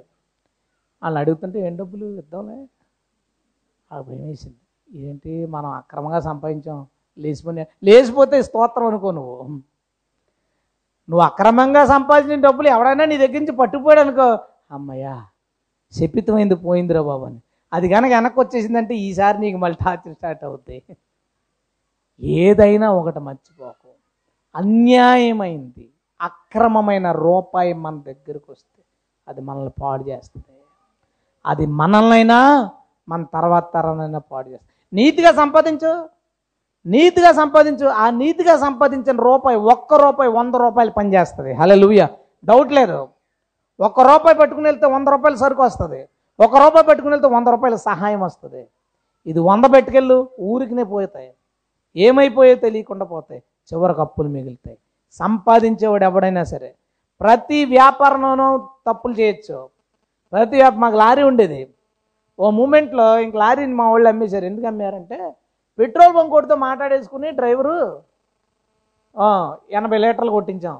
వాళ్ళని 1.01 1.21
అడుగుతుంటే 1.21 1.59
ఏం 1.59 1.77
డబ్బులు? 1.77 2.05
ఇద్దాంలే. 2.05 2.57
ఆ 3.91 4.01
భయం 4.01 4.27
వేసింది 4.27 4.59
ఏంటి? 5.05 5.45
మనం 5.45 5.69
అక్రమంగా 5.71 6.19
సంపాదించాం. 6.19 6.79
లేచిపోయి 7.19 7.67
లేచిపోతే 7.83 8.41
స్తోత్రం 8.41 8.85
అనుకో 8.85 9.11
నువ్వు. 9.11 9.43
నువ్వు 11.09 11.19
అక్రమంగా 11.19 11.85
సంపాదించిన 11.85 12.39
డబ్బులు 12.41 12.67
ఎవడైనా 12.67 13.05
నీ 13.05 13.17
దగ్గర 13.17 13.39
నుంచి 13.39 13.51
పట్టుకుపోయాడు 13.51 13.99
అనుకో 13.99 14.37
అమ్మయ్యా 14.71 15.25
శపితమైంది 15.91 16.55
పోయిందిరా 16.55 17.01
బాబు 17.01 17.25
అని. 17.25 17.39
అది 17.73 17.89
కనుక 17.89 18.11
వెనక్కి 18.11 18.39
వచ్చేసిందంటే 18.39 18.95
ఈసారి 18.95 19.39
నీకు 19.39 19.57
మళ్ళీ 19.57 19.77
టార్చర్ 19.85 20.15
స్టార్ట్ 20.15 20.43
అవుతాయి 20.43 20.83
ఏదైనా 22.21 22.91
ఒకటి 22.91 23.19
మర్చిపోకు. 23.19 23.87
అన్యాయమైంది 24.55 25.89
అక్రమమైన 26.21 27.11
రూపాయి 27.11 27.73
మన 27.73 28.01
దగ్గరకు 28.07 28.51
వస్తే 28.51 28.83
అది 29.27 29.41
మనల్ని 29.41 29.71
పాడు 29.81 30.03
చేస్తుంది. 30.03 30.57
అది 31.45 31.65
మనల్నైనా 31.65 32.69
మన 33.09 33.23
తర్వాత 33.23 33.73
తరానైనా 33.73 34.19
పాడు 34.19 34.49
చేస్తుంది. 34.49 35.01
నీతిగా 35.01 35.31
సంపాదించు. 35.31 36.09
నీతిగా 36.85 37.31
సంపాదించు 37.31 37.87
ఆ 37.87 38.09
నీతిగా 38.09 38.57
సంపాదించిన 38.57 39.21
రూపాయి 39.21 39.57
ఒక్క 39.57 39.93
రూపాయి 39.93 40.29
వంద 40.31 40.55
రూపాయలు 40.55 40.91
పనిచేస్తుంది. 40.91 41.53
హలో 41.53 41.75
లూయ 41.75 42.05
డౌట్ 42.45 42.71
లేదు. 42.71 43.07
ఒక్క 43.79 43.99
రూపాయి 44.01 44.35
పెట్టుకుని 44.37 44.67
వెళ్తే 44.67 44.87
వంద 44.87 45.07
రూపాయలు 45.07 45.37
సరుకు 45.37 45.63
వస్తుంది. 45.63 46.01
ఒక 46.39 46.57
రూపాయి 46.57 46.85
పెట్టుకుని 46.85 47.13
వెళ్తే 47.13 47.27
వంద 47.27 47.47
రూపాయల 47.47 47.75
సహాయం 47.75 48.21
వస్తుంది. 48.21 48.67
ఇది 49.27 49.39
వంద 49.39 49.65
పెట్టుకెళ్ళు 49.73 50.29
ఊరికినే 50.39 50.83
పోతాయి. 50.83 51.31
ఏమైపోయో 51.95 52.55
తెలియకుండా 52.55 53.05
పోతాయి. 53.05 53.43
చివరికి 53.73 54.01
అప్పులు 54.01 54.29
మిగులుతాయి. 54.29 54.77
సంపాదించేవాడు 55.11 56.03
ఎవడైనా 56.03 56.43
సరే 56.43 56.73
ప్రతి 57.21 57.65
వ్యాపారంలోనూ 57.65 58.47
తప్పులు 58.87 59.13
చేయొచ్చు. 59.13 59.69
ప్రతి 60.33 60.55
వ్యాప 60.55 60.73
మాకు 60.73 60.95
లారీ 60.95 61.23
ఉండేది. 61.23 61.67
ఓ 62.39 62.49
మూమెంట్లో 62.49 63.19
ఇంక 63.19 63.35
లారీని 63.35 63.73
మా 63.73 63.89
వాళ్ళు 63.91 64.09
అమ్మేశారు. 64.09 64.45
ఎందుకు 64.45 64.67
అమ్మారంటే 64.67 65.19
పెట్రోల్ 65.79 66.13
బంక్ 66.17 66.33
ఒకటితో 66.37 66.55
మాట్లాడేసుకుని 66.67 67.29
డ్రైవరు 67.39 67.75
ఎనభై 69.79 69.97
లీటర్లు 70.03 70.31
కొట్టించాం 70.37 70.77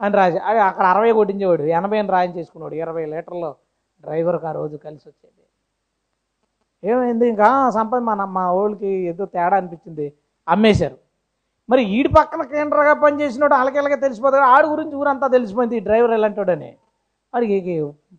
అని 0.00 0.14
రాసి 0.18 0.38
అదే 0.48 0.60
అక్కడ 0.68 0.84
అరవై 0.92 1.10
కొట్టించేవాడు 1.18 1.64
ఎనభై 1.78 1.98
అని 2.02 2.10
రాయించేసుకున్నాడు 2.16 2.74
ఇరవై 2.82 3.04
లీటర్లు 3.12 3.50
డ్రైవర్కి 4.04 4.46
ఆ 4.50 4.52
రోజు 4.58 4.76
కలిసి 4.86 5.04
వచ్చేది. 5.08 5.36
ఏమైంది? 6.90 7.26
ఇంకా 7.32 7.48
సంపద 7.78 8.00
మన 8.10 8.24
మా 8.36 8.44
వాళ్ళకి 8.58 8.90
ఏదో 9.10 9.24
తేడా 9.34 9.56
అనిపించింది. 9.60 10.06
అమ్మేశారు. 10.48 10.96
మరి 11.68 11.82
ఈడి 11.96 12.10
పక్కన 12.18 12.42
కేంద్రగా 12.54 12.92
పనిచేసినోడు 13.02 13.54
వాళ్ళకి 13.58 13.98
తెలిసిపోతాడు. 14.04 14.46
ఆడి 14.54 14.68
గురించి 14.74 14.94
ఊరంతా 15.00 15.26
తెలిసిపోయింది 15.36 15.76
ఈ 15.80 15.82
డ్రైవర్ 15.88 16.14
ఎలాంటివాడని 16.18 16.70
వాడికి 17.34 17.74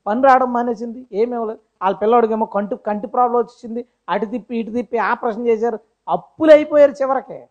పని 0.07 0.22
రావడం 0.28 0.49
మానేసింది. 0.57 1.01
ఏమి 1.22 1.34
వాళ్ళ 1.38 1.95
పిల్లవాడికేమో 2.01 2.45
కంటి 2.55 2.76
కంటి 2.89 3.07
ప్రాబ్లం 3.16 3.38
వచ్చింది. 3.43 3.82
అటు 4.14 4.28
తిప్పి 4.34 4.53
ఇటు 4.62 4.72
తిప్పి 4.78 4.97
ఆపరేషన్ 5.12 5.47
చేశారు. 5.51 5.80
అప్పులు 6.07 6.51
అయిపోయారు 6.51 6.91
చివరికి. 6.91 7.45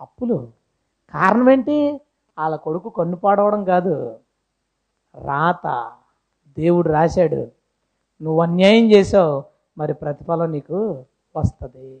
అప్పులు. 0.00 0.52
కారణం 1.14 1.50
ఏంటి? 1.50 2.00
వాళ్ళ 2.38 2.56
కొడుకు 2.56 2.90
కన్ను 2.90 3.16
పాడవడం 3.16 3.64
కాదు. 3.64 4.18
రాత. 5.22 5.92
దేవుడు 6.58 6.88
రాశాడు. 6.88 7.50
నువ్వు 8.22 8.42
అన్యాయం 8.42 8.92
చేసావు 8.92 9.44
మరి 9.78 9.94
ప్రతిఫలం 9.94 10.52
నీకు 10.52 11.04
వస్తుంది. 11.36 12.00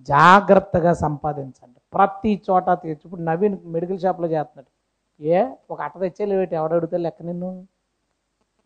జాగ్రత్తగా 0.00 0.92
సంపాదించండి. 0.92 1.80
ప్రతి 1.94 2.42
చోట 2.50 2.64
తీర్చు. 2.70 3.00
ఇప్పుడు 3.04 3.20
నవీన్ 3.20 3.58
మెడికల్ 3.64 3.98
షాప్లో 3.98 4.26
చేస్తున్నాడు. 4.26 4.82
ఏ? 5.22 5.54
ఒక 5.70 5.80
అట్ట 5.80 5.98
తెచ్చేలేవేటి 5.98 6.54
ఎవడ 6.54 6.72
అడిగితే 6.72 6.96
లెక్క 6.96 7.22
నిన్ను? 7.22 7.66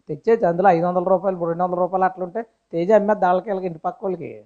తెచ్చేది 0.09 0.47
అందులో 0.47 0.69
ఐదు 0.69 0.87
వందల 0.87 1.09
రూపాయలు 1.09 1.45
రెండు 1.45 1.65
వందల 1.65 1.75
రూపాయలు 1.75 2.05
అట్లుంటే 2.05 2.43
తేజ 2.43 2.93
అమ్మేది 2.93 3.21
దాళ్ళకి 3.21 3.51
వెళ్ళకి 3.51 3.67
ఇంటి 3.67 3.79
పక్క 3.79 4.05
వాళ్ళకి. 4.05 4.45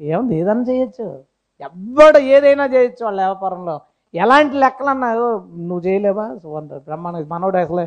ఏముంది 0.00 0.36
ఏదైనా 0.36 0.60
చేయొచ్చు. 0.60 1.22
ఎవ్వడు 1.60 2.18
ఏదైనా 2.18 2.64
చేయొచ్చు 2.64 3.04
వాళ్ళ 3.04 3.20
వ్యాపారంలో. 3.20 3.80
ఎలాంటి 4.14 4.56
లెక్కలన్నా 4.56 5.14
"ఓ, 5.14 5.40
నువ్వు 5.56 5.80
చేయలేవా? 5.80 6.38
సువర్ణ 6.42 6.66
బ్రహ్మాండ 6.66 7.26
మనోడు 7.28 7.56
అసలు 7.56 7.80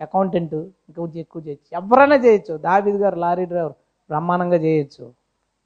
అకౌంటెంట్ 0.00 0.54
ఇంకా 0.54 1.08
ఎక్కువ 1.16 1.42
చేయొచ్చు. 1.46 1.78
ఎవరైనా 1.78 2.14
చేయొచ్చు. 2.16 2.56
దావిద్ 2.56 2.96
గారు 2.96 3.16
లారీ 3.16 3.44
డ్రైవర్ 3.44 3.72
బ్రహ్మాండంగా 4.08 4.56
చేయొచ్చు. 4.56 5.12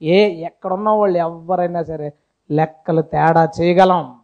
ఏ 0.03 0.27
ఎక్కడున్న 0.45 0.89
వాళ్ళు 0.89 1.19
ఎవరైనా 1.19 1.83
సరే 1.83 2.13
లెక్కలు 2.51 3.03
తేడా 3.03 3.49
చేయగలం. 3.61 4.15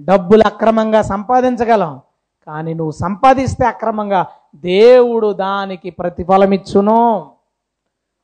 డబ్బులు 0.00 0.42
అక్రమంగా 0.46 1.02
సంపాదించగలం. 1.02 2.00
కానీ 2.46 2.74
నువ్వు 2.74 2.90
సంపాదిస్తే 2.90 3.66
అక్రమంగా 3.66 4.26
దేవుడు 4.54 5.32
దానికి 5.32 5.90
ప్రతిఫలం 5.90 6.52
ఇచ్చును 6.52 7.30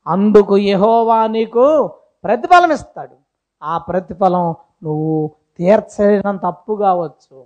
అందుకు 0.07 0.57
యహోవా 0.57 1.27
నీకు 1.27 1.91
ప్రతిఫలం 2.29 2.71
ఇస్తాడు 2.77 3.17
ఆ 3.63 3.79
ప్రతిఫలం 3.79 4.45
నువ్వు 4.85 5.15
తీర్చలేనంత 5.59 6.41
తప్పు 6.49 6.73
కావచ్చు 6.87 7.37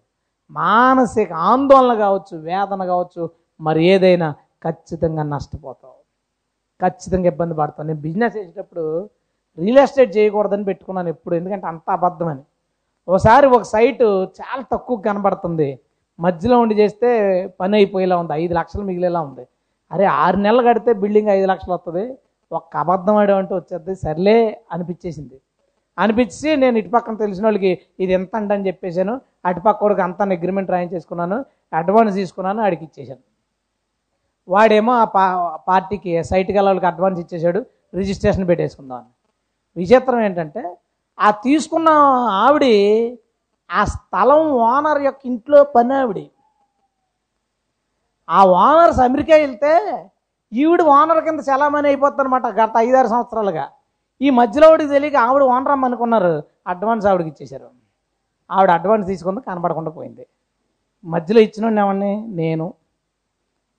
మానసిక 0.51 1.33
ఆందోళన 1.51 1.93
కావచ్చు 1.99 2.35
వేదన 2.49 2.85
కావచ్చు 2.85 3.23
మరి 3.61 3.83
ఏదైనా 3.87 4.29
ఖచ్చితంగా 4.65 5.23
నష్టపోతావు. 5.23 5.99
ఖచ్చితంగా 6.81 7.29
ఇబ్బంది 7.29 7.55
పడతావు. 7.55 7.87
నేను 7.87 8.01
బిజినెస్ 8.01 8.37
చేసేటప్పుడు 8.37 8.85
రియల్ 9.59 9.79
ఎస్టేట్ 9.79 10.17
చేయకూడదని 10.17 10.65
పెట్టుకున్నాను 10.65 11.09
ఎప్పుడు 11.09 11.35
ఎందుకంటే 11.35 11.67
అంత 11.67 11.91
అబద్ధమని. 11.91 12.43
ఒకసారి 13.09 13.47
ఒక 13.47 13.63
సైటు 13.63 14.07
చాలా 14.41 14.63
తక్కువ 14.73 14.97
కనబడుతుంది. 15.09 15.79
మధ్యలో 16.19 16.57
ఉండి 16.59 16.75
చేస్తే 16.75 17.11
పని 17.61 17.77
అయిపోయేలా 17.77 18.17
ఉంది. 18.23 18.33
ఐదు 18.43 18.55
లక్షలు 18.55 18.83
మిగిలేలా 18.83 19.21
ఉంది. 19.21 19.45
అరే 19.91 20.05
ఆరు 20.05 20.37
నెలలు 20.37 20.63
కడితే 20.69 20.93
బిల్డింగ్ 20.93 21.29
ఐదు 21.29 21.47
లక్షలు 21.47 21.75
వస్తుంది 21.75 22.05
ఒక్క 22.53 22.73
అబద్ధం 22.77 23.17
ఆడేమంటే 23.23 23.55
వచ్చేది 23.55 23.95
సర్లే 24.05 24.37
అనిపించేసింది. 24.73 25.37
అనిపించి 25.99 26.49
నేను 26.63 26.77
ఇటు 26.79 26.91
పక్కన 26.91 27.15
తెలిసిన 27.17 27.45
వాళ్ళకి 27.45 27.71
ఇది 28.01 28.13
ఎంత 28.19 28.35
అండి 28.37 28.53
అని 28.55 28.67
చెప్పేశాను. 28.69 29.15
అటుపక్క 29.45 29.81
వాడికి 29.85 30.03
అంతా 30.03 30.25
అగ్రిమెంట్ 30.37 30.71
రాయించేసుకున్నాను. 30.71 31.39
అడ్వాన్స్ 31.73 32.15
తీసుకున్నాను 32.15 32.61
ఆడికి 32.67 32.85
ఇచ్చేసాను 32.89 33.23
వాడేమో 34.49 34.93
ఆ 35.03 35.05
పా 35.15 35.25
పార్టీకి 35.69 36.13
సైట్కి 36.31 36.59
వాళ్ళకి 36.59 36.87
అడ్వాన్స్ 36.87 37.21
ఇచ్చేసాడు 37.21 37.61
రిజిస్ట్రేషన్ 37.95 38.47
పెట్టేసుకుందాం 38.49 38.99
అని 38.99 39.11
విచిత్రం 39.77 40.21
ఏంటంటే 40.21 40.63
ఆ 41.19 41.29
తీసుకున్న 41.45 41.89
ఆవిడ 42.45 42.65
ఆ 43.71 43.83
స్థలం 43.95 44.43
ఓనర్ 44.69 45.01
యొక్క 45.09 45.23
ఇంట్లో 45.27 45.59
పని 45.77 45.95
ఆవిడ. 46.01 46.19
ఆ 48.29 48.41
ఓనర్స్ 48.63 49.01
అమెరికా 49.01 49.37
వెళ్తే 49.45 49.73
ఈవిడ 50.53 50.83
ఓనర్ 50.83 51.25
కింద 51.25 51.41
చలామణి 51.41 51.89
అయిపోతుందనమాట 51.89 52.47
గత 52.47 52.73
ఐదారు 52.77 53.09
సంవత్సరాలుగా. 53.09 53.65
ఈ 54.21 54.31
మధ్యలో 54.31 54.67
ఆవిడకి 54.69 54.89
తెలియక 54.89 55.17
ఆవిడ 55.17 55.43
ఓనర్ 55.43 55.73
అమ్మనుకున్నారు 55.73 56.43
అడ్వాన్స్ 56.73 57.07
ఆవిడకి 57.07 57.29
ఇచ్చేశారు. 57.29 57.69
ఆవిడ 58.51 58.71
అడ్వాన్స్ 58.71 59.07
తీసుకుంది 59.09 59.41
కనపడకుండా 59.41 59.91
పోయింది. 59.91 60.27
మధ్యలో 61.05 61.41
ఇచ్చినోడిని 61.41 61.81
ఏమని? 61.81 62.13
నేను. 62.41 62.75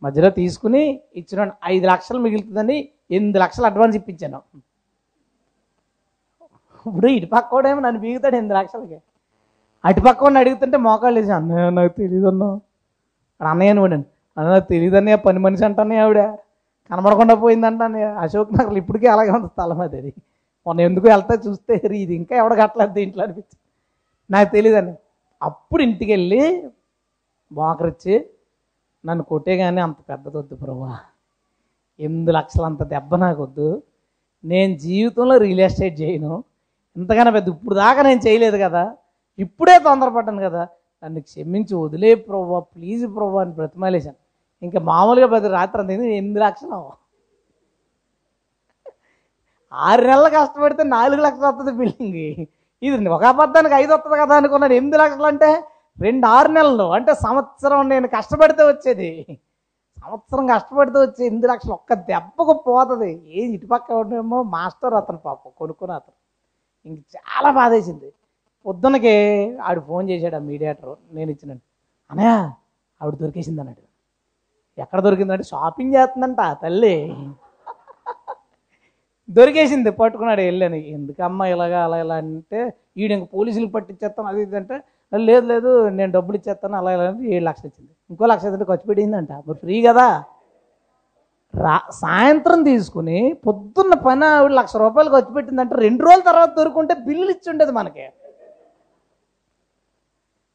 మధ్యలో 0.03 0.29
తీసుకుని 0.29 0.83
ఇచ్చిన 1.15 1.51
ఐదు 1.65 1.85
లక్షలు 1.87 2.19
మిగులుతుందని 2.19 2.77
ఎనిమిది 3.11 3.39
లక్షలు 3.39 3.65
అడ్వాన్స్ 3.65 3.95
ఇప్పించాను. 3.99 4.39
ఇప్పుడు 6.85 7.07
ఇటు 7.07 7.27
కూడా 7.49 7.69
ఏమో 7.69 7.81
నన్ను 7.81 7.99
బీగుతాడు 7.99 8.35
ఎనిమిది 8.35 8.55
లక్షలకి. 8.59 8.97
అటుపక్క 9.85 10.23
వాడిని 10.23 10.39
అడుగుతుంటే 10.39 10.77
మోకాళ్ళు 10.77 11.19
వేసి 11.19 11.31
అన్నయ్య 11.31 11.69
నాకు 11.69 11.93
తెలియదు 12.01 12.27
అన్నా 12.27 12.49
అన్నయ్య 13.41 13.73
నువ్వు 13.73 13.87
అన్న 13.93 14.47
నాకు 14.51 14.67
తెలియదు 14.73 14.95
అన్నయ్య 14.97 15.17
పని 15.25 15.39
మనిషి 15.39 15.65
అంటానే 15.65 15.97
ఆవిడ. 16.03 16.21
కనబడకుండా 16.89 17.35
పోయిందంట 17.35 17.81
అశోక్ 18.23 18.53
నగర్లు 18.53 18.77
ఇప్పటికీ 18.77 19.07
అలాగే 19.07 19.31
ఉంది 19.31 19.47
స్థలం 19.47 19.79
అది. 19.81 19.97
అది 19.97 20.11
మొన్న 20.65 20.81
ఎందుకు 20.81 21.07
వెళ్తే 21.07 21.35
చూస్తే 21.45 21.73
"రీ, 21.85 21.97
ఇది 21.99 22.15
ఇంకా 22.15 22.35
ఎవడ 22.35 22.53
కట్టలేదు 22.61 22.99
ఇంట్లో 22.99 23.23
అనిపించింది. 23.23 23.59
నాకు 24.29 24.49
తెలియదండి 24.51 24.93
అప్పుడు 25.41 25.81
ఇంటికి 25.83 26.11
వెళ్ళి 26.11 26.41
మోకరిచ్చి 27.51 28.15
నన్ను 29.03 29.23
కొట్టే 29.23 29.57
కానీ 29.57 29.81
అంత 29.81 29.97
పెద్దది 30.09 30.37
వద్దు 30.37 30.55
ప్రభా. 30.55 30.91
ఎనిమిది 31.99 32.31
లక్షలు 32.31 32.65
అంత 32.65 32.83
దెబ్బ 32.83 33.15
నాకు 33.15 33.43
వద్దు 33.43 33.67
నేను 34.43 34.77
జీవితంలో 34.77 35.37
రియల్ 35.37 35.59
ఎస్టేట్ 35.59 36.01
చేయను. 36.01 36.33
ఇంతకన్నా 36.95 37.31
పెద్ద 37.31 37.47
ఇప్పుడు 37.49 37.75
దాకా 37.75 38.01
నేను 38.01 38.21
చేయలేదు 38.27 38.57
కదా. 38.57 38.83
ఇప్పుడే 39.39 39.79
తొందరపడ్డాను 39.79 40.41
కదా. 40.41 40.63
నన్ను 41.03 41.21
క్షమించి 41.21 41.75
వదిలే 41.75 42.15
ప్రభా. 42.25 42.59
ప్లీజ్ 42.73 43.15
ప్రభా 43.15 43.41
అని 43.41 43.51
బ్రతిమాలేశాను. 43.51 44.19
ఇంకా 44.63 44.79
మామూలుగా 44.79 45.27
పది 45.27 45.47
రాత్రి 45.47 45.81
అంత 45.81 45.91
ఎనిమిది 45.91 46.39
లక్షలు? 46.39 46.79
ఆరు 49.73 50.01
నెలలు 50.07 50.29
కష్టపడితే 50.29 50.83
నాలుగు 50.83 51.21
లక్షలు 51.21 51.47
వస్తుంది 51.47 51.71
బిల్డింగ్. 51.71 52.45
ఇది 52.83 53.09
ఒక 53.09 53.23
అబద్ధానికి 53.23 53.75
ఐదు 53.75 53.93
వస్తుంది 53.93 54.17
కదా 54.21 54.35
అనుకున్నాను 54.35 54.73
ఎనిమిది 54.73 54.97
లక్షలు 54.97 55.23
అంటే 55.23 55.49
రెండు 55.99 56.25
ఆరు 56.27 56.51
నెలలు. 56.51 56.83
అంటే 56.83 57.13
సంవత్సరం 57.15 57.89
నేను 57.89 58.07
కష్టపడితే 58.07 58.63
వచ్చేది. 58.63 59.39
సంవత్సరం 60.01 60.45
కష్టపడితే 60.47 60.97
వచ్చే 60.99 61.25
ఎనిమిది 61.25 61.47
లక్షలు. 61.47 61.73
ఒక్క 61.73 61.93
దెబ్బకు 61.93 62.53
పోతుంది. 62.67 63.11
ఏది 63.39 63.53
ఇటుపక్క 63.53 63.91
ఉండేమో 63.91 64.43
మాస్టర్ 64.43 64.93
అతను 64.93 65.17
పాపం 65.17 65.51
కొనుక్కుని 65.57 65.93
అతను. 65.93 66.17
ఇంక 66.89 66.99
చాలా 67.15 67.51
బాధేసింది. 67.51 68.13
పొద్దునకే 68.65 69.15
ఆడు 69.63 69.79
ఫోన్ 69.79 70.09
చేశాడు 70.09 70.35
ఆ 70.35 70.39
మీడియేటర్. 70.39 70.95
నేను 71.11 71.31
ఇచ్చినాను. 71.31 71.59
అనయా 72.11 72.53
ఆవిడ 73.01 73.15
దొరికేసింది 73.15 73.61
అన్నాడు. 73.61 73.92
ఎక్కడ 74.77 74.99
దొరికిందంటే 75.05 75.45
షాపింగ్ 75.53 75.95
చేస్తుందంట 75.95 76.41
తల్లి. 76.63 76.95
దొరికేసింది 79.29 79.91
పట్టుకున్నాడు 79.99 80.41
వెళ్ళాను. 80.47 80.77
ఎందుకమ్మా 80.95 81.45
ఇలాగా 81.53 81.79
అలా 81.87 81.97
ఇలా 82.03 82.15
అంటే 82.23 82.61
ఈడు 83.01 83.13
ఇంక 83.17 83.25
పోలీసులు 83.35 83.67
పట్టించేస్తాను 83.75 84.27
అది 84.31 84.41
ఇది 84.45 84.57
అంటే 84.61 84.77
లేదు 85.11 85.45
లేదు 85.51 85.71
నేను 85.97 86.11
డబ్బులు 86.17 86.35
ఇచ్చేస్తాను 86.39 86.75
అలా 86.81 86.91
ఇలా 86.95 87.03
అంటే 87.09 87.25
ఏడు 87.33 87.45
లక్షలు 87.49 87.67
ఇచ్చింది. 87.69 87.91
ఇంకో 88.11 88.25
లక్ష 88.31 88.45
అయితే 88.49 88.65
ఖర్చు 88.71 88.87
పెట్టిందంట. 88.89 89.31
మరి 89.47 89.59
ఫ్రీ 89.63 89.77
కదా. 89.89 90.07
రా 91.53 91.75
సాయంత్రం 92.03 92.59
తీసుకుని 92.69 93.19
పొద్దున్న 93.47 93.93
పని 94.05 94.25
ఆవిడ 94.35 94.53
లక్ష 94.59 94.75
రూపాయలు 94.83 95.09
ఖర్చు 95.15 95.33
పెట్టిందంటే 95.37 95.75
రెండు 95.85 96.03
రోజుల 96.07 96.23
తర్వాత 96.29 96.51
దొరుకుంటే 96.59 96.93
బిల్లులు 97.07 97.31
ఇచ్చి 97.35 97.49
ఉండేది 97.53 97.73
మనకి. 97.79 98.05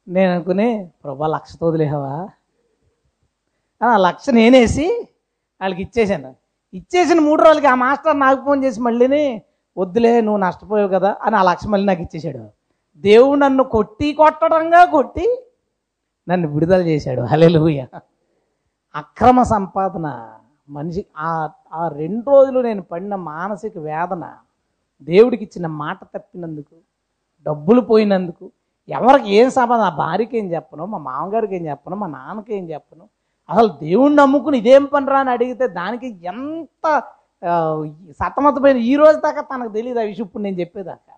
నేను 0.07 0.29
అనుకుని 0.33 0.67
ప్రభా 1.03 1.27
లక్షతో 1.35 1.65
వదిలేవా 1.69 2.13
ఆ 3.81 3.97
లక్ష 3.97 4.29
నేనేసి 4.29 4.85
వాళ్ళకి 5.61 5.81
ఇచ్చేసాను. 5.81 6.35
ఇచ్చేసిన 6.73 7.19
మూడు 7.19 7.43
రోజులకి 7.43 7.67
ఆ 7.67 7.75
మాస్టర్ 7.75 8.19
నాకు 8.19 8.45
ఫోన్ 8.45 8.63
చేసి 8.63 8.81
మళ్ళీని 8.81 9.41
వద్దులే 9.77 10.21
నువ్వు 10.21 10.37
నష్టపోయావు 10.37 10.89
కదా 10.89 11.17
అని 11.21 11.35
ఆ 11.35 11.43
లక్ష 11.43 11.67
మళ్ళీ 11.67 11.85
నాకు 11.85 12.01
ఇచ్చేసాడు. 12.01 12.49
దేవుడు 13.03 13.39
నన్ను 13.39 13.63
కొట్టి 13.63 14.13
కొట్టడంగా 14.13 14.85
కొట్టి 14.85 15.25
నన్ను 16.27 16.47
విడుదల 16.47 16.81
చేశాడు. 16.81 17.21
హల్లెలూయా. 17.21 17.85
అక్రమ 18.95 19.43
సంపాదన. 19.43 20.07
మనిషి 20.69 21.05
ఆ 21.17 21.49
ఆ 21.73 21.87
రెండు 21.87 22.31
రోజులు 22.31 22.59
నేను 22.59 22.81
పడిన 22.81 23.15
మానసిక 23.15 23.77
వేదన 23.77 24.25
దేవుడికి 25.01 25.43
ఇచ్చిన 25.43 25.67
మాట 25.67 26.03
తప్పినందుకు 26.03 26.75
డబ్బులు 27.45 27.81
పోయినందుకు 27.81 28.51
ఎవరికి 28.89 29.29
ఏం 29.35 29.49
సంపాదన? 29.49 29.83
నా 29.83 29.89
భార్యకి 29.89 30.37
ఏం 30.37 30.51
చెప్పను? 30.51 30.85
మా 30.85 30.97
మామగారికి 30.97 31.55
ఏం 31.55 31.65
చెప్పను? 31.65 31.95
మా 31.95 32.07
నాన్నకి 32.07 32.55
ఏం 32.55 32.69
చెప్పను? 32.69 33.05
అసలు 33.49 33.69
దేవుణ్ణి 33.83 34.15
నమ్ముకుని 34.15 34.57
ఇదేం 34.57 34.85
పనిరా 34.85 35.19
అని 35.19 35.29
అడిగితే 35.29 35.67
దానికి 35.79 36.07
ఎంత 36.31 36.85
సతమతమైన 38.19 38.77
ఈ 38.91 38.95
రోజు 38.95 39.17
దాకా 39.19 39.41
తనకు 39.41 39.71
తెలియదు 39.73 39.99
ఆ 39.99 40.03
విషయం. 40.03 40.25
ఇప్పుడు 40.25 40.43
నేను 40.43 40.57
చెప్పేదాకా. 40.59 41.13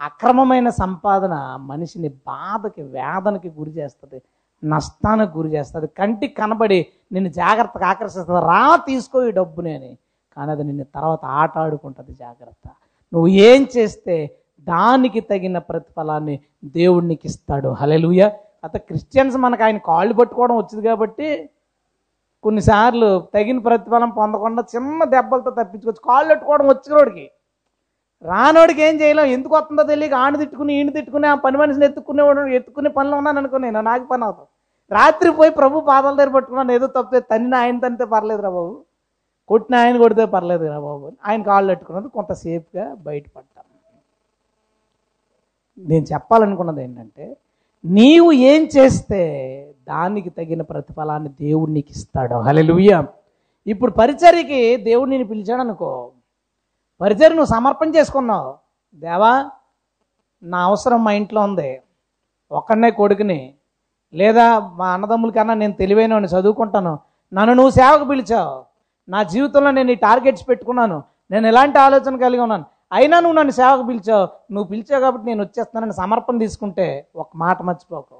అక్రమమైన 0.00 0.68
సంపాదన 0.82 1.34
మనిషిని 1.70 2.08
బాధకి 2.08 2.82
వేదనకి 2.96 3.50
గురి 3.58 3.70
చేస్తుంది 3.70 4.18
నష్టానికి 4.62 5.32
గురి 5.38 5.50
చేస్తుంది. 5.50 5.86
కంటికి 5.98 6.34
కనబడి 6.34 6.78
నిన్ను 7.12 7.30
జాగ్రత్తగా 7.30 7.86
ఆకర్షిస్తుంది. 7.86 8.40
రా 8.52 8.76
తీసుకో 8.76 9.22
ఈ 9.28 9.30
డబ్బుని 9.30 9.74
అని. 9.74 9.92
కానీ 10.36 10.50
అది 10.52 10.64
నిన్ను 10.64 10.86
తర్వాత 10.94 11.24
ఆట 11.40 11.58
ఆడుకుంటుంది 11.58 12.12
జాగ్రత్త. 12.14 12.66
నువ్వు 13.12 13.28
ఏం 13.28 13.66
చేస్తే 13.76 14.16
దానికి 14.66 15.20
తగిన 15.20 15.58
ప్రతిఫలాన్ని 15.58 16.36
దేవుడికి 16.64 17.26
ఇస్తాడు 17.26 17.68
హలెలుయ 17.80 18.22
అత 18.64 18.76
క్రిస్టియన్స్ 18.88 19.36
మనకు 19.44 19.62
ఆయన 19.66 19.78
కాళ్ళు 19.90 20.14
పట్టుకోవడం 20.14 20.56
వచ్చింది 20.56 20.82
కాబట్టి 20.88 21.28
కొన్నిసార్లు 22.44 23.08
తగిన 23.34 23.58
ప్రతిఫలం 23.66 24.10
పొందకుండా 24.18 24.62
చిన్న 24.74 25.04
దెబ్బలతో 25.14 25.50
తప్పించుకోవచ్చు 25.58 26.02
కాళ్ళు 26.08 26.28
పెట్టుకోవడం 26.32 26.66
వచ్చినోడికి 26.72 27.26
రానోడికి 28.24 28.82
ఏం 28.86 28.94
చేయలేం. 29.00 29.28
ఎందుకు 29.36 29.54
వస్తుందో 29.56 29.82
తెలియక 29.90 30.14
ఆడు 30.14 30.36
తిట్టుకుని 30.42 30.72
ఈయన 30.76 30.90
తిట్టుకుని 30.90 31.26
ఆ 31.26 31.34
పని 31.44 31.56
మనిషిని 31.60 31.86
ఎత్తుకునేవాడు 31.88 32.42
ఎత్తుకునే 32.58 32.90
పనిలో 32.98 33.16
ఉన్నాను 33.20 33.38
అనుకో 33.42 33.58
నేను 33.66 33.80
నాకు 33.90 34.04
పని 34.12 34.24
అవుతాం 34.24 34.46
రాత్రి 34.90 35.30
పోయి 35.38 35.52
ప్రభు 35.58 35.82
పాదాల 35.90 36.14
దగ్గర 36.14 36.32
పట్టుకున్నాను 36.36 36.72
ఏదో 36.72 36.86
తప్పితే 36.96 37.20
తన్నిన 37.32 37.54
ఆయన 37.62 37.76
తనితే 37.78 38.06
పర్లేదు 38.14 38.42
రా 38.46 38.50
బాబు. 38.50 38.74
కొట్టిన 39.50 39.74
ఆయన 39.82 39.96
కొడితే 40.02 40.24
పర్లేదు 40.34 40.66
రా 40.72 40.78
బాబు 40.86 41.06
ఆయన 41.28 41.40
కాళ్ళు 41.50 41.68
పెట్టుకున్నది 41.72 42.08
కొంతసేపుగా 42.16 42.84
బయటపడ్డాను 43.08 43.70
నేను 45.78 46.06
చెప్పాలనుకున్నది 46.12 46.82
ఏంటంటే 46.82 47.24
నీవు 47.84 48.32
ఏం 48.32 48.68
చేస్తే 48.76 49.22
దానికి 49.88 50.30
తగిన 50.30 50.62
ప్రతిఫలాన్ని 50.62 51.28
దేవుడు 51.28 51.70
నీకు 51.70 51.90
ఇస్తాడు. 51.90 52.34
హలెలుయ్య 52.34 53.04
ఇప్పుడు 53.66 53.92
పరిచర్యకి 53.92 54.76
దేవుడు 54.76 55.10
నేను 55.10 55.24
పిలిచాడు 55.24 55.60
అనుకో 55.60 56.10
పరిచర్య 57.00 57.28
నువ్వు 57.28 57.44
సమర్పణ 57.44 57.88
చేసుకున్నావు. 57.88 58.54
దేవా 58.94 59.50
నా 60.42 60.58
అవసరం 60.58 61.04
మా 61.04 61.12
ఇంట్లో 61.12 61.40
ఉంది. 61.40 61.80
ఒక్కడనే 62.52 62.90
కొడుకుని 62.90 63.54
లేదా 64.14 64.58
మా 64.58 64.88
అన్నదమ్ముల 64.90 65.30
కన్నా 65.30 65.54
నేను 65.54 65.72
తెలివైన 65.72 66.12
చదువుకుంటాను. 66.12 66.98
నన్ను 67.32 67.54
నువ్వు 67.54 67.70
సేవకు 67.70 68.04
పిలిచావు. 68.04 68.64
నా 69.08 69.22
జీవితంలో 69.22 69.70
నేను 69.70 69.90
ఈ 69.90 69.94
టార్గెట్స్ 69.94 70.48
పెట్టుకున్నాను. 70.48 71.02
నేను 71.30 71.46
ఎలాంటి 71.46 71.78
ఆలోచన 71.78 72.16
కలిగి 72.16 72.42
ఉన్నాను? 72.42 72.64
అయినా 72.94 73.20
నువ్వు 73.20 73.38
నన్ను 73.38 73.50
సేవకు 73.50 73.82
పిలిచావు. 73.82 74.28
నువ్వు 74.52 74.68
పిలిచావు 74.68 75.00
కాబట్టి 75.00 75.26
నేను 75.26 75.42
వచ్చేస్తానని 75.42 75.92
సమర్పణ 75.92 76.38
తీసుకుంటే 76.38 77.06
ఒక 77.16 77.30
మాట 77.36 77.62
మర్చిపోకు. 77.62 78.14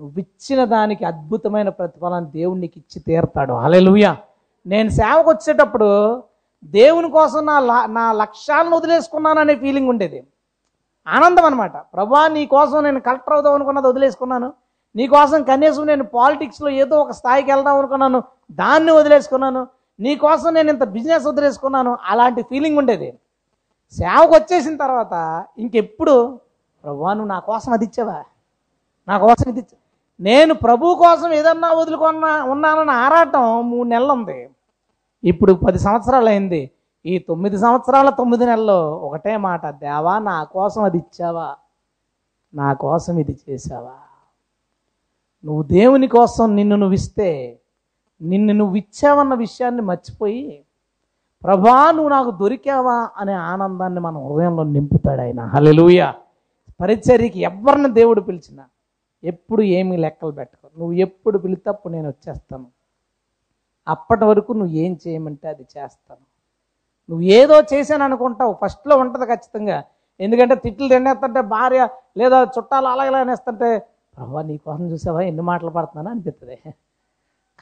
నువ్వు 0.00 0.20
ఇచ్చిన 0.20 0.64
దానికి 0.64 1.04
అద్భుతమైన 1.04 1.68
ప్రతిఫలాన్ని 1.68 2.30
దేవుడు 2.30 2.58
నీకు 2.58 2.74
ఇచ్చి 2.76 3.02
తీరుతాడు. 3.02 3.52
హల్లెలూయా. 3.52 4.16
నేను 4.66 4.88
సేవకు 4.88 5.30
వచ్చేటప్పుడు 5.30 6.22
దేవుని 6.64 7.10
కోసం 7.10 7.46
నా 7.46 7.86
నా 7.86 8.12
లక్ష్యాలను 8.12 8.76
వదిలేసుకున్నాను 8.76 9.40
అనే 9.40 9.54
ఫీలింగ్ 9.54 9.88
ఉండేది. 9.88 10.26
ఆనందం 11.08 11.44
అనమాట 11.44 11.76
ప్రభా 11.76 12.28
నీ 12.28 12.46
కోసం 12.46 12.84
నేను 12.84 13.00
కలెక్టర్ 13.00 13.32
అవుదాం 13.32 13.54
అనుకున్నది 13.54 13.86
వదిలేసుకున్నాను. 13.86 14.52
నీ 14.96 15.06
కోసం 15.06 15.42
కనీసం 15.42 15.86
నేను 15.86 16.04
పాలిటిక్స్లో 16.04 16.68
ఏదో 16.68 17.00
ఒక 17.00 17.10
స్థాయికి 17.10 17.52
వెళ్దాం 17.52 17.78
అనుకున్నాను. 17.78 18.22
దాన్ని 18.52 18.92
వదిలేసుకున్నాను. 18.92 19.66
నీ 20.00 20.16
కోసం 20.16 20.54
నేను 20.54 20.68
ఇంత 20.68 20.84
బిజినెస్ 20.84 21.26
వదిలేసుకున్నాను. 21.26 21.98
అలాంటి 22.04 22.42
ఫీలింగ్ 22.42 22.78
ఉండేది. 22.78 23.18
సేవకు 23.94 24.32
వచ్చేసిన 24.34 24.74
తర్వాత 24.76 25.14
ఇంకెప్పుడు 25.58 26.14
ప్రభా 26.84 27.12
నువ్వు 27.12 27.30
నా 27.32 27.38
కోసం 27.40 27.70
అది 27.72 27.84
ఇచ్చావా? 27.84 28.18
నా 29.08 29.14
కోసం 29.18 29.46
ఇది 29.50 29.60
ఇచ్చా 29.60 29.76
నేను 30.20 30.52
ప్రభు 30.54 30.94
కోసం 30.94 31.32
ఏదన్నా 31.32 31.68
వదులుకున్నా 31.72 32.30
ఉన్నానని 32.44 32.94
ఆరాటం 33.04 33.44
మూడు 33.70 33.88
నెలలు 33.88 34.12
ఉంది. 34.12 34.38
ఇప్పుడు 35.24 35.52
పది 35.52 35.78
సంవత్సరాలు 35.78 36.28
అయింది. 36.28 36.62
ఈ 37.04 37.18
తొమ్మిది 37.18 37.56
సంవత్సరాల 37.58 38.10
తొమ్మిది 38.10 38.44
నెలలు 38.46 38.78
ఒకటే 39.06 39.36
మాట 39.38 39.66
దేవా 39.82 40.14
నా 40.18 40.36
కోసం 40.44 40.82
అది 40.84 40.98
ఇచ్చావా? 40.98 41.48
నా 42.54 42.68
కోసం 42.72 43.14
ఇది 43.18 43.34
చేసావా 43.44 43.96
నువ్వు 45.44 45.62
దేవుని 45.62 46.08
కోసం 46.08 46.56
నిన్ను 46.56 46.76
నువ్వు 46.76 46.94
ఇస్తే 46.94 47.28
నిన్ను 48.20 48.52
నువ్వు 48.52 48.76
ఇచ్చావన్న 48.76 49.34
విషయాన్ని 49.34 49.82
మర్చిపోయి 49.82 50.44
ప్రభా 51.44 51.90
నువ్వు 51.90 52.08
నాకు 52.08 52.30
దొరికావా 52.30 53.08
అనే 53.16 53.32
ఆనందాన్ని 53.50 54.00
మన 54.00 54.16
హృదయంలో 54.18 54.62
నింపుతాడు 54.76 55.20
ఆయన. 55.20 55.40
హలెలుయ 55.54 56.00
పరిచర్యకి 56.80 57.40
ఎవరిని 57.40 57.88
దేవుడు 57.92 58.20
పిలిచినా 58.20 58.64
ఎప్పుడు 59.22 59.62
ఏమీ 59.78 59.96
లెక్కలు 59.96 60.32
పెట్టుకో 60.32 60.66
నువ్వు 60.78 60.94
ఎప్పుడు 61.04 61.38
పిలితే 61.38 61.70
అప్పుడు 61.70 61.92
నేను 61.94 62.08
వచ్చేస్తాను. 62.08 62.66
అప్పటి 63.86 64.24
వరకు 64.24 64.52
నువ్వు 64.52 64.74
ఏం 64.84 64.98
చేయమంటే 65.06 65.48
అది 65.48 65.64
చేస్తాను. 65.76 66.24
నువ్వు 67.08 67.24
ఏదో 67.38 67.56
చేశాను 67.72 68.04
అనుకుంటావు. 68.04 68.58
ఫస్ట్లో 68.62 68.96
ఉంటుంది 68.96 69.26
ఖచ్చితంగా. 69.26 69.78
ఎందుకంటే 70.20 70.54
తిట్లు 70.54 70.88
తిండేస్తుంటే 70.88 71.40
భార్య 71.54 71.82
లేదా 72.16 72.38
చుట్టాలు 72.56 72.88
అలాగే 72.88 73.14
అనేస్తుంటే 73.16 73.68
ప్రభా 74.16 74.42
నీ 74.42 74.56
కోసం 74.58 74.84
చూసావా? 74.92 75.20
ఎన్ని 75.20 75.42
మాటలు 75.42 75.70
పడుతున్నాను 75.70 76.10
అనిపిస్తుంది 76.10 76.56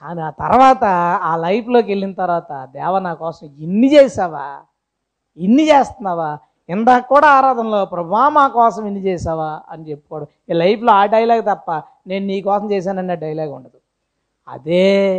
కానీ 0.02 0.20
ఆ 0.20 0.30
తర్వాత 0.30 0.84
ఆ 1.22 1.36
లైఫ్లోకి 1.36 1.90
వెళ్ళిన 1.90 2.12
తర్వాత 2.12 2.64
దేవ 2.64 2.98
నా 2.98 3.14
కోసం 3.14 3.46
ఇన్ని 3.46 3.94
చేసావా? 3.94 4.62
ఇన్ని 5.36 5.62
చేస్తున్నావా? 5.68 6.38
ఇందాక 6.68 7.06
కూడా 7.06 7.28
ఆరాధనలో 7.28 7.84
ప్రభా 7.84 8.28
మా 8.28 8.48
కోసం 8.48 8.86
ఇన్ని 8.86 9.00
చేసావా? 9.00 9.62
అని 9.68 9.90
చెప్పుకోవడం. 9.90 10.26
ఈ 10.50 10.52
లైఫ్లో 10.52 10.92
ఆ 10.92 11.06
డైలాగ్ 11.06 11.42
తప్ప 11.42 11.82
నేను 12.06 12.26
నీ 12.26 12.42
కోసం 12.42 12.70
చేశానన్న 12.72 13.14
డైలాగ్ 13.14 13.50
ఉండదు. 13.50 13.78
అదే 14.48 15.16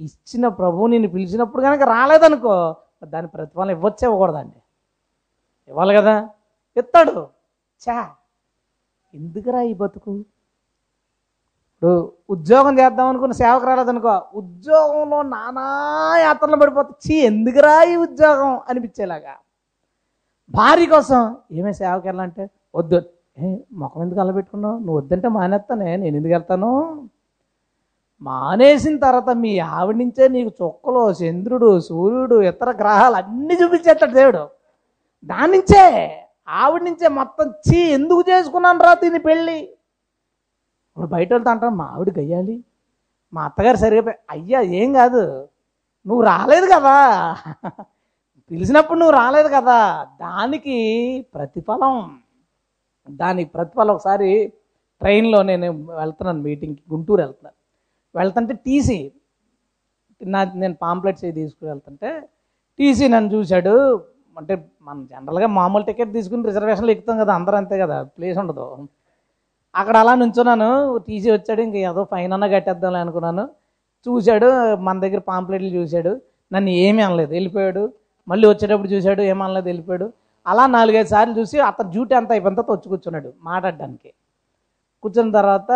ఇచ్చిన 0.00 0.48
ప్రభువు 0.48 0.86
నిన్ను 0.86 1.08
పిలిచినప్పుడు 1.08 1.62
కనుక 1.62 1.82
రాలేదనుకో 1.82 2.76
దాని 3.04 3.26
ప్రతిఫలం 3.26 3.70
ఇవ్వచ్చు 3.70 4.04
ఇవ్వకూడదండి. 4.04 4.56
ఇవ్వాలి 5.68 5.94
కదా? 5.94 6.28
ఇస్తాడు. 6.76 7.28
చా 7.88 8.10
ఎందుకురా 9.14 9.62
ఈ 9.62 9.74
బతుకు? 9.74 10.24
ఇప్పుడు 11.82 11.98
ఉద్యోగం 12.30 12.72
చేద్దాం 12.78 13.06
అనుకున్న 13.08 13.34
సేవకు 13.42 13.66
రాలేదనుకో 13.66 14.14
ఉద్యోగంలో 14.34 15.22
నానా 15.22 15.68
యాత్రలు 16.20 16.56
పడిపోతే 16.56 16.92
చీ 17.04 17.14
ఎందుకురా 17.28 17.76
ఈ 17.92 17.94
ఉద్యోగం 17.96 18.50
అనిపించేలాగా? 18.68 19.34
భార్య 20.50 20.86
కోసం 20.86 21.20
ఏమే 21.52 21.72
సేవకి 21.72 22.06
వెళ్ళాలంటే 22.08 22.44
వద్దు. 22.74 22.98
ఏ 23.38 23.46
ముఖం 23.72 24.02
ఎందుకు 24.02 24.20
అలా 24.20 24.32
పెట్టుకున్నావు? 24.32 24.76
నువ్వు 24.78 24.98
వద్దంటే 25.00 25.28
మానేస్తానే 25.28 25.96
నేను 25.96 26.14
ఎందుకు 26.16 26.34
వెళ్తాను? 26.36 26.70
మానేసిన 28.22 28.96
తర్వాత 28.98 29.30
మీ 29.42 29.58
ఆవిడ 29.78 29.96
నుంచే 29.96 30.24
నీకు 30.28 30.50
చుక్కలు 30.60 31.02
చంద్రుడు 31.20 31.80
సూర్యుడు 31.80 32.42
ఇతర 32.42 32.70
గ్రహాలు 32.82 33.16
అన్నీ 33.16 33.54
చూపించేస్తాడు 33.62 34.14
దేవుడు. 34.20 34.42
దాని 35.24 35.52
నుంచే 35.56 35.84
ఆవిడ 36.62 36.82
నుంచే 36.82 37.08
మొత్తం 37.20 37.46
చీ 37.68 37.80
ఎందుకు 37.98 38.22
చేసుకున్నాను 38.30 38.82
రా 38.86 38.94
దీని 38.94 39.18
పెళ్ళి? 39.28 39.58
ఇప్పుడు 41.00 41.12
బయట 41.12 41.32
వెళ్తా 41.32 41.50
అంటారు 41.50 41.74
మా 41.74 41.84
ఆవిడ 41.84 42.18
గయ్యాలి. 42.18 42.64
మా 43.32 43.44
అత్తగారు 43.44 43.76
సరిగా 43.76 44.12
అయ్యా 44.30 44.60
ఏం 44.60 44.92
కాదు. 44.92 45.48
నువ్వు 46.06 46.22
రాలేదు 46.22 46.66
కదా. 46.66 46.96
పిలిచినప్పుడు 48.50 48.98
నువ్వు 48.98 49.16
రాలేదు 49.16 49.48
కదా. 49.48 50.04
దానికి 50.04 50.76
ప్రతిఫలం. 51.34 52.18
దానికి 53.10 53.50
ప్రతిఫలం 53.50 53.94
ఒకసారి 53.94 54.52
ట్రైన్లో 55.00 55.42
నేను 55.42 55.72
వెళ్తున్నాను 55.72 56.42
మీటింగ్కి 56.42 56.82
గుంటూరు 56.90 57.20
వెళ్తున్నాను. 57.20 57.56
వెళ్తుంటే 58.18 58.54
టీసీ 58.54 59.12
నా 60.22 60.44
నేను 60.44 60.74
పాంప్లెట్స్ 60.74 61.24
అవి 61.24 61.32
తీసుకుని 61.32 61.70
వెళ్తుంటే 61.70 62.28
టీసీ 62.78 63.08
నన్ను 63.08 63.34
చూశాడు. 63.34 64.04
అంటే 64.38 64.70
మనం 64.82 65.06
జనరల్గా 65.06 65.46
మామూలు 65.46 65.84
టికెట్ 65.84 66.12
తీసుకుని 66.12 66.46
రిజర్వేషన్లు 66.46 66.90
ఎక్కుతాం 66.90 67.18
కదా 67.18 67.34
అందరూ 67.34 67.56
అంతే 67.56 67.78
కదా. 67.78 68.02
ప్లేస్ 68.02 68.38
ఉండదు. 68.38 68.88
అక్కడ 69.74 69.96
అలా 69.96 70.14
నుంచున్నాను. 70.14 70.98
టీసీ 70.98 71.30
వచ్చాడు 71.30 71.60
ఇంక 71.60 71.74
ఏదో 71.74 72.04
ఫైన్ 72.04 72.32
అన్న 72.32 72.46
కట్టేద్దాం 72.46 72.94
అనుకున్నాను. 72.94 73.44
చూశాడు 74.08 74.76
మన 74.76 75.00
దగ్గర 75.00 75.18
పాంప్లెట్లు 75.18 75.68
చూశాడు. 75.68 76.20
నన్ను 76.52 76.70
ఏమీ 76.70 77.02
అనలేదు. 77.02 77.30
వెళ్ళిపోయాడు. 77.30 77.92
మళ్ళీ 78.28 78.48
వచ్చేటప్పుడు 78.48 78.88
చూశాడు 78.88 79.22
ఏమీ 79.22 79.42
అనలేదు. 79.42 79.64
వెళ్ళిపోయాడు. 79.64 80.12
అలా 80.46 80.66
నాలుగైదు 80.66 81.08
సార్లు 81.08 81.34
చూసి 81.40 81.60
అతను 81.60 81.90
డ్యూటీ 81.90 82.14
అంతా 82.14 82.32
అయిపోయిన 82.32 82.54
తర్వాత 82.54 82.78
వచ్చి 82.78 82.88
కూర్చున్నాడు 82.88 83.32
మాట్లాడడానికి. 83.42 84.12
కూర్చున్న 85.02 85.32
తర్వాత 85.32 85.70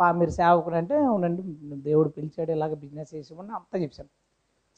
పా 0.00 0.12
మీరు 0.12 0.30
సేవకుడు 0.30 0.74
అంటే 0.74 0.96
ఉండండి 0.96 1.42
దేవుడు 1.82 2.08
పిలిచాడు 2.08 2.52
ఇలాగ 2.52 2.74
బిజినెస్ 2.74 3.14
చేసేమని 3.14 3.48
అంతా 3.54 3.78
చెప్పాను. 3.78 4.08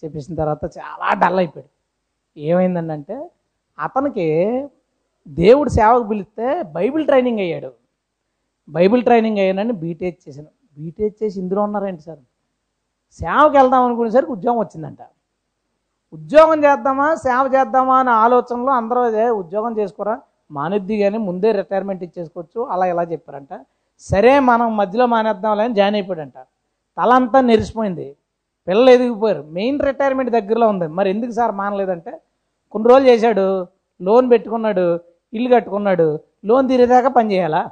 చెప్పేసిన 0.04 0.34
తర్వాత 0.34 0.64
చాలా 0.78 1.14
డల్ 1.14 1.38
అయిపోయాడు. 1.38 1.70
ఏమైందండి 2.40 2.92
అంటే 2.92 3.30
అతనికి 3.78 4.28
దేవుడు 5.28 5.68
సేవకు 5.68 6.04
పిలిస్తే 6.04 6.62
బైబిల్ 6.62 7.06
ట్రైనింగ్ 7.06 7.38
అయ్యాడు. 7.38 7.79
బైబిల్ 8.70 9.02
ట్రైనింగ్ 9.02 9.38
అయ్యానని 9.38 9.72
బీటెక్ 9.72 10.18
చేశాను. 10.28 10.50
బీటెక్ 10.78 11.16
చేసి 11.22 11.40
ఇందులో 11.40 11.62
ఉన్నారేంటి 11.62 12.02
సార్? 12.02 12.18
సేవకి 13.20 13.56
వెళ్దాం 13.56 13.84
అనుకునేసరికి 13.84 14.32
ఉద్యోగం 14.32 14.58
వచ్చిందంట. 14.58 15.02
ఉద్యోగం 16.12 16.64
చేద్దామా? 16.64 17.14
సేవ 17.14 17.50
చేద్దామా 17.54 17.98
అనే 17.98 18.10
ఆలోచనలో 18.10 18.72
అందరూ 18.72 19.00
అదే 19.00 19.28
ఉద్యోగం 19.30 19.78
చేసుకోరా? 19.78 20.20
మానేద్ది 20.50 20.98
కానీ 21.02 21.18
ముందే 21.18 21.52
రిటైర్మెంట్ 21.52 22.02
ఇచ్చేసుకోవచ్చు. 22.02 22.60
అలా 22.64 22.86
ఇలా 22.86 23.02
చెప్పారంట. 23.02 23.52
సరే 24.00 24.38
మనం 24.40 24.76
మధ్యలో 24.76 25.06
మానేద్దాంలే 25.06 25.64
అని 25.64 25.74
జాయిన్ 25.74 25.96
అయిపోయాడంట. 25.96 26.38
తలంతా 26.96 27.40
నెరిసిపోయింది. 27.40 28.16
పిల్లలు 28.68 28.90
ఎదిగిపోయారు. 28.90 29.42
మెయిన్ 29.42 29.80
రిటైర్మెంట్ 29.80 30.30
దగ్గరలో 30.30 30.68
ఉంది. 30.68 30.86
మరి 30.86 31.10
ఎందుకు 31.10 31.30
సార్ 31.30 31.52
మానలేదంటే? 31.52 32.20
కొన్ని 32.72 32.88
రోజులు 32.88 33.08
చేశాడు. 33.08 33.66
లోన్ 34.00 34.30
పెట్టుకున్నాడు. 34.30 35.00
ఇల్లు 35.32 35.54
కట్టుకున్నాడు. 35.54 36.08
లోన్ 36.44 36.68
తీరేదాకా 36.68 37.08
పని 37.08 37.32
చేయాలా? 37.32 37.70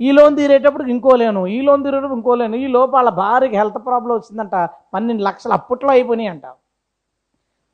ఈ 0.00 0.08
లోన్ 0.16 0.34
తీరేటప్పుడు 0.38 0.84
ఇంకో 0.94 1.12
లేను 1.22 1.40
ఈ 1.56 1.58
లోన్ 1.66 1.82
తీరేటప్పుడు 1.84 2.18
ఇంకో 2.20 2.34
లేను. 2.40 2.56
ఈ 2.64 2.66
లోపల 2.76 3.08
భార్యకి 3.22 3.56
హెల్త్ 3.60 3.78
ప్రాబ్లం 3.88 4.12
వచ్చిందంట 4.18 4.56
పన్నెండు 4.94 5.22
లక్షలు 5.28 5.54
అప్పట్లో 5.58 5.90
అయిపోయినాయి 5.96 6.30
అంట. 6.34 6.46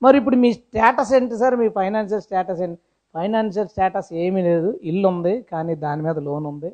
మరి 0.03 0.17
ఇప్పుడు 0.21 0.37
మీ 0.45 0.51
స్టేటస్ 0.59 1.13
ఏంటి 1.17 1.37
సార్? 1.43 1.55
మీ 1.63 1.67
ఫైనాన్షియల్ 1.79 2.23
స్టేటస్ 2.27 2.61
ఏంటి? 2.67 2.81
ఫైనాన్షియల్ 3.15 3.69
స్టేటస్ 3.73 4.09
ఏమీ 4.23 4.41
లేదు 4.49 4.71
ఇల్లు 4.91 5.07
ఉంది 5.13 5.35
కానీ 5.53 5.75
దాని 5.85 6.03
మీద 6.07 6.19
లోన్ 6.29 6.47
ఉంది. 6.53 6.71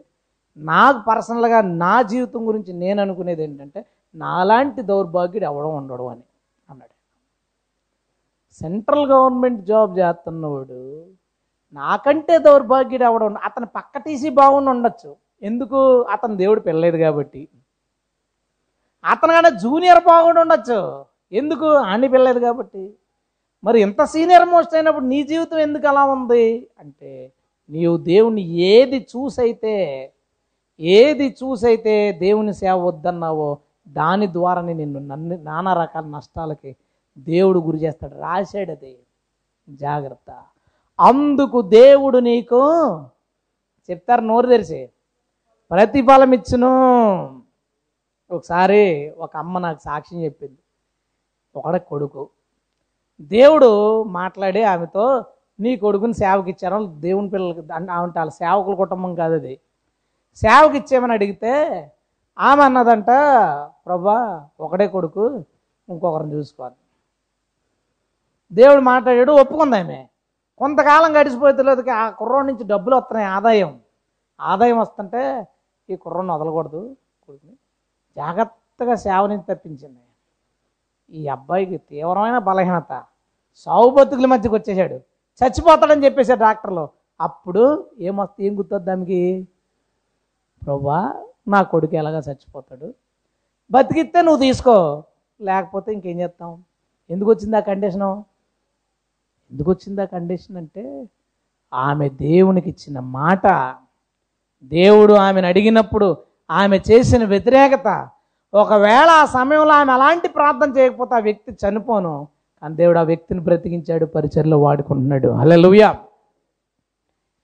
నాకు 0.59 1.01
పర్సనల్గా 1.09 1.59
నా 1.83 1.95
జీవితం 2.13 2.41
గురించి 2.49 2.73
నేను 2.83 3.01
అనుకునేది 3.05 3.43
ఏంటంటే 3.47 3.81
నాలాంటి 4.15 4.81
దౌర్భాగ్యుడు 4.91 5.47
ఎవడం 5.51 5.73
ఉండడు 5.81 6.07
అని 6.13 6.25
అన్నాడు. 6.69 6.95
సెంట్రల్ 8.61 9.07
గవర్నమెంట్ 9.13 9.61
జాబ్ 9.71 9.93
చేస్తున్నవాడు 9.99 10.81
నాకంటే 11.75 12.35
దౌర్భాగ్యుడు 12.47 13.05
ఎవడం 13.11 13.37
అతను 13.49 13.69
పక్క 13.77 13.99
తీసి 14.07 14.31
బాగుండి 14.41 14.71
ఉండొచ్చు. 14.75 15.11
ఎందుకు 15.43 16.03
అతను 16.03 16.37
దేవుడు 16.37 16.61
పెళ్ళలేదు 16.61 16.97
కాబట్టి? 16.97 17.49
అతనికన్నా 19.05 19.49
జూనియర్ 19.49 20.05
బాగుండి 20.05 20.41
ఉండొచ్చు. 20.41 21.05
ఎందుకు? 21.33 21.67
ఆని 21.67 22.09
పెళ్ళలేదు 22.09 22.39
కాబట్టి. 22.39 22.95
మరి 23.65 23.81
ఇంత 23.81 24.05
సీనియర్ 24.05 24.49
మోస్ట్ 24.49 24.75
అయినప్పుడు 24.75 25.05
నీ 25.05 25.23
జీవితం 25.23 25.59
ఎందుకు 25.59 25.89
అలా 25.89 26.05
ఉంది? 26.05 26.69
అంటే 26.79 27.33
నీవు 27.71 27.97
దేవుని 27.97 28.43
ఏది 28.43 29.07
చూసైతే 29.17 30.13
ఏది 30.81 31.29
చూసైతే 31.29 32.13
దేవుని 32.13 32.55
సేవ 32.55 32.87
వద్దన్నావో 32.87 33.59
దాని 33.89 34.33
ద్వారానే 34.33 34.73
నిన్ను 34.73 35.01
నన్ను 35.01 35.43
నానా 35.43 35.75
రకాల 35.75 36.05
నష్టాలకి 36.05 36.77
దేవుడు 37.19 37.59
గురి 37.59 37.79
చేస్తాడు. 37.79 38.15
రాశాడు 38.15 38.71
అది. 38.71 38.99
జాగ్రత్త. 39.71 40.43
అందుకు 41.01 41.63
దేవుడు 41.63 42.19
నీకు 42.19 42.59
చెప్తారు 43.91 44.21
నోరు 44.21 44.47
తెరిచి. 44.47 44.89
ప్రతిఫలం 45.71 46.33
ఇచ్చును. 46.33 46.71
ఒకసారి 48.31 49.15
ఒక 49.19 49.37
అమ్మ 49.37 49.59
నాకు 49.59 49.79
సాక్ష్యం 49.79 50.25
చెప్పింది. 50.25 50.59
ఒకడ 51.57 51.77
కొడుకు. 51.77 52.29
దేవుడు 53.21 54.03
మాట్లాడి 54.03 54.63
ఆమెతో 54.63 55.25
నీ 55.61 55.77
కొడుకుని 55.77 56.15
సేవకి 56.15 56.51
ఇచ్చాను 56.51 56.87
దేవుని 57.01 57.31
పిల్లలకి 57.31 57.73
అంటే 57.73 57.93
ఆమె 57.93 58.13
వాళ్ళ 58.17 58.31
సేవకుల 58.31 58.75
కుటుంబం 58.75 59.15
కాదు 59.15 59.35
అది. 59.35 59.61
సేవకి 60.37 60.79
ఇచ్చేమని 60.79 61.13
అడిగితే 61.13 61.93
ఆమె 62.39 62.63
అన్నదంట 62.63 63.07
ప్రభా 63.87 64.47
ఒకడే 64.61 64.87
కొడుకు 64.87 65.45
ఇంకొకరిని 65.89 66.35
చూసుకోవాలి. 66.35 66.75
దేవుడు 68.53 68.81
మాట్లాడాడు 68.81 69.33
ఒప్పుకుంది 69.33 69.77
ఆమె. 69.77 70.07
కొంతకాలం 70.59 71.21
గడిచిపోయే 71.21 71.53
తెలియదు 71.53 71.91
ఆ 71.91 72.11
కుర్రోడి 72.11 72.47
నుంచి 72.47 72.65
డబ్బులు 72.65 72.97
వస్తున్నాయి 72.97 73.27
ఆదాయం. 73.31 73.81
ఆదాయం 74.41 74.79
వస్తుంటే 74.79 75.47
ఈ 75.91 75.97
కుర్రను 75.97 76.35
వదలకూడదు. 76.35 76.97
కొడుకుని 77.23 77.55
జాగ్రత్తగా 78.17 78.95
సేవ 78.95 79.27
నుంచి 79.27 79.47
తప్పించింది 79.51 80.01
ఈ 81.11 81.29
అబ్బాయికి 81.29 81.79
తీవ్రమైన 81.79 82.39
బలహీనత. 82.39 83.05
సావు 83.57 83.91
బతుకుల 83.91 84.27
మధ్యకి 84.27 84.55
వచ్చేసాడు 84.55 84.95
చచ్చిపోతాడని 85.41 86.05
చెప్పేశాడు 86.05 86.41
డాక్టర్లు. 86.41 86.89
అప్పుడు 87.21 87.63
ఏమొస్తే 87.99 88.45
ఏం 88.45 88.59
గుర్తొద్దు 88.59 88.87
దానికి? 88.87 89.49
ప్రభా 90.65 91.25
నా 91.49 91.63
కొడుకు 91.63 91.95
ఎలాగా 91.97 92.19
చచ్చిపోతాడు? 92.19 92.95
బతికిస్తే 93.71 94.23
నువ్వు 94.23 94.41
తీసుకో. 94.41 95.05
లేకపోతే 95.41 95.93
ఇంకేం 95.93 96.21
చేస్తాం? 96.21 96.65
ఎందుకు 97.11 97.31
వచ్చింది 97.31 97.57
ఆ 97.57 97.61
కండిషను? 97.61 98.25
ఎందుకు 99.53 99.71
వచ్చింది 99.71 100.03
ఆ 100.03 100.05
కండిషన్ 100.05 100.57
అంటే 100.57 101.09
ఆమె 101.73 102.09
దేవునికి 102.09 102.69
ఇచ్చిన 102.69 103.01
మాట 103.01 103.47
దేవుడు 104.73 105.13
ఆమెను 105.19 105.47
అడిగినప్పుడు 105.47 106.09
ఆమె 106.51 106.77
చేసిన 106.91 107.25
వ్యతిరేకత 107.25 107.89
ఒకవేళ 108.55 109.09
ఆ 109.13 109.25
సమయంలో 109.25 109.75
ఆమె 109.75 109.93
అలాంటి 109.93 110.29
ప్రార్థన 110.29 110.77
చేయకపోతే 110.79 111.15
ఆ 111.15 111.19
వ్యక్తి 111.19 111.57
చనిపోను. 111.63 112.15
కానీ 112.63 112.75
దేవుడు 112.77 112.99
ఆ 112.99 113.03
వ్యక్తిని 113.03 113.41
బ్రతికించాడు 113.41 114.05
పరిచయలో 114.07 114.59
వాడుకుంటున్నాడు. 114.59 115.29
అలా 115.29 115.41
హల్లెలూయా! 115.41 115.91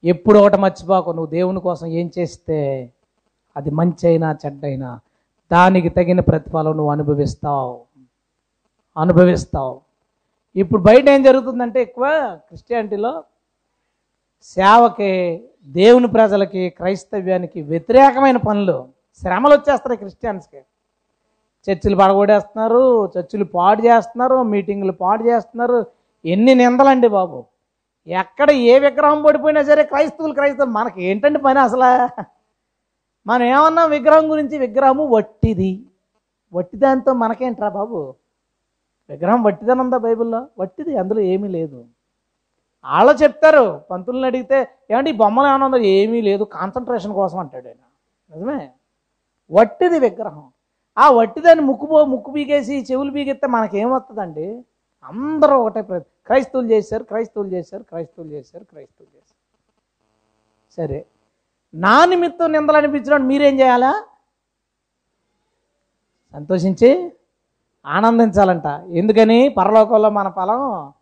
ఎప్పుడు 0.04 0.38
ఒకటి 0.38 0.56
మర్చిపోకు 0.56 1.10
నువ్వు 1.10 1.30
దేవుని 1.30 1.60
కోసం 1.60 1.86
ఏం 1.86 2.10
చేస్తే 2.18 2.58
అది 3.56 3.70
మంచి 3.70 4.06
అయినా 4.06 4.36
చెడ్డైనా 4.44 4.90
దానికి 5.50 5.88
తగిన 5.88 6.20
ప్రతిఫలం 6.20 6.76
నువ్వు 6.76 6.92
అనుభవిస్తావు. 6.92 7.74
అనుభవిస్తావు. 8.96 9.74
ఇప్పుడు 10.56 10.82
బయట 10.82 11.08
ఏం 11.08 11.22
జరుగుతుందంటే 11.22 11.80
ఎక్కువ 11.80 12.06
క్రిస్టియానిటీలో 12.48 13.12
సేవకి 14.56 15.10
దేవుని 15.66 16.08
ప్రజలకి 16.08 16.70
క్రైస్తవ్యానికి 16.70 17.62
వ్యతిరేకమైన 17.62 18.36
పనులు. 18.36 18.88
శ్రమలు 19.22 19.54
వచ్చేస్తాయి 19.54 19.96
క్రిస్టియన్స్కి. 19.96 20.58
చర్చిలు 21.70 21.96
పడగొడేస్తున్నారు 21.96 23.06
చర్చిలు 23.06 23.44
పాడు 23.44 23.82
చేస్తున్నారు 23.82 24.42
మీటింగులు 24.42 24.92
పాడు 24.92 25.22
చేస్తున్నారు. 25.24 25.86
ఎన్ని 26.24 26.54
నిందలండి 26.54 27.08
బాబు. 27.08 27.44
ఎక్కడ 28.06 28.50
ఏ 28.50 28.78
విగ్రహం 28.78 29.22
పడిపోయినా 29.22 29.62
సరే 29.62 29.82
క్రైస్తవులు 29.82 30.34
క్రైస్తవులు. 30.34 30.72
మనకి 30.72 31.04
ఏంటండి 31.04 31.38
పని 31.38 31.60
అసలు? 31.60 32.22
మనం 33.26 33.42
ఏమన్నా? 33.46 33.84
విగ్రహం 33.84 34.30
గురించి 34.30 34.58
విగ్రహము 34.58 35.06
వట్టిది. 35.06 35.82
వట్టి 36.54 36.76
దాంతో 36.76 37.12
మనకేంట్రా 37.12 37.68
బాబు? 37.68 38.14
విగ్రహం 39.10 39.42
వట్టిదనుందా 39.42 39.96
బైబిల్లో? 39.96 40.46
వట్టిది 40.58 40.96
అందులో 40.96 41.20
ఏమీ 41.20 41.48
లేదు. 41.48 41.84
వాళ్ళు 42.86 43.12
చెప్తారు 43.12 43.82
పంతులను 43.90 44.26
అడిగితే 44.26 44.68
ఏమంటే 44.90 45.10
ఈ 45.10 45.12
బొమ్మలు 45.12 45.48
ఏమైనా 45.48 45.66
ఉందో 45.66 45.76
ఏమీ 45.76 46.20
లేదు 46.20 46.44
కాన్సన్ట్రేషన్ 46.44 47.12
కోసం 47.12 47.38
అంటాడు 47.38 47.66
ఆయన. 47.66 47.82
నిజమే? 48.34 48.70
వట్టిది 49.50 49.98
విగ్రహం. 49.98 50.52
ఆ 50.98 51.10
వట్టిదాన్ని 51.10 51.64
ముక్కు 51.64 51.86
పో 51.86 52.04
ముక్కు 52.04 52.30
పీకేసి 52.30 52.86
చెవులు 52.90 53.10
పీకెత్తే 53.10 53.46
మనకేమొస్తుందండి 53.46 54.64
అందరూ 55.04 55.56
ఒకటే 55.56 55.82
ప్రతి 55.82 56.06
క్రైస్తవులు 56.26 56.66
చేశారు 56.66 57.04
క్రైస్తవులు 57.04 57.48
చేశారు 57.48 57.82
క్రైస్తవులు 57.82 58.32
చేశారు 58.32 58.64
క్రైస్తవులు 58.64 59.16
చేశారు. 59.16 59.36
సరే. 60.76 61.06
నా 61.74 62.04
నిమిత్తం 62.04 62.52
నిందలు 62.52 62.76
అనిపించడం 62.76 63.26
మీరేం 63.26 63.60
చేయాలా? 63.60 64.04
సంతోషించి 66.32 67.12
ఆనందించాలంట. 67.86 68.66
ఎందుకని? 68.88 69.48
పరలోకంలో 69.48 70.10
మన 70.10 70.28
ఫలం 70.28 70.92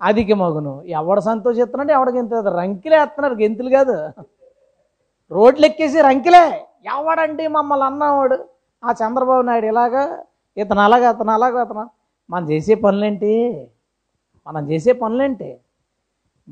అధిక 0.00 0.32
మగును 0.32 0.72
ఎవడు 0.98 1.20
సంతోషిస్తున్నాడు 1.20 1.92
ఎవడ 1.92 2.08
గెంతులు 2.16 2.50
రంకిలే 2.60 2.96
వేస్తున్నారు. 2.98 3.34
గెంతులు 3.34 3.70
కాదు. 3.70 3.96
రోడ్లు 5.30 5.66
ఎక్కేసి 5.66 6.02
రంకిలే. 6.02 6.44
ఎవడండి 6.94 7.46
మమ్మల్ని 7.56 7.86
అన్నవాడు? 7.86 8.38
ఆ 8.82 8.90
చంద్రబాబు 9.00 9.42
నాయుడు 9.42 9.66
ఇలాగా 9.66 10.02
ఇతను 10.56 10.80
అలాగా 10.80 11.08
అతను 11.08 11.30
అలాగా 11.30 11.60
అతను 11.60 11.84
మనం 12.30 12.44
చేసే 12.50 12.74
పనులేంటి? 12.74 13.32
మనం 14.46 14.62
చేసే 14.70 14.92
పనులేంటి? 14.92 15.50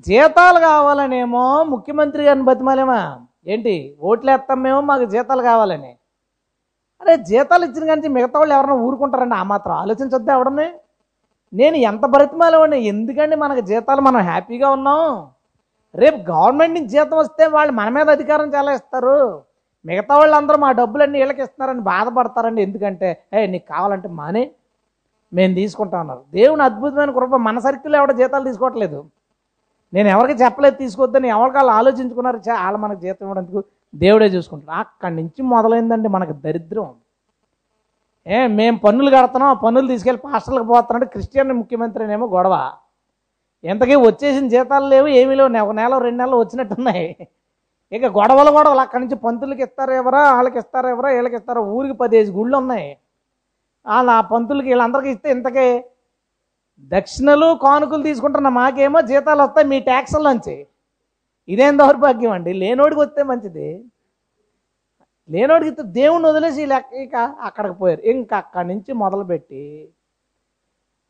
జీతాలు 0.06 0.58
కావాలనేమో 0.60 1.44
ముఖ్యమంత్రి 1.72 2.22
గారిని 2.24 2.44
బతిమాలేమా? 2.44 3.00
ఏంటి? 3.46 3.74
ఓట్లు 4.00 4.30
వేస్తాం 4.30 4.62
మేము 4.62 4.80
మాకు 4.80 5.04
జీతాలు 5.04 5.42
కావాలని. 5.42 5.92
అరే 7.00 7.16
జీతాలు 7.16 7.64
ఇచ్చిన 7.64 7.86
కానీ 7.86 8.08
మిగతా 8.08 8.38
వాళ్ళు 8.38 8.54
ఎవరైనా 8.54 8.76
ఊరుకుంటారండి. 8.86 9.34
ఆ 9.34 9.42
మాత్రం 9.42 9.74
ఆలోచించొద్దా 9.82 10.32
ఎవడనే? 10.34 10.68
నేను 11.60 11.76
ఎంత 11.90 12.04
బ్రతిమాలవాడిని 12.14 12.78
ఎందుకండి 12.92 13.36
మనకు 13.42 13.62
జీతాలు 13.70 14.02
మనం 14.08 14.20
హ్యాపీగా 14.30 14.68
ఉన్నాం? 14.76 15.02
రేపు 16.02 16.18
గవర్నమెంట్ 16.30 16.74
నుంచి 16.76 16.90
జీతం 16.94 17.16
వస్తే 17.24 17.44
వాళ్ళు 17.56 17.72
మన 17.80 17.88
మీద 17.96 18.08
అధికారం 18.16 18.48
చాలా 18.56 18.70
ఇస్తారు 18.78 19.18
మిగతా 19.84 20.14
వాళ్ళందరూ 20.20 20.58
మా 20.64 20.70
డబ్బులన్నీ 20.80 21.16
వీళ్ళకి 21.20 21.42
ఇస్తున్నారని 21.44 21.82
బాధపడతారండి. 21.92 22.60
ఎందుకంటే 22.66 23.08
ఏ 23.34 23.46
నీకు 23.52 23.66
కావాలంటే 23.74 24.08
మానే. 24.20 24.44
మేము 25.32 25.52
తీసుకుంటా 25.60 25.96
ఉన్నారు 26.02 26.22
దేవుని 26.38 26.62
అద్భుతమైన 26.68 27.12
కృప 27.18 27.36
మన 27.48 27.58
సర్కిల్లో 27.66 27.96
ఎవడ 28.00 28.12
జీతాలు 28.20 28.44
తీసుకోవట్లేదు. 28.50 28.98
నేను 29.92 30.08
ఎవరికి 30.14 30.36
చెప్పలేదు 30.42 30.76
తీసుకోవద్దని 30.82 31.28
ఎవరికి 31.36 31.56
వాళ్ళు 31.58 31.72
ఆలోచించుకున్నారు 31.78 32.38
వాళ్ళు 32.64 32.78
మనకు 32.84 33.00
జీతం 33.06 33.24
ఇవ్వడానికి 33.26 33.60
దేవుడే 33.94 34.28
చూసుకుంటారు. 34.36 34.76
అక్కడి 34.84 35.14
నుంచి 35.20 35.40
మొదలైందండి 35.54 36.08
మనకు 36.16 36.34
దరిద్రం. 36.46 36.88
ఏ 38.26 38.38
మేము 38.58 38.76
పన్నులు 38.78 39.10
కడుతున్నాం 39.16 39.50
ఆ 39.54 39.58
పన్నులు 39.64 39.88
తీసుకెళ్ళి 39.92 40.20
పాస్టర్లకు 40.26 40.66
పోతున్నాడు. 40.72 41.06
క్రిస్టియన్ 41.14 41.52
ముఖ్యమంత్రినేమో 41.60 42.26
గొడవ. 42.36 42.54
ఎంతకీ 43.64 43.96
వచ్చేసిన 44.08 44.46
జీతాలు 44.54 44.86
లేవు 44.94 45.08
ఏమీ 45.20 45.34
లేవు. 45.40 45.50
ఒక 45.66 45.74
నెల 45.80 45.98
రెండు 46.06 46.20
నెలలు 46.22 46.38
వచ్చినట్టున్నాయి. 46.42 47.06
ఇక 47.92 48.06
గొడవలు 48.18 48.50
గొడవలు 48.56 48.82
అక్కడి 48.84 49.00
నుంచి 49.02 49.16
పంతులకి 49.26 49.62
ఇస్తారు 49.66 49.92
ఎవరా 50.00 50.22
వాళ్ళకి 50.36 50.58
ఇస్తారు 50.62 50.88
ఎవరా 50.94 51.08
వీళ్ళకి 51.16 51.36
ఇస్తారా? 51.40 51.60
ఊరికి 51.76 51.94
పదిహేను 52.02 52.32
గుళ్ళు 52.38 52.56
ఉన్నాయి. 52.62 52.88
వాళ్ళు 53.86 54.10
ఆ 54.18 54.20
పంతులకి 54.32 54.68
వీళ్ళందరికీ 54.72 55.10
ఇస్తే 55.14 55.28
ఇంతకే 55.36 55.66
దక్షిణలు 56.92 57.48
కానుకలు 57.64 58.02
తీసుకుంటున్న 58.02 58.48
మాకేమో 58.60 59.00
జీతాలు 59.10 59.40
వస్తాయి 59.42 59.66
మీ 59.72 59.78
ట్యాక్స్లోంచి 59.90 60.56
ఇదేం 61.48 61.74
దౌర్భాగ్యం 61.82 62.32
అండి? 62.36 62.52
లేనోడికి 62.62 63.00
వస్తే 63.04 63.22
మంచిది. 63.22 63.68
లేనోడికి 65.34 65.70
ఇస్తే 65.70 65.84
దేవుణ్ణి 65.98 66.28
వదిలేసి 66.30 66.62
లెక్క 66.72 66.92
ఇక 67.04 67.16
అక్కడికి 67.48 67.74
పోయారు. 67.80 68.02
ఇంకా 68.12 68.34
అక్కడి 68.42 68.68
నుంచి 68.72 68.90
మొదలుపెట్టి 69.02 69.64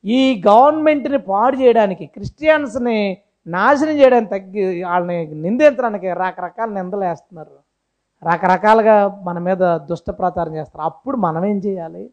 ఈ 0.04 0.20
గవర్నమెంట్ని 0.48 1.18
పాడు 1.30 1.56
చేయడానికి 1.62 2.04
క్రిస్టియన్స్ని 2.06 2.98
నాశనం 3.46 3.96
చేయడానికి 4.00 4.30
తగ్గి 4.34 4.62
వాళ్ళని 4.90 5.16
నిందించడానికి 5.44 6.08
రకరకాల 6.24 6.68
నిందలు 6.78 7.04
వేస్తున్నారు. 7.08 7.56
రకరకాలుగా 8.22 8.94
మన 9.26 9.38
మీద 9.48 9.62
దుష్ట 9.90 10.08
ప్రచారం 10.20 10.52
చేస్తారు. 10.58 10.84
అప్పుడు 10.90 11.16
మనం 11.26 11.42
ఏం 11.50 11.58
చేయాలి? 11.66 12.04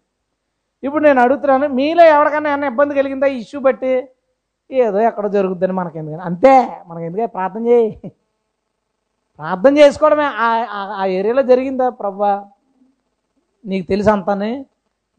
ఇప్పుడు 0.83 1.03
నేను 1.07 1.19
అడుగుతున్నాను 1.25 1.67
మీలో 1.79 2.03
ఎవరికైనా 2.15 2.49
ఏమైనా 2.53 2.67
ఇబ్బంది 2.73 2.93
కలిగిందా? 2.99 3.27
ఇష్యూ 3.41 3.59
బట్టి 3.67 3.93
ఏదో 4.69 4.99
ఎక్కడ 5.09 5.25
జరుగుద్దని 5.37 5.75
మనకి 5.79 5.97
ఎందుకని 6.01 6.23
అంతే 6.29 6.53
మనకి 6.89 7.05
ఎందుకే 7.09 7.25
ప్రార్థన 7.35 7.63
చేయి. 7.71 7.89
ప్రార్థన 9.37 9.77
చేసుకోవడమే. 9.77 10.23
ఆ- 10.23 10.93
ఆ- 10.97 11.05
ఏరియాలో 11.05 11.41
జరిగిందా 11.41 11.89
ప్రభా 11.89 12.45
నీకు 13.65 13.87
తెలుసు 13.87 14.09
అంతానే. 14.09 14.65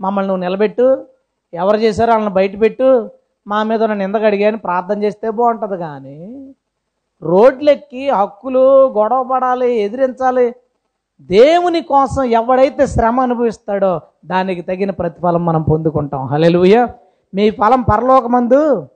మమ్మల్ని 0.01 0.29
నువ్వు 0.29 0.41
నిలబెట్టు. 0.41 1.07
ఎవరు 1.55 1.77
చేశారో 1.77 2.13
వాళ్ళని 2.13 2.35
బయట 2.35 2.61
పెట్టు. 2.61 3.11
మా 3.47 3.63
మీద 3.63 3.83
నన్ను 3.83 4.03
ఎందుకు 4.03 4.23
అడిగాని 4.23 4.57
ప్రార్థన 4.57 5.03
చేస్తే 5.03 5.31
బాగుంటుంది 5.31 5.77
కానీ 5.77 6.55
రోడ్లెక్కి 7.23 8.11
హక్కులు 8.11 8.93
గొడవ 8.93 9.25
పడాలి 9.25 9.75
ఎదిరించాలి. 9.75 10.55
దేవుని 11.21 11.81
కోసం 11.81 12.25
ఎవడైతే 12.25 12.87
శ్రమ 12.87 13.21
అనుభవిస్తాడో 13.21 14.01
దానికి 14.25 14.63
తగిన 14.63 14.91
ప్రతిఫలం 14.91 15.45
మనం 15.45 15.63
పొందుకుంటాం. 15.63 16.27
హలెలుయ 16.27 16.87
మీ 17.35 17.51
ఫలం 17.51 17.83
పరలోకమందు 17.83 18.89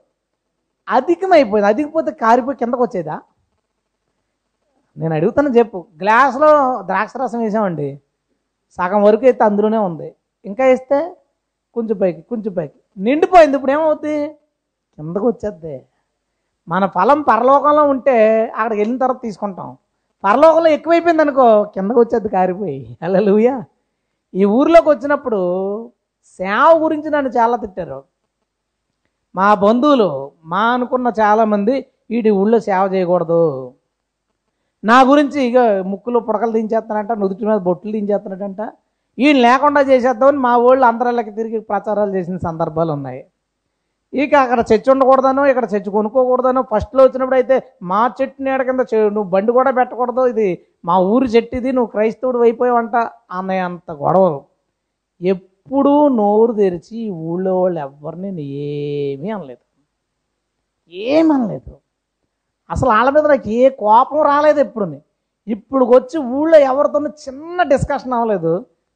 అధికమైపోయింది. 0.89 1.67
అధికపోతే 1.67 2.11
కారిపోయి 2.11 2.57
కిందకు 2.57 2.83
వచ్చేదా 2.83 3.19
నేను 4.97 5.15
అడుగుతాను 5.15 5.49
చెప్పు. 5.49 5.85
గ్లాసులో 6.01 6.83
ద్రాక్ష 6.83 7.17
రసం 7.17 7.39
వేసామండి. 7.39 7.99
సగం 8.77 9.03
వరకు 9.03 9.25
అయితే 9.25 9.43
అందులోనే 9.43 9.77
ఉంది. 9.77 10.15
ఇంకా 10.45 10.65
వేస్తే 10.65 11.15
కొంచెం 11.73 11.97
పైకి 11.97 12.21
కొంచెం 12.21 12.53
పైకి. 12.53 12.73
నిండిపోయింది. 12.97 13.55
ఇప్పుడు 13.55 13.71
ఏమవుద్ది? 13.71 14.27
కిందకు 14.97 15.27
వచ్చేద్ది. 15.27 15.85
మన 16.67 16.85
ఫలం 16.85 17.21
పరలోకంలో 17.21 17.83
ఉంటే 17.83 18.45
అక్కడికి 18.55 18.81
వెళ్ళిన 18.81 18.97
తర్వాత 18.97 19.21
తీసుకుంటాం. 19.21 19.77
పరలోకంలో 20.23 20.69
ఎక్కువైపోయింది 20.69 21.21
అనుకో 21.21 21.63
కిందకు 21.63 21.99
వచ్చేది 21.99 22.29
కారిపోయి. 22.29 22.97
హల్లెలూయా. 23.03 23.63
ఈ 24.33 24.45
ఊర్లోకి 24.45 24.89
వచ్చినప్పుడు 24.89 25.39
సేవ 26.25 26.77
గురించి 26.77 27.09
నన్ను 27.09 27.31
చాలా 27.31 27.57
తిట్టారు. 27.57 28.03
మా 29.35 29.53
బంధువులు 29.53 30.31
మా 30.45 30.59
అనుకున్న 30.59 31.11
చాలామంది 31.19 31.85
వీటి 32.11 32.29
ఊళ్ళో 32.29 32.59
సేవ 32.59 32.93
చేయకూడదు. 32.93 33.73
నా 34.83 35.03
గురించి 35.03 35.43
ఇక 35.43 35.57
ముక్కులో 35.85 36.19
పుడకలు 36.19 36.51
దించేస్తానంట 36.51 37.11
నుదుటి 37.11 37.45
మీద 37.45 37.57
బొట్లు 37.57 37.91
దించేస్తున్నాడంట 37.91 38.61
ఈయన 39.17 39.37
లేకుండా 39.37 39.81
చేసేద్దామని 39.81 40.37
మా 40.37 40.57
ఊళ్ళు 40.57 40.85
అందరిలోకి 40.85 41.31
తిరిగి 41.31 41.59
ప్రచారాలు 41.59 42.15
చేసిన 42.15 42.37
సందర్భాలు 42.37 42.91
ఉన్నాయి. 42.91 43.21
ఇక 44.13 44.35
అక్కడ 44.35 44.63
చచ్చి 44.73 44.91
ఉండకూడదనో 44.91 45.45
ఇక్కడ 45.45 45.65
చచ్చి 45.65 45.91
కొనుక్కోకూడదనో 45.91 46.61
ఫస్ట్లో 46.61 47.03
వచ్చినప్పుడు 47.03 47.35
అయితే 47.35 47.55
మా 47.81 48.11
చెట్టు 48.21 48.43
నీడ 48.43 48.61
కింద 48.61 48.79
చె- 48.93 49.13
నువ్వు 49.13 49.29
బండి 49.29 49.51
కూడా 49.51 49.71
పెట్టకూడదు 49.71 50.25
ఇది 50.25 50.47
మా 50.85 50.97
ఊరి 50.99 51.25
చెట్టు 51.27 51.55
ఇది 51.55 51.71
నువ్వు 51.71 51.91
క్రైస్తవుడు 51.91 52.37
అయిపోయావంట 52.39 52.95
అనే 53.31 53.59
అంత 53.59 53.91
గొడవలు. 53.91 54.39
ఎప్పుడూ 55.21 56.07
నోరు 56.07 56.53
తెరిచి 56.53 57.09
ఊళ్ళో 57.09 57.61
వాళ్ళు 57.61 57.79
ఎవరిని 57.79 58.43
ఏమీ 58.43 59.29
అనలేదు. 59.29 59.63
ఏమీ 60.93 61.33
అనలేదు. 61.33 61.71
అసలు 62.69 62.89
వాళ్ళ 62.89 63.09
మీద 63.09 63.25
నాకు 63.27 63.49
ఏ 63.49 63.69
కోపం 63.83 64.19
రాలేదు 64.23 64.59
ఎప్పుడు 64.59 64.85
ఇప్పుడు 65.47 65.83
వచ్చి 65.85 66.17
ఊళ్ళో 66.37 66.57
ఎవరితోనూ 66.71 67.09
చిన్న 67.25 67.63
డిస్కషన్ 67.63 68.13
అవ్వలేదు. 68.13 68.51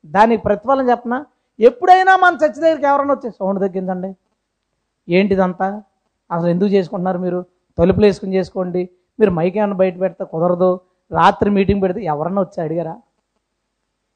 దానికి 0.05 0.41
ప్రతిఫలం 0.43 0.89
చెప్పనా? 0.89 1.17
ఎప్పుడైనా 1.59 2.15
మన 2.15 2.33
చర్చి 2.33 2.59
దగ్గరికి 2.61 2.87
ఎవరైనా 2.87 3.13
వచ్చి 3.13 3.29
సౌండ్ 3.39 3.59
తగ్గించండి. 3.61 4.09
ఏంటిదంతా? 5.07 5.67
అసలు 6.31 6.49
ఎందుకు 6.49 6.71
చేసుకుంటున్నారు 6.71 7.19
మీరు? 7.19 7.39
తలుపులు 7.77 8.05
వేసుకుని 8.05 8.35
చేసుకోండి. 8.35 8.89
మీరు 9.19 9.31
మైక్ 9.31 9.57
ఏమైనా 9.57 9.75
బయట 9.75 9.95
పెడితే 9.99 10.23
కుదరదు. 10.23 10.71
రాత్రి 11.11 11.49
మీటింగ్ 11.49 11.81
పెడితే 11.81 12.01
ఎవరన్నా 12.03 12.41
వచ్చి 12.41 12.59
అడిగారా? 12.61 12.95